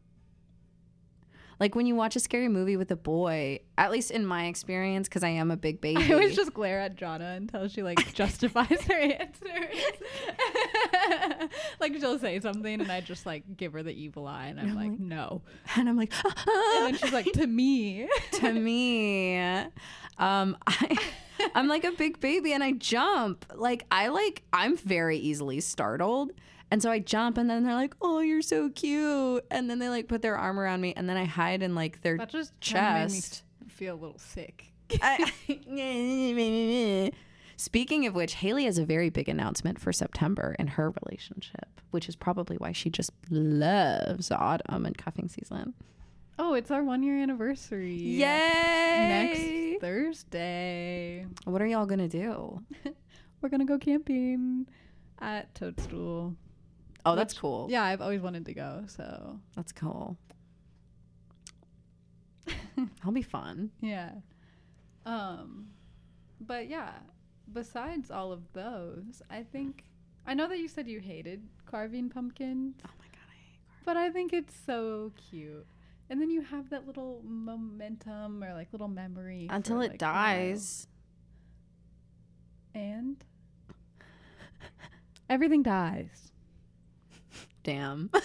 Like 1.60 1.76
when 1.76 1.86
you 1.86 1.96
watch 1.96 2.16
a 2.16 2.20
scary 2.20 2.48
movie 2.50 2.78
with 2.78 2.92
a 2.92 2.96
boy, 2.96 3.60
at 3.78 3.92
least 3.92 4.12
in 4.12 4.26
my 4.26 4.46
experience, 4.48 5.08
because 5.08 5.24
I 5.24 5.30
am 5.30 5.52
a 5.52 5.58
big 5.58 5.80
baby. 5.82 6.02
I 6.04 6.14
always 6.14 6.36
just 6.36 6.54
glare 6.54 6.80
at 6.80 6.96
Jonna 6.98 7.38
until 7.38 7.68
she 7.68 7.84
like 7.84 8.14
justifies 8.14 8.82
her 8.84 8.94
answers. 9.00 9.78
like 11.80 11.96
she'll 12.00 12.20
say 12.20 12.40
something 12.40 12.82
and 12.82 12.92
I 12.92 13.02
just 13.02 13.26
like 13.26 13.44
give 13.58 13.74
her 13.74 13.84
the 13.84 13.92
evil 13.94 14.28
eye 14.28 14.48
and 14.48 14.60
I'm, 14.60 14.70
I'm 14.70 14.76
like, 14.76 14.90
like- 14.92 15.00
no. 15.00 15.42
and 15.76 15.90
I'm 15.90 15.98
like, 15.98 16.14
And 16.26 16.86
then 16.86 16.96
she's 16.98 17.14
like, 17.14 17.32
to 17.34 17.48
me. 17.48 18.08
to 18.34 18.54
me, 18.54 19.38
um, 20.18 20.58
I, 20.68 20.98
I'm 21.56 21.68
like 21.68 21.84
a 21.84 21.92
big 21.92 22.20
baby 22.20 22.54
and 22.54 22.64
I 22.64 22.74
jump. 22.74 23.46
Like 23.54 23.86
I 23.92 24.08
like 24.10 24.44
I'm 24.54 24.78
very 24.78 25.18
easily 25.18 25.60
startled. 25.60 26.32
And 26.74 26.82
so 26.82 26.90
I 26.90 26.98
jump 26.98 27.38
and 27.38 27.48
then 27.48 27.64
they're 27.64 27.76
like, 27.76 27.94
"Oh, 28.02 28.18
you're 28.20 28.42
so 28.42 28.68
cute." 28.72 29.46
And 29.52 29.70
then 29.70 29.78
they 29.78 29.90
like 29.90 30.08
put 30.08 30.24
their 30.24 30.36
arm 30.36 30.60
around 30.60 30.82
me 30.82 30.92
and 30.98 31.08
then 31.08 31.18
I 31.18 31.26
hide 31.26 31.62
in 31.62 31.76
like 31.76 32.02
their 32.02 32.18
That 32.18 32.30
just 32.30 32.60
kinda 32.62 32.94
made 32.94 33.12
me 33.12 33.20
chest. 33.20 33.44
feel 33.68 33.94
a 33.94 34.00
little 34.04 34.18
sick. 34.18 34.74
I- 35.00 35.32
Speaking 37.58 38.08
of 38.08 38.16
which, 38.16 38.34
Haley 38.34 38.66
has 38.66 38.80
a 38.80 38.86
very 38.86 39.12
big 39.12 39.30
announcement 39.30 39.80
for 39.80 39.94
September 39.94 40.56
in 40.58 40.66
her 40.66 40.92
relationship, 41.06 41.80
which 41.92 42.10
is 42.10 42.16
probably 42.16 42.56
why 42.58 42.72
she 42.72 42.90
just 42.90 43.12
loves 43.30 44.32
autumn 44.32 44.88
and 44.88 44.98
cuffing 44.98 45.28
season. 45.30 45.76
Oh, 46.40 46.56
it's 46.56 46.72
our 46.72 46.84
one 46.84 47.04
year 47.04 47.22
anniversary. 47.22 47.94
Yay! 47.96 49.74
Next 49.78 49.82
Thursday. 49.82 51.28
What 51.46 51.62
are 51.62 51.68
y'all 51.68 51.86
gonna 51.86 52.10
do? 52.10 52.64
We're 53.42 53.50
gonna 53.50 53.64
go 53.66 53.78
camping 53.78 54.66
at 55.20 55.54
Toadstool. 55.54 56.36
Oh, 57.06 57.16
that's 57.16 57.34
Which- 57.34 57.42
cool. 57.42 57.68
Yeah, 57.70 57.84
I've 57.84 58.02
always 58.02 58.22
wanted 58.22 58.46
to 58.46 58.54
go, 58.54 58.84
so 58.88 59.40
That's 59.56 59.72
cool. 59.72 60.18
That'll 62.76 63.12
be 63.12 63.22
fun. 63.22 63.72
Yeah. 63.82 64.12
Um 65.06 65.68
but 66.40 66.68
yeah, 66.68 66.92
besides 67.52 68.10
all 68.12 68.32
of 68.32 68.42
those, 68.54 69.22
I 69.30 69.44
think 69.44 69.84
I 70.26 70.34
know 70.34 70.48
that 70.48 70.60
you 70.60 70.68
said 70.68 70.88
you 70.88 71.00
hated 71.00 71.42
carving 71.66 72.10
pumpkins, 72.10 72.76
Oh 72.86 72.90
my 73.00 73.06
god, 73.06 73.28
I 73.30 73.36
hate 73.52 73.60
but 73.86 73.98
I 73.98 74.10
think 74.10 74.34
it's 74.34 74.56
so 74.66 75.12
cute. 75.30 75.66
And 76.10 76.22
then 76.22 76.30
you 76.30 76.42
have 76.42 76.70
that 76.70 76.86
little 76.86 77.22
momentum 77.26 78.44
or 78.44 78.54
like 78.54 78.70
little 78.72 78.88
memory 78.90 79.48
until 79.50 79.78
for, 79.78 79.84
it 79.84 79.92
like, 79.92 80.02
a 80.02 80.06
while. 80.06 80.14
dies. 80.14 80.88
And 82.76 83.24
everything 85.30 85.64
dies. 85.64 86.32
Damn. 87.64 88.10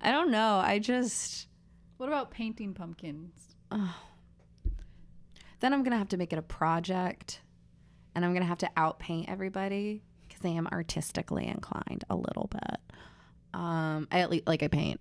I 0.00 0.12
don't 0.12 0.30
know. 0.30 0.56
I 0.62 0.78
just 0.78 1.48
What 1.96 2.08
about 2.08 2.30
painting 2.30 2.74
pumpkins? 2.74 3.32
oh. 3.70 3.94
Then 5.60 5.72
I'm 5.72 5.82
gonna 5.82 5.96
have 5.98 6.08
to 6.10 6.16
make 6.18 6.32
it 6.34 6.38
a 6.38 6.42
project, 6.42 7.40
and 8.14 8.24
I'm 8.24 8.32
gonna 8.34 8.44
have 8.44 8.58
to 8.58 8.70
outpaint 8.76 9.28
everybody 9.28 10.02
because 10.28 10.44
I 10.44 10.50
am 10.50 10.66
artistically 10.66 11.46
inclined 11.46 12.04
a 12.10 12.14
little 12.14 12.48
bit. 12.52 12.80
Um, 13.54 14.06
I 14.12 14.20
at 14.20 14.30
least 14.30 14.46
like 14.46 14.62
I 14.62 14.68
paint, 14.68 15.00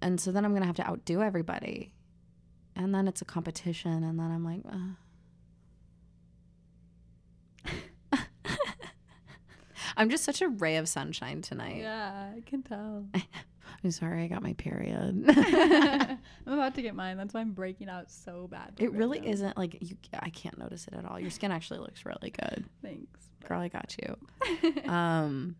and 0.00 0.18
so 0.20 0.32
then 0.32 0.44
I'm 0.46 0.54
gonna 0.54 0.64
have 0.66 0.76
to 0.76 0.88
outdo 0.88 1.20
everybody, 1.22 1.92
and 2.74 2.94
then 2.94 3.06
it's 3.08 3.20
a 3.20 3.26
competition, 3.26 4.02
and 4.04 4.18
then 4.18 4.30
I'm 4.30 4.44
like. 4.44 4.62
Uh. 4.68 4.94
I'm 9.98 10.10
just 10.10 10.24
such 10.24 10.40
a 10.40 10.48
ray 10.48 10.76
of 10.76 10.88
sunshine 10.88 11.42
tonight. 11.42 11.78
Yeah, 11.80 12.30
I 12.36 12.40
can 12.46 12.62
tell. 12.62 13.04
I'm 13.84 13.90
sorry, 13.90 14.24
I 14.24 14.28
got 14.28 14.42
my 14.42 14.54
period. 14.54 15.24
I'm 15.28 16.18
about 16.46 16.74
to 16.76 16.82
get 16.82 16.94
mine. 16.94 17.16
That's 17.16 17.34
why 17.34 17.40
I'm 17.40 17.52
breaking 17.52 17.88
out 17.88 18.10
so 18.10 18.48
bad. 18.50 18.72
it 18.78 18.92
really 18.92 19.26
isn't 19.28 19.56
like 19.58 19.76
you. 19.80 19.96
I 20.18 20.30
can't 20.30 20.56
notice 20.56 20.88
it 20.88 20.94
at 20.94 21.04
all. 21.04 21.20
Your 21.20 21.30
skin 21.30 21.52
actually 21.52 21.80
looks 21.80 22.06
really 22.06 22.30
good, 22.30 22.64
Thanks. 22.82 23.20
girl. 23.46 23.60
I 23.60 23.68
got 23.68 23.94
you. 24.00 24.90
Um, 24.90 25.56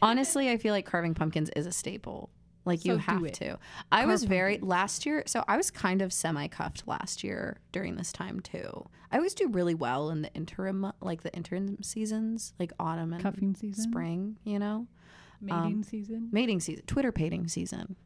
honestly, 0.00 0.50
I 0.50 0.56
feel 0.56 0.72
like 0.72 0.86
carving 0.86 1.14
pumpkins 1.14 1.50
is 1.54 1.66
a 1.66 1.72
staple. 1.72 2.30
Like 2.64 2.84
you 2.84 2.92
So 2.92 2.96
do 2.98 3.02
have 3.02 3.32
to. 3.32 3.58
I 3.90 4.06
was 4.06 4.22
very 4.24 4.58
last 4.58 5.04
year, 5.04 5.24
so 5.26 5.44
I 5.48 5.56
was 5.56 5.70
kind 5.70 6.00
of 6.00 6.12
semi 6.12 6.46
cuffed 6.48 6.84
last 6.86 7.24
year 7.24 7.58
during 7.72 7.96
this 7.96 8.12
time 8.12 8.40
too. 8.40 8.86
I 9.10 9.16
always 9.16 9.34
do 9.34 9.48
really 9.48 9.74
well 9.74 10.10
in 10.10 10.22
the 10.22 10.32
interim, 10.34 10.92
like 11.00 11.22
the 11.22 11.32
interim 11.34 11.82
seasons, 11.82 12.54
like 12.60 12.72
autumn 12.78 13.12
and 13.12 13.22
Cuffing 13.22 13.54
season. 13.54 13.82
spring. 13.82 14.36
You 14.44 14.58
know, 14.60 14.86
Mating 15.40 15.58
um, 15.58 15.82
season. 15.82 16.28
mating 16.30 16.60
season, 16.60 16.84
twitterpated 16.86 17.50
season. 17.50 17.96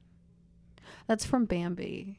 That's 1.07 1.25
from 1.27 1.45
Bambi. 1.45 2.19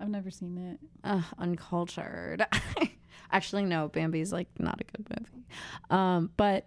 I've 0.00 0.08
never 0.08 0.30
seen 0.30 0.56
it. 0.56 0.80
Ugh, 1.04 1.24
uncultured. 1.38 2.46
Actually, 3.32 3.64
no, 3.66 3.88
Bambi's 3.88 4.32
like 4.32 4.48
not 4.58 4.80
a 4.80 4.84
good 4.84 5.06
movie. 5.10 5.46
Um, 5.90 6.30
but 6.36 6.66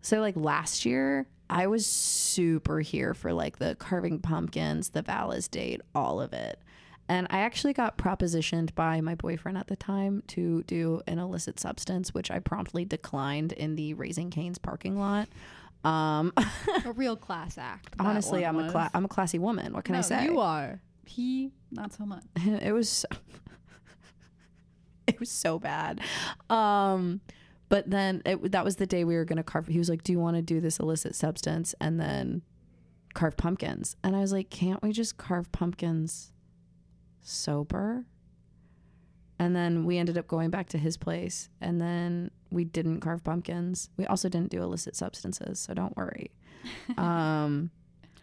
so 0.00 0.20
like 0.20 0.34
last 0.36 0.84
year, 0.84 1.26
I 1.52 1.66
was 1.66 1.84
super 1.84 2.80
here 2.80 3.12
for 3.12 3.32
like 3.32 3.58
the 3.58 3.74
carving 3.74 4.18
pumpkins, 4.20 4.90
the 4.90 5.02
Vala's 5.02 5.48
date, 5.48 5.82
all 5.94 6.20
of 6.20 6.32
it. 6.32 6.58
And 7.08 7.26
I 7.28 7.40
actually 7.40 7.74
got 7.74 7.98
propositioned 7.98 8.74
by 8.74 9.02
my 9.02 9.14
boyfriend 9.14 9.58
at 9.58 9.66
the 9.66 9.76
time 9.76 10.22
to 10.28 10.62
do 10.62 11.02
an 11.06 11.18
illicit 11.18 11.60
substance, 11.60 12.14
which 12.14 12.30
I 12.30 12.38
promptly 12.38 12.86
declined 12.86 13.52
in 13.52 13.76
the 13.76 13.92
Raising 13.92 14.30
Cane's 14.30 14.56
parking 14.56 14.98
lot. 14.98 15.28
Um, 15.84 16.32
a 16.86 16.92
real 16.92 17.16
class 17.16 17.58
act. 17.58 17.96
honestly, 17.98 18.46
I'm 18.46 18.56
a 18.56 18.62
was. 18.62 18.72
cla- 18.72 18.90
I'm 18.94 19.04
a 19.04 19.08
classy 19.08 19.38
woman. 19.38 19.74
What 19.74 19.84
can 19.84 19.94
I 19.94 20.00
say? 20.00 20.24
You 20.24 20.38
are. 20.38 20.80
He, 21.04 21.50
not 21.70 21.92
so 21.92 22.06
much. 22.06 22.22
it 22.36 22.72
was 22.72 22.88
so, 22.88 23.08
it 25.06 25.20
was 25.20 25.28
so 25.28 25.58
bad 25.58 26.00
um 26.48 27.20
but 27.72 27.88
then 27.88 28.20
it, 28.26 28.52
that 28.52 28.64
was 28.66 28.76
the 28.76 28.84
day 28.86 29.02
we 29.02 29.14
were 29.16 29.24
gonna 29.24 29.42
carve 29.42 29.66
he 29.66 29.78
was 29.78 29.88
like 29.88 30.04
do 30.04 30.12
you 30.12 30.18
want 30.18 30.36
to 30.36 30.42
do 30.42 30.60
this 30.60 30.78
illicit 30.78 31.14
substance 31.14 31.74
and 31.80 31.98
then 31.98 32.42
carve 33.14 33.34
pumpkins 33.38 33.96
and 34.04 34.14
i 34.14 34.20
was 34.20 34.30
like 34.32 34.50
can't 34.50 34.82
we 34.82 34.92
just 34.92 35.16
carve 35.16 35.50
pumpkins 35.52 36.32
sober 37.22 38.04
and 39.38 39.56
then 39.56 39.84
we 39.84 39.98
ended 39.98 40.18
up 40.18 40.26
going 40.28 40.50
back 40.50 40.68
to 40.68 40.78
his 40.78 40.96
place 40.96 41.48
and 41.60 41.80
then 41.80 42.30
we 42.50 42.64
didn't 42.64 43.00
carve 43.00 43.24
pumpkins 43.24 43.88
we 43.96 44.04
also 44.06 44.28
didn't 44.28 44.50
do 44.50 44.62
illicit 44.62 44.94
substances 44.94 45.58
so 45.58 45.72
don't 45.74 45.96
worry 45.96 46.30
um 46.98 47.70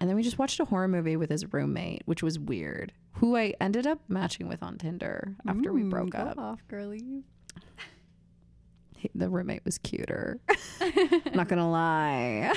and 0.01 0.07
then 0.09 0.15
we 0.15 0.23
just 0.23 0.37
watched 0.39 0.59
a 0.61 0.65
horror 0.65 0.87
movie 0.87 1.17
with 1.17 1.29
his 1.29 1.51
roommate, 1.51 2.03
which 2.05 2.23
was 2.23 2.39
weird. 2.39 2.93
Who 3.15 3.35
I 3.35 3.53
ended 3.59 3.85
up 3.85 3.99
matching 4.07 4.47
with 4.47 4.63
on 4.63 4.77
Tinder 4.77 5.35
after 5.45 5.73
we 5.73 5.81
Mm, 5.81 5.89
broke 5.89 6.15
up. 6.15 6.37
off, 6.37 6.65
girly. 6.69 7.25
He- 8.99 9.09
the 9.15 9.29
roommate 9.29 9.63
was 9.65 9.77
cuter. 9.77 10.39
Not 11.33 11.47
gonna 11.47 11.69
lie. 11.69 12.53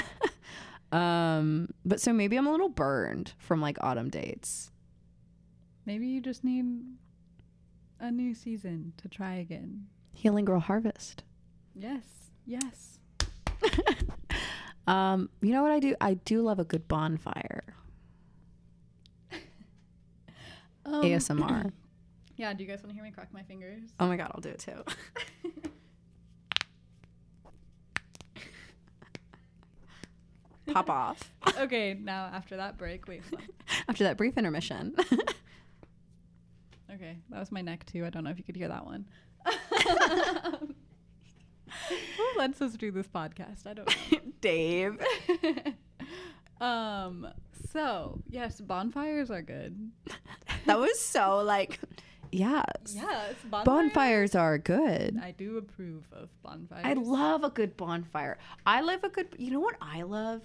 um, 0.93 1.69
but 1.85 2.01
so 2.01 2.13
maybe 2.13 2.37
I'm 2.37 2.47
a 2.47 2.51
little 2.51 2.69
burned 2.69 3.33
from 3.39 3.61
like 3.61 3.79
autumn 3.81 4.11
dates. 4.11 4.71
Maybe 5.87 6.07
you 6.09 6.21
just 6.21 6.45
need 6.45 6.65
a 8.01 8.11
new 8.11 8.35
season 8.35 8.93
to 8.99 9.09
try 9.09 9.35
again. 9.35 9.87
Healing 10.13 10.45
Girl 10.45 10.61
Harvest. 10.61 11.23
Yes. 11.75 12.05
Yes. 12.45 12.99
Um, 14.87 15.31
you 15.41 15.53
know 15.53 15.63
what 15.63 15.71
I 15.71 15.79
do? 15.79 15.95
I 16.01 16.15
do 16.15 16.43
love 16.43 16.59
a 16.59 16.65
good 16.65 16.89
bonfire. 16.89 17.63
Um, 20.85 21.03
ASMR. 21.05 21.71
Yeah. 22.37 22.53
Do 22.53 22.65
you 22.65 22.69
guys 22.69 22.81
want 22.83 22.89
to 22.91 22.95
hear 22.95 23.05
me 23.05 23.13
crack 23.13 23.33
my 23.33 23.43
fingers? 23.45 23.91
Oh 24.01 24.09
my 24.09 24.17
god, 24.17 24.33
I'll 24.35 24.41
do 24.41 24.49
it 24.49 24.59
too. 24.59 24.83
Pop 30.67 30.89
off 30.91 31.33
okay. 31.59 31.95
Now 31.95 32.31
after 32.33 32.57
that 32.57 32.79
break, 32.79 33.09
wait. 33.09 33.23
after 33.89 34.05
that 34.05 34.17
brief 34.17 34.37
intermission. 34.39 34.95
Okay, 36.95 37.17
that 37.31 37.41
was 37.41 37.51
my 37.51 37.63
neck 37.63 37.87
too. 37.87 38.05
I 38.05 38.11
don't 38.11 38.23
know 38.23 38.29
if 38.29 38.37
you 38.37 38.45
could 38.45 38.55
hear 38.55 38.69
that 38.69 38.85
one. 38.85 39.07
Who 41.89 42.39
lets 42.39 42.61
us 42.61 42.75
do 42.75 42.91
this 42.91 43.07
podcast? 43.07 43.67
I 43.67 43.73
don't 43.73 43.89
know. 43.89 44.19
Dave. 44.43 44.99
um. 46.61 47.29
So 47.73 48.21
yes, 48.29 48.61
bonfires 48.61 49.31
are 49.31 49.41
good. 49.41 49.91
That 50.67 50.79
was 50.79 50.99
so 50.99 51.39
like, 51.39 51.81
yes. 52.33 52.65
Yes, 52.95 53.35
Bonfires 53.45 54.35
are 54.35 54.59
good. 54.59 55.21
I 55.23 55.31
do 55.31 55.59
approve 55.59 56.05
of 56.13 56.29
bonfires. 56.43 56.85
I 56.85 56.95
love 56.95 57.45
a 57.45 57.51
good 57.51 57.77
bonfire. 57.77 58.39
I 58.67 58.81
love 58.81 59.05
a 59.05 59.09
good. 59.09 59.29
You 59.39 59.51
know 59.53 59.61
what 59.61 59.77
I 59.81 60.03
love? 60.03 60.43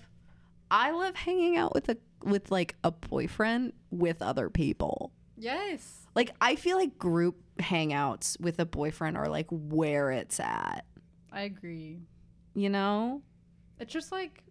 I 0.70 0.92
love 0.92 1.16
hanging 1.16 1.58
out 1.58 1.74
with 1.74 1.90
a 1.90 1.98
with 2.24 2.52
like 2.52 2.76
a 2.84 2.92
boyfriend 2.92 3.74
with 3.90 4.22
other 4.22 4.50
people. 4.50 5.12
Yes. 5.38 6.08
Like 6.16 6.32
I 6.42 6.56
feel 6.56 6.78
like 6.78 6.98
group 6.98 7.38
hangouts 7.60 8.40
with 8.40 8.60
a 8.60 8.66
boyfriend 8.66 9.18
are 9.18 9.30
like 9.30 9.48
where 9.50 10.12
it's 10.12 10.40
at. 10.40 10.86
I 11.32 11.42
agree. 11.42 12.00
You 12.54 12.70
know? 12.70 13.22
It's 13.80 13.94
just 13.94 14.12
like 14.12 14.44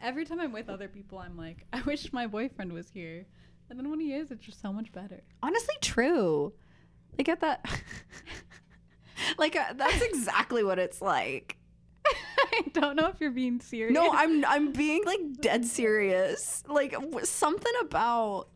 every 0.00 0.24
time 0.24 0.40
I'm 0.40 0.52
with 0.52 0.68
other 0.68 0.88
people, 0.88 1.18
I'm 1.18 1.36
like, 1.36 1.64
I 1.72 1.80
wish 1.82 2.12
my 2.12 2.26
boyfriend 2.26 2.72
was 2.72 2.90
here. 2.90 3.26
And 3.70 3.78
then 3.78 3.90
when 3.90 4.00
he 4.00 4.12
is, 4.12 4.30
it's 4.30 4.44
just 4.44 4.60
so 4.60 4.72
much 4.72 4.92
better. 4.92 5.22
Honestly, 5.42 5.74
true. 5.80 6.52
Like 7.18 7.28
at 7.28 7.40
that. 7.40 7.64
like 9.38 9.56
uh, 9.56 9.72
that's 9.74 10.02
exactly 10.02 10.64
what 10.64 10.78
it's 10.78 11.00
like. 11.00 11.56
I 12.04 12.62
don't 12.72 12.96
know 12.96 13.06
if 13.08 13.20
you're 13.20 13.30
being 13.30 13.60
serious. 13.60 13.94
No, 13.94 14.10
I'm 14.12 14.44
I'm 14.48 14.72
being 14.72 15.04
like 15.04 15.40
dead 15.40 15.64
serious. 15.64 16.62
Like 16.68 16.92
w- 16.92 17.24
something 17.24 17.72
about 17.80 18.48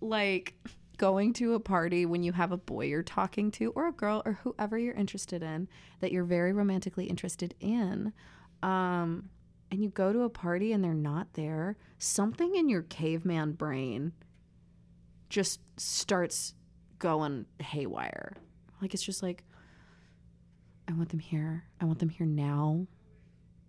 like 0.00 0.54
going 0.96 1.32
to 1.34 1.54
a 1.54 1.60
party 1.60 2.06
when 2.06 2.22
you 2.24 2.32
have 2.32 2.50
a 2.50 2.56
boy 2.56 2.86
you're 2.86 3.02
talking 3.02 3.50
to 3.52 3.70
or 3.72 3.86
a 3.86 3.92
girl 3.92 4.22
or 4.24 4.40
whoever 4.42 4.76
you're 4.76 4.94
interested 4.94 5.42
in 5.44 5.68
that 6.00 6.10
you're 6.10 6.24
very 6.24 6.52
romantically 6.52 7.06
interested 7.06 7.54
in 7.60 8.12
um 8.64 9.28
and 9.70 9.82
you 9.82 9.90
go 9.90 10.12
to 10.12 10.22
a 10.22 10.30
party 10.30 10.72
and 10.72 10.82
they're 10.82 10.94
not 10.94 11.34
there 11.34 11.76
something 11.98 12.54
in 12.56 12.68
your 12.68 12.82
caveman 12.82 13.52
brain 13.52 14.12
just 15.28 15.60
starts 15.76 16.54
going 16.98 17.44
haywire 17.60 18.32
like 18.80 18.94
it's 18.94 19.02
just 19.02 19.22
like 19.22 19.44
I 20.88 20.92
want 20.94 21.10
them 21.10 21.18
here. 21.18 21.64
I 21.82 21.84
want 21.84 21.98
them 21.98 22.08
here 22.08 22.26
now. 22.26 22.86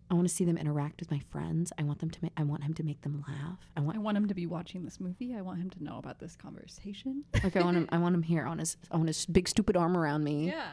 I 0.10 0.14
want 0.14 0.26
to 0.26 0.34
see 0.34 0.46
them 0.46 0.58
interact 0.58 1.02
with 1.02 1.12
my 1.12 1.20
friends. 1.30 1.74
I 1.78 1.84
want 1.84 2.00
them 2.00 2.10
to. 2.10 2.20
Ma- 2.24 2.30
I 2.38 2.44
want 2.44 2.64
him 2.64 2.74
to 2.76 2.84
make 2.84 3.02
them 3.02 3.24
laugh. 3.28 3.60
I 3.76 3.82
want 3.82 3.98
I 3.98 4.00
want 4.00 4.16
him 4.16 4.28
to 4.30 4.34
be 4.34 4.46
watching 4.48 4.86
this 4.86 5.02
movie. 5.02 5.36
I 5.36 5.42
want 5.42 5.60
him 5.60 5.70
to 5.72 5.84
know 5.84 5.98
about 5.98 6.20
this 6.20 6.38
conversation. 6.38 7.26
like 7.44 7.58
I 7.58 7.62
want 7.62 7.76
him. 7.76 7.90
I 7.92 7.98
want 7.98 8.16
him 8.16 8.24
here 8.24 8.46
on 8.46 8.58
his 8.60 8.78
on 8.90 9.06
his 9.06 9.26
big 9.26 9.50
stupid 9.50 9.76
arm 9.76 9.98
around 9.98 10.24
me. 10.24 10.48
yeah. 10.48 10.70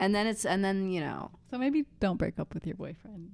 And 0.00 0.14
then 0.14 0.26
it's 0.26 0.44
and 0.44 0.64
then 0.64 0.90
you 0.90 1.00
know 1.00 1.30
So 1.50 1.58
maybe 1.58 1.84
don't 2.00 2.16
break 2.18 2.38
up 2.38 2.54
with 2.54 2.66
your 2.66 2.76
boyfriend. 2.76 3.30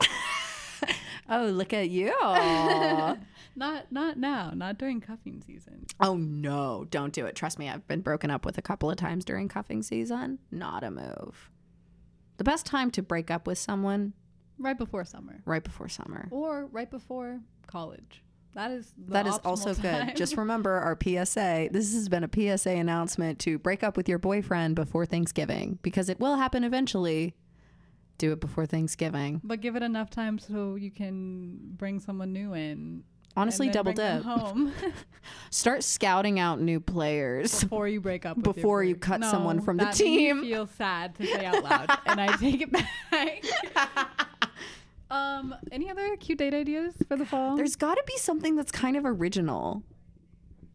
oh, 1.28 1.46
look 1.46 1.72
at 1.72 1.90
you. 1.90 2.08
not 3.56 3.90
not 3.92 4.18
now, 4.18 4.50
not 4.54 4.78
during 4.78 5.00
cuffing 5.00 5.40
season. 5.40 5.86
oh 6.00 6.16
no, 6.16 6.86
don't 6.90 7.12
do 7.12 7.26
it. 7.26 7.34
Trust 7.34 7.58
me, 7.58 7.68
I've 7.68 7.86
been 7.88 8.00
broken 8.00 8.30
up 8.30 8.44
with 8.44 8.58
a 8.58 8.62
couple 8.62 8.90
of 8.90 8.96
times 8.96 9.24
during 9.24 9.48
cuffing 9.48 9.82
season. 9.82 10.38
Not 10.50 10.84
a 10.84 10.90
move. 10.90 11.50
The 12.38 12.44
best 12.44 12.66
time 12.66 12.90
to 12.92 13.02
break 13.02 13.30
up 13.30 13.46
with 13.46 13.58
someone 13.58 14.12
Right 14.58 14.76
before 14.78 15.04
summer. 15.04 15.40
right 15.44 15.62
before 15.62 15.88
summer. 15.88 16.28
Or 16.30 16.66
right 16.66 16.90
before 16.90 17.40
college. 17.66 18.22
That 18.56 18.70
is 18.72 18.92
That 19.08 19.26
is 19.26 19.36
also 19.44 19.74
time. 19.74 20.06
good. 20.08 20.16
Just 20.16 20.36
remember 20.38 20.72
our 20.72 20.96
PSA. 21.00 21.68
This 21.70 21.92
has 21.94 22.08
been 22.08 22.24
a 22.24 22.28
PSA 22.58 22.70
announcement 22.70 23.38
to 23.40 23.58
break 23.58 23.84
up 23.84 23.96
with 23.96 24.08
your 24.08 24.18
boyfriend 24.18 24.74
before 24.74 25.06
Thanksgiving 25.06 25.78
because 25.82 26.08
it 26.08 26.18
will 26.18 26.36
happen 26.36 26.64
eventually. 26.64 27.34
Do 28.18 28.32
it 28.32 28.40
before 28.40 28.64
Thanksgiving. 28.64 29.42
but 29.44 29.60
give 29.60 29.76
it 29.76 29.82
enough 29.82 30.08
time 30.08 30.38
so 30.38 30.74
you 30.74 30.90
can 30.90 31.58
bring 31.76 32.00
someone 32.00 32.32
new 32.32 32.54
in. 32.54 33.04
Honestly, 33.36 33.68
double 33.68 33.92
dip. 33.92 34.22
home 34.22 34.72
Start 35.50 35.84
scouting 35.84 36.40
out 36.40 36.58
new 36.58 36.80
players. 36.80 37.62
before 37.62 37.86
you 37.86 38.00
break 38.00 38.24
up. 38.24 38.42
Before 38.42 38.82
you 38.82 38.96
cut 38.96 39.20
No, 39.20 39.30
someone 39.30 39.60
from 39.60 39.76
the 39.76 39.84
that 39.84 39.98
made 40.00 40.06
me 40.06 40.16
team. 40.16 40.40
feel 40.40 40.66
sad 40.66 41.14
to 41.16 41.26
say 41.26 41.44
out 41.44 41.62
loud, 41.62 41.98
and 42.06 42.18
I 42.22 42.34
take 42.38 42.62
it 42.62 42.72
back. 42.72 43.44
Um, 45.10 45.54
any 45.72 45.90
other 45.90 46.16
cute 46.16 46.38
date 46.38 46.54
ideas 46.54 46.94
for 47.08 47.16
the 47.16 47.24
fall? 47.26 47.56
There's 47.56 47.76
got 47.76 47.94
to 47.94 48.02
be 48.06 48.16
something 48.18 48.56
that's 48.56 48.72
kind 48.72 48.96
of 48.96 49.04
original. 49.04 49.82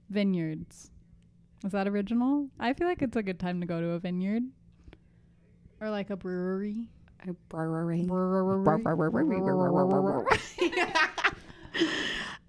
vineyards. 0.09 0.91
Is 1.63 1.71
that 1.73 1.87
original? 1.87 2.47
I 2.59 2.73
feel 2.73 2.87
like 2.87 3.01
it's 3.01 3.15
a 3.15 3.21
good 3.23 3.39
time 3.39 3.61
to 3.61 3.67
go 3.67 3.79
to 3.81 3.89
a 3.91 3.99
vineyard 3.99 4.43
or 5.79 5.89
like 5.89 6.09
a 6.09 6.15
brewery. 6.17 6.87
A 7.27 7.33
brewery. 7.49 8.07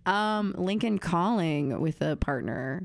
Um, 0.04 0.54
Lincoln 0.58 0.98
Calling 0.98 1.80
with 1.80 2.00
a 2.02 2.16
partner. 2.16 2.82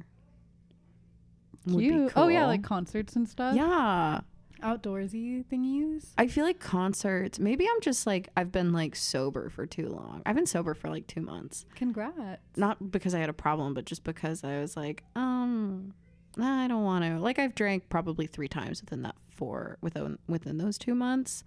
Cute. 1.68 2.12
Oh 2.16 2.28
yeah, 2.28 2.46
like 2.46 2.62
concerts 2.64 3.16
and 3.16 3.28
stuff. 3.28 3.56
yeah. 3.56 4.20
Outdoorsy 4.62 5.46
thingies. 5.46 6.08
I 6.18 6.28
feel 6.28 6.46
like 6.46 6.60
concerts. 6.60 7.40
Maybe 7.40 7.68
I'm 7.68 7.82
just 7.82 8.08
like 8.08 8.30
I've 8.36 8.52
been 8.52 8.74
like 8.74 8.96
sober 8.96 9.50
for 9.50 9.66
too 9.66 9.88
long. 9.90 10.22
I've 10.26 10.36
been 10.36 10.46
sober 10.46 10.74
for 10.74 10.90
like 10.90 11.08
two 11.08 11.22
months. 11.22 11.66
Congrats. 11.76 12.42
Not 12.56 12.92
because 12.92 13.14
I 13.14 13.20
had 13.20 13.30
a 13.30 13.34
problem, 13.34 13.74
but 13.74 13.86
just 13.86 14.04
because 14.04 14.44
I 14.44 14.60
was 14.60 14.76
like, 14.76 15.04
um, 15.16 15.94
nah, 16.36 16.64
I 16.64 16.68
don't 16.68 16.84
want 16.84 17.04
to. 17.06 17.20
Like 17.20 17.40
I've 17.40 17.56
drank 17.56 17.90
probably 17.90 18.28
three 18.28 18.48
times 18.48 18.82
within 18.82 19.02
that 19.04 19.16
four 19.30 19.78
within 19.82 20.18
within 20.28 20.58
those 20.58 20.78
two 20.78 20.96
months, 20.96 21.44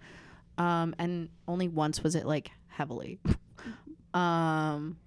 um, 0.57 0.95
and 0.97 1.29
only 1.47 1.67
once 1.67 2.03
was 2.03 2.15
it 2.15 2.25
like 2.25 2.51
heavily. 2.67 3.19
um, 4.13 4.97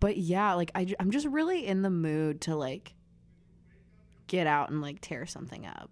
but 0.00 0.16
yeah, 0.16 0.54
like 0.54 0.70
I, 0.74 0.92
I'm 0.98 1.10
just 1.10 1.26
really 1.26 1.66
in 1.66 1.82
the 1.82 1.90
mood 1.90 2.40
to 2.42 2.56
like 2.56 2.94
get 4.26 4.46
out 4.46 4.70
and 4.70 4.80
like 4.80 5.00
tear 5.00 5.26
something 5.26 5.66
up, 5.66 5.90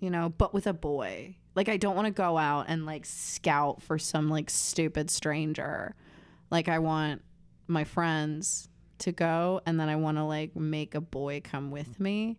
you 0.00 0.10
know, 0.10 0.32
but 0.36 0.52
with 0.54 0.66
a 0.66 0.72
boy. 0.72 1.36
Like 1.54 1.68
I 1.68 1.76
don't 1.78 1.96
want 1.96 2.06
to 2.06 2.12
go 2.12 2.36
out 2.36 2.66
and 2.68 2.84
like 2.84 3.06
scout 3.06 3.80
for 3.82 3.98
some 3.98 4.28
like 4.28 4.50
stupid 4.50 5.10
stranger. 5.10 5.94
Like 6.50 6.68
I 6.68 6.78
want 6.80 7.22
my 7.66 7.84
friends 7.84 8.68
to 8.98 9.12
go 9.12 9.60
and 9.66 9.78
then 9.80 9.88
I 9.88 9.96
want 9.96 10.18
to 10.18 10.24
like 10.24 10.54
make 10.54 10.94
a 10.94 11.00
boy 11.00 11.40
come 11.42 11.70
with 11.70 11.98
me 11.98 12.38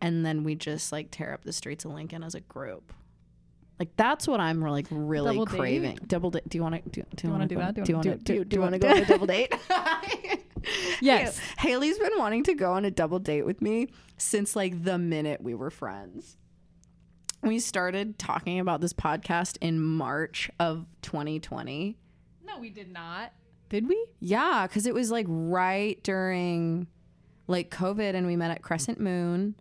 and 0.00 0.24
then 0.26 0.42
we 0.44 0.54
just 0.54 0.90
like 0.92 1.10
tear 1.10 1.32
up 1.32 1.42
the 1.44 1.52
streets 1.52 1.84
of 1.84 1.92
Lincoln 1.92 2.22
as 2.22 2.34
a 2.34 2.40
group. 2.40 2.92
Like 3.78 3.94
that's 3.96 4.26
what 4.26 4.40
I'm 4.40 4.62
like 4.62 4.86
really 4.90 5.34
Double 5.34 5.44
date? 5.44 5.58
craving. 5.58 5.98
Double 6.06 6.30
date. 6.30 6.48
Do 6.48 6.56
you 6.56 6.62
want 6.62 6.82
to 6.82 6.90
do, 6.90 7.02
do 7.14 7.26
you 7.26 7.30
wanna 7.32 7.46
do 7.46 7.56
that? 7.56 7.74
Do 7.74 7.82
you 7.86 7.94
want 7.94 8.04
to 8.06 8.16
do, 8.16 8.44
do- 8.44 8.56
you 8.56 8.60
want 8.62 8.74
to 8.74 8.78
wanna- 8.78 8.78
go 8.78 8.88
on 8.88 9.02
a 9.02 9.06
double 9.06 9.26
date? 9.26 9.54
Yes. 11.00 11.38
Haley's 11.58 11.98
been 11.98 12.16
wanting 12.16 12.42
to 12.44 12.54
go 12.54 12.72
on 12.72 12.84
a 12.84 12.90
double 12.90 13.18
date 13.18 13.42
with 13.46 13.62
me 13.62 13.88
since 14.16 14.56
like 14.56 14.82
the 14.82 14.98
minute 14.98 15.40
we 15.40 15.54
were 15.54 15.70
friends. 15.70 16.36
We 17.46 17.60
started 17.60 18.18
talking 18.18 18.58
about 18.58 18.80
this 18.80 18.92
podcast 18.92 19.56
in 19.60 19.80
March 19.80 20.50
of 20.58 20.84
2020. 21.02 21.96
No, 22.44 22.58
we 22.58 22.70
did 22.70 22.92
not. 22.92 23.32
Did 23.68 23.88
we? 23.88 24.04
Yeah, 24.18 24.66
because 24.66 24.84
it 24.84 24.92
was 24.92 25.12
like 25.12 25.26
right 25.28 26.02
during 26.02 26.88
like 27.46 27.70
COVID 27.70 28.16
and 28.16 28.26
we 28.26 28.34
met 28.34 28.50
at 28.50 28.62
Crescent 28.62 28.98
Moon. 28.98 29.54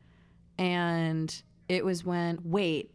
And 0.58 1.44
it 1.70 1.86
was 1.86 2.04
when 2.04 2.40
wait. 2.44 2.90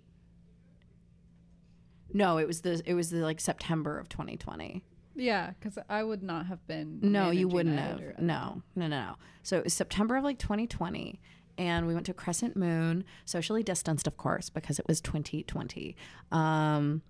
No, 2.13 2.39
it 2.39 2.49
was 2.49 2.63
the 2.63 2.83
it 2.85 2.95
was 2.95 3.11
the 3.11 3.19
like 3.19 3.41
September 3.41 3.97
of 3.97 4.09
2020. 4.09 4.83
Yeah, 5.15 5.51
because 5.51 5.79
I 5.89 6.03
would 6.03 6.25
not 6.25 6.47
have 6.47 6.67
been. 6.67 6.99
No, 7.01 7.31
you 7.31 7.47
wouldn't 7.47 7.79
have. 7.79 8.01
No, 8.19 8.63
no, 8.75 8.89
no, 8.89 8.89
no. 8.89 9.15
So 9.45 9.57
it 9.57 9.63
was 9.63 9.73
September 9.75 10.17
of 10.17 10.25
like 10.25 10.39
2020. 10.41 11.21
And 11.59 11.87
we 11.87 11.95
went 11.95 12.07
to 12.07 12.15
Crescent 12.15 12.57
Moon, 12.57 13.05
socially 13.25 13.63
distanced, 13.63 14.07
of 14.07 14.17
course, 14.17 14.51
because 14.51 14.79
it 14.79 14.87
was 14.89 15.01
2020. 15.01 15.97
Um, 16.33 17.03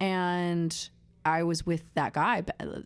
and 0.00 0.90
I 1.24 1.42
was 1.42 1.64
with 1.64 1.82
that 1.94 2.12
guy, 2.12 2.42
that 2.42 2.84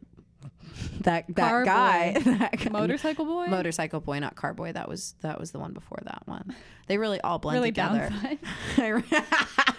that 1.01 1.35
Car 1.35 1.65
guy, 1.65 2.13
that 2.25 2.59
guy- 2.59 2.71
Motorcycle 2.71 3.25
boy. 3.25 3.47
motorcycle 3.47 4.01
boy, 4.01 4.19
not 4.19 4.37
car 4.37 4.55
boy. 4.55 4.73
That 4.73 4.89
was 4.89 5.15
that 5.23 5.41
was 5.41 5.51
the 5.51 5.59
one 5.59 5.73
before 5.73 5.99
that 6.05 6.23
one. 6.27 6.55
They 6.87 6.99
really 6.99 7.21
all 7.21 7.39
blend 7.39 7.57
really 7.57 7.71
together. 7.71 8.11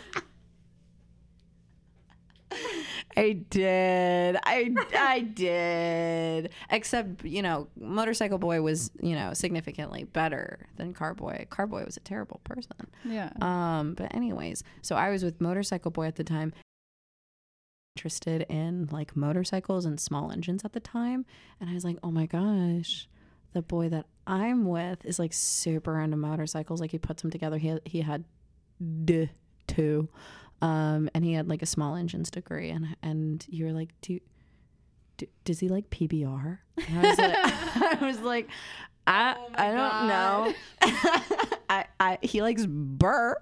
I 3.18 3.34
did. 3.50 4.38
I 4.44 4.74
I 4.96 5.20
did. 5.22 6.52
Except, 6.70 7.24
you 7.26 7.42
know, 7.42 7.68
Motorcycle 7.80 8.38
Boy 8.38 8.62
was, 8.62 8.92
you 9.02 9.16
know, 9.16 9.34
significantly 9.34 10.04
better 10.06 10.68
than 10.78 10.94
Carboy. 10.94 11.48
Carboy 11.50 11.86
was 11.86 11.98
a 11.98 12.02
terrible 12.02 12.40
person. 12.44 12.88
yeah. 13.04 13.32
Um, 13.42 13.94
but 13.96 14.14
anyways, 14.14 14.64
so 14.82 14.96
I 14.96 15.10
was 15.10 15.24
with 15.24 15.42
Motorcycle 15.42 15.92
Boy 15.92 16.06
at 16.06 16.16
the 16.16 16.24
time 16.24 16.54
interested 17.96 18.46
in 18.50 18.88
like 18.92 19.16
motorcycles 19.16 19.86
and 19.86 20.00
small 20.00 20.32
engines 20.32 20.64
at 20.64 20.72
the 20.74 20.80
time, 20.80 21.26
and 21.60 21.70
I 21.70 21.74
was 21.74 21.84
like, 21.84 21.98
"Oh 22.02 22.12
my 22.12 22.26
gosh, 22.28 23.10
the 23.54 23.62
boy 23.62 23.90
that 23.90 24.06
I'm 24.28 24.66
with 24.66 25.04
is 25.06 25.20
like 25.20 25.34
super 25.34 26.00
into 26.00 26.16
motorcycles. 26.18 26.80
Like 26.80 26.92
he 26.92 26.98
puts 26.98 27.22
them 27.22 27.32
together. 27.32 27.58
He 27.58 27.68
had, 27.68 27.82
he 27.86 28.02
had 28.02 28.24
d 29.04 29.30
two, 29.68 30.08
um, 30.62 31.10
and 31.14 31.24
he 31.24 31.34
had 31.34 31.48
like 31.48 31.62
a 31.62 31.66
small 31.66 31.96
engines 31.96 32.30
degree. 32.30 32.70
And 32.70 32.96
and 33.02 33.46
you 33.50 33.66
were 33.66 33.72
like, 33.74 33.90
do, 34.02 34.20
do 35.18 35.26
does 35.46 35.60
he 35.60 35.70
like 35.70 35.90
PBR? 35.90 36.60
And 36.88 37.00
I 37.00 37.10
was 37.10 37.18
like, 37.18 37.36
I 38.02 38.06
was 38.06 38.20
like, 38.22 38.50
I 39.08 39.36
Oh 39.38 39.50
I 39.56 39.72
don't 39.72 40.08
know. 40.08 40.54
I, 41.70 41.86
I 42.00 42.18
he 42.22 42.42
likes 42.42 42.66
burr, 42.68 43.36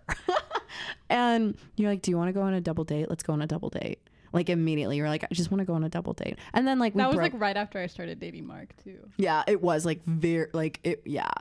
and 1.09 1.57
you're 1.75 1.89
like, 1.89 2.01
do 2.01 2.11
you 2.11 2.17
want 2.17 2.29
to 2.29 2.33
go 2.33 2.41
on 2.41 2.53
a 2.53 2.61
double 2.61 2.83
date? 2.83 3.09
Let's 3.09 3.23
go 3.23 3.33
on 3.33 3.41
a 3.41 3.47
double 3.47 3.69
date. 3.69 3.99
Like 4.33 4.49
immediately, 4.49 4.97
you're 4.97 5.07
like, 5.09 5.23
I 5.23 5.33
just 5.33 5.51
want 5.51 5.59
to 5.59 5.65
go 5.65 5.73
on 5.73 5.83
a 5.83 5.89
double 5.89 6.13
date. 6.13 6.37
And 6.53 6.67
then 6.67 6.79
like 6.79 6.93
we 6.93 6.99
that 6.99 7.07
was 7.07 7.15
broke- 7.15 7.33
like 7.33 7.41
right 7.41 7.57
after 7.57 7.79
I 7.79 7.87
started 7.87 8.19
dating 8.19 8.45
Mark 8.45 8.73
too. 8.83 8.99
yeah, 9.17 9.43
it 9.47 9.61
was 9.61 9.85
like 9.85 10.03
very 10.05 10.47
like 10.53 10.79
it 10.83 11.01
yeah. 11.05 11.31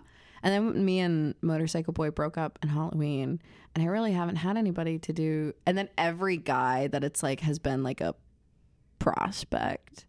And 0.42 0.52
then 0.52 0.84
me 0.84 1.00
and 1.00 1.34
Motorcycle 1.42 1.92
Boy 1.92 2.10
broke 2.10 2.38
up 2.38 2.58
in 2.62 2.68
Halloween, 2.68 3.40
and 3.74 3.84
I 3.84 3.86
really 3.86 4.12
haven't 4.12 4.36
had 4.36 4.56
anybody 4.56 4.98
to 5.00 5.12
do. 5.12 5.52
And 5.66 5.76
then 5.76 5.88
every 5.96 6.36
guy 6.36 6.88
that 6.88 7.02
it's 7.02 7.22
like 7.22 7.40
has 7.40 7.58
been 7.58 7.82
like 7.82 8.00
a 8.00 8.14
prospect. 8.98 10.06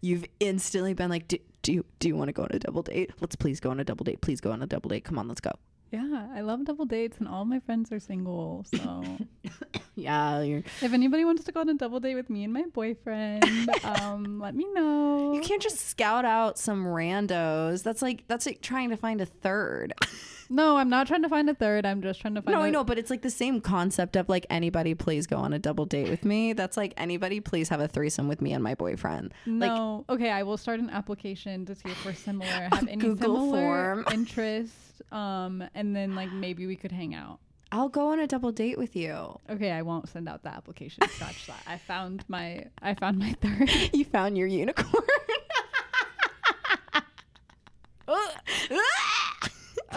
You've 0.00 0.24
instantly 0.40 0.94
been 0.94 1.10
like, 1.10 1.28
do, 1.28 1.38
do 1.62 1.72
you 1.72 1.84
do 1.98 2.08
you 2.08 2.16
want 2.16 2.28
to 2.28 2.32
go 2.32 2.42
on 2.42 2.50
a 2.52 2.58
double 2.58 2.82
date? 2.82 3.10
Let's 3.20 3.36
please 3.36 3.58
go 3.60 3.70
on 3.70 3.80
a 3.80 3.84
double 3.84 4.04
date. 4.04 4.20
Please 4.20 4.40
go 4.40 4.52
on 4.52 4.62
a 4.62 4.66
double 4.66 4.88
date. 4.88 5.04
Come 5.04 5.18
on, 5.18 5.28
let's 5.28 5.40
go. 5.40 5.52
Yeah, 5.94 6.26
I 6.34 6.40
love 6.40 6.64
double 6.64 6.84
dates, 6.86 7.18
and 7.18 7.28
all 7.28 7.44
my 7.44 7.60
friends 7.60 7.92
are 7.92 8.00
single. 8.00 8.64
So 8.74 9.04
Yeah, 9.96 10.42
you're, 10.42 10.58
if 10.82 10.92
anybody 10.92 11.24
wants 11.24 11.44
to 11.44 11.52
go 11.52 11.60
on 11.60 11.68
a 11.68 11.74
double 11.74 12.00
date 12.00 12.16
with 12.16 12.28
me 12.28 12.42
and 12.42 12.52
my 12.52 12.64
boyfriend, 12.72 13.44
um, 13.84 14.40
let 14.40 14.54
me 14.56 14.66
know. 14.74 15.32
you 15.34 15.40
can't 15.40 15.62
just 15.62 15.78
scout 15.78 16.24
out 16.24 16.58
some 16.58 16.84
randos. 16.84 17.84
That's 17.84 18.02
like 18.02 18.24
that's 18.26 18.44
like 18.46 18.60
trying 18.60 18.90
to 18.90 18.96
find 18.96 19.20
a 19.20 19.26
third. 19.26 19.92
No, 20.50 20.76
I'm 20.76 20.90
not 20.90 21.06
trying 21.06 21.22
to 21.22 21.28
find 21.30 21.48
a 21.48 21.54
third. 21.54 21.86
I'm 21.86 22.02
just 22.02 22.20
trying 22.20 22.34
to 22.34 22.42
find. 22.42 22.54
No, 22.54 22.60
a- 22.62 22.66
I 22.66 22.70
know, 22.70 22.84
but 22.84 22.98
it's 22.98 23.08
like 23.08 23.22
the 23.22 23.30
same 23.30 23.62
concept 23.62 24.14
of 24.14 24.28
like 24.28 24.44
anybody 24.50 24.94
please 24.94 25.26
go 25.26 25.38
on 25.38 25.54
a 25.54 25.58
double 25.58 25.86
date 25.86 26.10
with 26.10 26.22
me. 26.22 26.52
That's 26.52 26.76
like 26.76 26.92
anybody 26.98 27.40
please 27.40 27.70
have 27.70 27.80
a 27.80 27.88
threesome 27.88 28.28
with 28.28 28.42
me 28.42 28.52
and 28.52 28.62
my 28.62 28.74
boyfriend. 28.74 29.32
Like 29.46 29.72
No. 29.72 30.04
okay, 30.10 30.30
I 30.30 30.42
will 30.42 30.58
start 30.58 30.80
an 30.80 30.90
application 30.90 31.64
to 31.64 31.74
see 31.74 31.88
if 31.88 32.04
we're 32.04 32.12
similar. 32.12 32.46
Have 32.46 32.86
any 32.88 32.96
Google 32.96 33.36
similar 33.36 34.04
form. 34.04 34.04
interest? 34.12 34.74
Um, 35.12 35.62
and 35.74 35.94
then 35.94 36.14
like 36.14 36.32
maybe 36.32 36.66
we 36.66 36.76
could 36.76 36.92
hang 36.92 37.14
out. 37.14 37.38
I'll 37.72 37.88
go 37.88 38.08
on 38.12 38.20
a 38.20 38.26
double 38.26 38.52
date 38.52 38.78
with 38.78 38.94
you. 38.94 39.38
Okay, 39.50 39.72
I 39.72 39.82
won't 39.82 40.08
send 40.08 40.28
out 40.28 40.42
the 40.44 40.48
application. 40.50 41.06
Scotch 41.08 41.46
that. 41.48 41.62
I 41.66 41.78
found 41.78 42.24
my 42.28 42.66
I 42.82 42.94
found 42.94 43.18
my 43.18 43.32
third. 43.40 43.68
You 43.92 44.04
found 44.04 44.36
your 44.38 44.46
unicorn. 44.46 45.04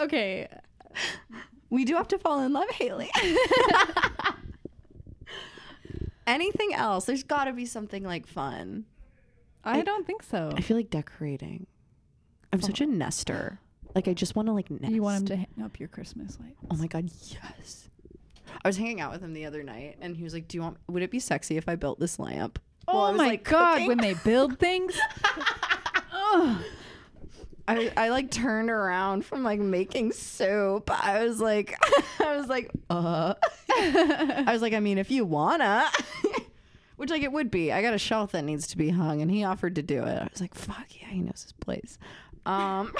Okay. 0.00 0.48
we 1.70 1.84
do 1.84 1.94
have 1.96 2.08
to 2.08 2.18
fall 2.18 2.40
in 2.40 2.52
love, 2.52 2.68
Haley. 2.70 3.10
Anything 6.26 6.74
else? 6.74 7.06
There's 7.06 7.22
got 7.24 7.44
to 7.44 7.52
be 7.52 7.66
something 7.66 8.04
like 8.04 8.26
fun. 8.26 8.84
I 9.64 9.78
I- 9.78 9.82
don't 9.82 10.06
think 10.06 10.22
so. 10.22 10.52
I 10.54 10.60
feel 10.60 10.76
like 10.76 10.90
decorating. 10.90 11.66
I'm 12.52 12.62
such 12.62 12.80
a 12.80 12.86
nester. 12.86 13.60
Like 13.94 14.08
I 14.08 14.14
just 14.14 14.36
want 14.36 14.46
to 14.48 14.52
like 14.52 14.70
nest. 14.70 14.92
You 14.92 15.02
want 15.02 15.18
him 15.20 15.26
to 15.26 15.36
hang 15.36 15.64
up 15.64 15.78
your 15.80 15.88
Christmas 15.88 16.38
lights. 16.40 16.56
Oh 16.70 16.76
my 16.76 16.86
god, 16.86 17.10
yes. 17.30 17.88
I 18.64 18.68
was 18.68 18.76
hanging 18.76 19.00
out 19.00 19.12
with 19.12 19.20
him 19.22 19.32
the 19.34 19.46
other 19.46 19.62
night, 19.62 19.96
and 20.00 20.16
he 20.16 20.24
was 20.24 20.32
like, 20.34 20.48
"Do 20.48 20.56
you 20.56 20.62
want? 20.62 20.76
Would 20.88 21.02
it 21.02 21.10
be 21.10 21.18
sexy 21.20 21.56
if 21.56 21.68
I 21.68 21.76
built 21.76 21.98
this 22.00 22.18
lamp?" 22.18 22.58
While 22.84 22.96
I 23.04 23.08
Oh 23.08 23.12
was, 23.12 23.18
my 23.18 23.28
like, 23.28 23.44
god, 23.44 23.72
cooking. 23.74 23.88
when 23.88 23.98
they 23.98 24.14
build 24.14 24.58
things. 24.60 24.94
Ugh. 26.12 26.62
I, 27.66 27.92
I 27.98 28.08
like 28.08 28.30
turned 28.30 28.70
around 28.70 29.26
from 29.26 29.42
like 29.44 29.60
making 29.60 30.12
soup. 30.12 30.90
I 30.90 31.24
was 31.26 31.38
like, 31.40 31.76
I 32.20 32.36
was 32.36 32.46
like, 32.48 32.70
uh. 32.88 33.34
I 33.70 34.46
was 34.48 34.62
like, 34.62 34.72
I 34.72 34.80
mean, 34.80 34.96
if 34.96 35.10
you 35.10 35.24
wanna, 35.26 35.84
which 36.96 37.10
like 37.10 37.22
it 37.22 37.30
would 37.30 37.50
be. 37.50 37.70
I 37.72 37.82
got 37.82 37.92
a 37.94 37.98
shelf 37.98 38.32
that 38.32 38.42
needs 38.44 38.66
to 38.68 38.78
be 38.78 38.88
hung, 38.90 39.20
and 39.20 39.30
he 39.30 39.44
offered 39.44 39.74
to 39.74 39.82
do 39.82 40.02
it. 40.02 40.18
I 40.22 40.28
was 40.32 40.40
like, 40.40 40.54
fuck 40.54 40.86
yeah, 41.00 41.08
he 41.08 41.20
knows 41.20 41.42
his 41.42 41.52
place. 41.52 41.98
Um. 42.46 42.92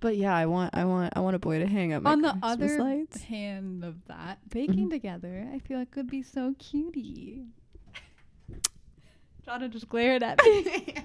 But 0.00 0.16
yeah, 0.16 0.34
I 0.34 0.46
want, 0.46 0.74
I 0.74 0.84
want, 0.84 1.12
I 1.16 1.20
want 1.20 1.36
a 1.36 1.38
boy 1.38 1.58
to 1.58 1.66
hang 1.66 1.92
up 1.92 2.02
my 2.02 2.12
On 2.12 2.22
the 2.22 2.30
Christmas 2.30 2.52
other 2.52 2.82
lights. 2.82 3.22
hand 3.22 3.84
of 3.84 3.96
that, 4.08 4.38
mm-hmm. 4.40 4.50
baking 4.50 4.90
together, 4.90 5.48
I 5.52 5.58
feel 5.58 5.78
like 5.78 5.94
would 5.96 6.10
be 6.10 6.22
so 6.22 6.54
cutie. 6.58 7.46
Jonna 9.46 9.70
just 9.70 9.88
glared 9.88 10.22
at 10.22 10.42
me. 10.42 10.94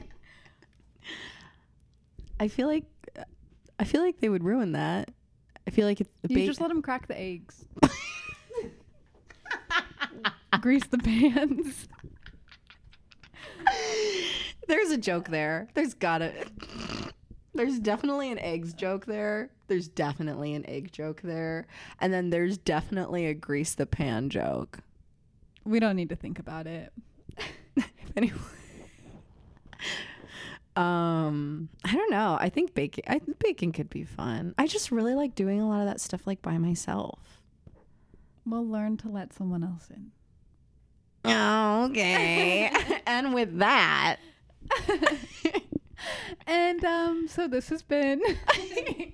I 2.39 2.47
feel 2.47 2.67
like, 2.67 2.85
I 3.79 3.83
feel 3.83 4.01
like 4.01 4.19
they 4.19 4.29
would 4.29 4.43
ruin 4.43 4.73
that. 4.73 5.09
I 5.67 5.71
feel 5.71 5.85
like 5.85 5.99
it's 5.99 6.09
the 6.21 6.33
You 6.33 6.45
just 6.45 6.61
let 6.61 6.71
him 6.71 6.81
crack 6.81 7.07
the 7.07 7.19
eggs. 7.19 7.65
Grease 10.61 10.87
the 10.87 10.97
pans. 10.97 11.87
There's 14.67 14.91
a 14.91 14.97
joke 14.97 15.29
there. 15.29 15.67
There's 15.73 15.93
gotta. 15.93 16.33
There's 17.57 17.79
definitely 17.79 18.31
an 18.31 18.39
eggs 18.39 18.73
joke 18.73 19.05
there. 19.05 19.49
There's 19.67 19.87
definitely 19.87 20.53
an 20.53 20.65
egg 20.69 20.91
joke 20.91 21.21
there. 21.21 21.67
And 21.99 22.13
then 22.13 22.29
there's 22.29 22.57
definitely 22.57 23.25
a 23.25 23.33
grease 23.33 23.73
the 23.73 23.85
pan 23.85 24.29
joke. 24.29 24.79
We 25.65 25.79
don't 25.79 25.95
need 25.95 26.09
to 26.09 26.15
think 26.15 26.39
about 26.39 26.67
it. 26.67 26.93
anyway. 28.15 28.37
Um, 30.75 31.69
I 31.83 31.93
don't 31.95 32.11
know. 32.11 32.37
I 32.39 32.49
think 32.49 32.75
baking 32.75 33.03
I 33.07 33.17
think 33.17 33.39
baking 33.39 33.71
could 33.71 33.89
be 33.89 34.03
fun. 34.03 34.53
I 34.59 34.67
just 34.67 34.91
really 34.91 35.15
like 35.15 35.33
doing 35.33 35.59
a 35.59 35.67
lot 35.67 35.79
of 35.79 35.87
that 35.87 35.99
stuff 35.99 36.27
like 36.27 36.43
by 36.43 36.59
myself. 36.59 37.41
We'll 38.45 38.67
learn 38.67 38.97
to 38.97 39.09
let 39.09 39.33
someone 39.33 39.63
else 39.63 39.89
in. 39.89 40.11
Okay. 41.25 42.71
and 43.07 43.33
with 43.33 43.57
that, 43.57 44.17
and 46.45 46.83
um, 46.83 47.27
so 47.27 47.47
this 47.47 47.69
has 47.69 47.81
been 47.81 48.21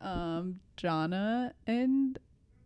um 0.00 0.60
Jonna 0.76 1.52
and 1.66 2.18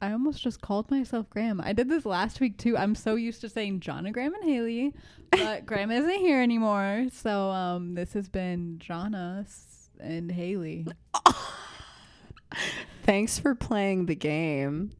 I 0.02 0.12
almost 0.12 0.42
just 0.42 0.62
called 0.62 0.90
myself 0.90 1.28
Graham. 1.28 1.60
I 1.60 1.74
did 1.74 1.90
this 1.90 2.06
last 2.06 2.40
week 2.40 2.56
too. 2.56 2.76
I'm 2.76 2.94
so 2.94 3.16
used 3.16 3.42
to 3.42 3.50
saying 3.50 3.80
Jonna, 3.80 4.12
Graham, 4.12 4.34
and 4.34 4.44
Haley, 4.44 4.94
but 5.30 5.66
Graham 5.66 5.90
isn't 5.90 6.20
here 6.20 6.40
anymore. 6.40 7.08
So 7.12 7.50
um, 7.50 7.94
this 7.94 8.14
has 8.14 8.28
been 8.28 8.78
Jonna 8.78 9.46
and 10.00 10.32
Haley. 10.32 10.86
thanks 13.02 13.38
for 13.38 13.54
playing 13.54 14.06
the 14.06 14.14
game. 14.14 14.92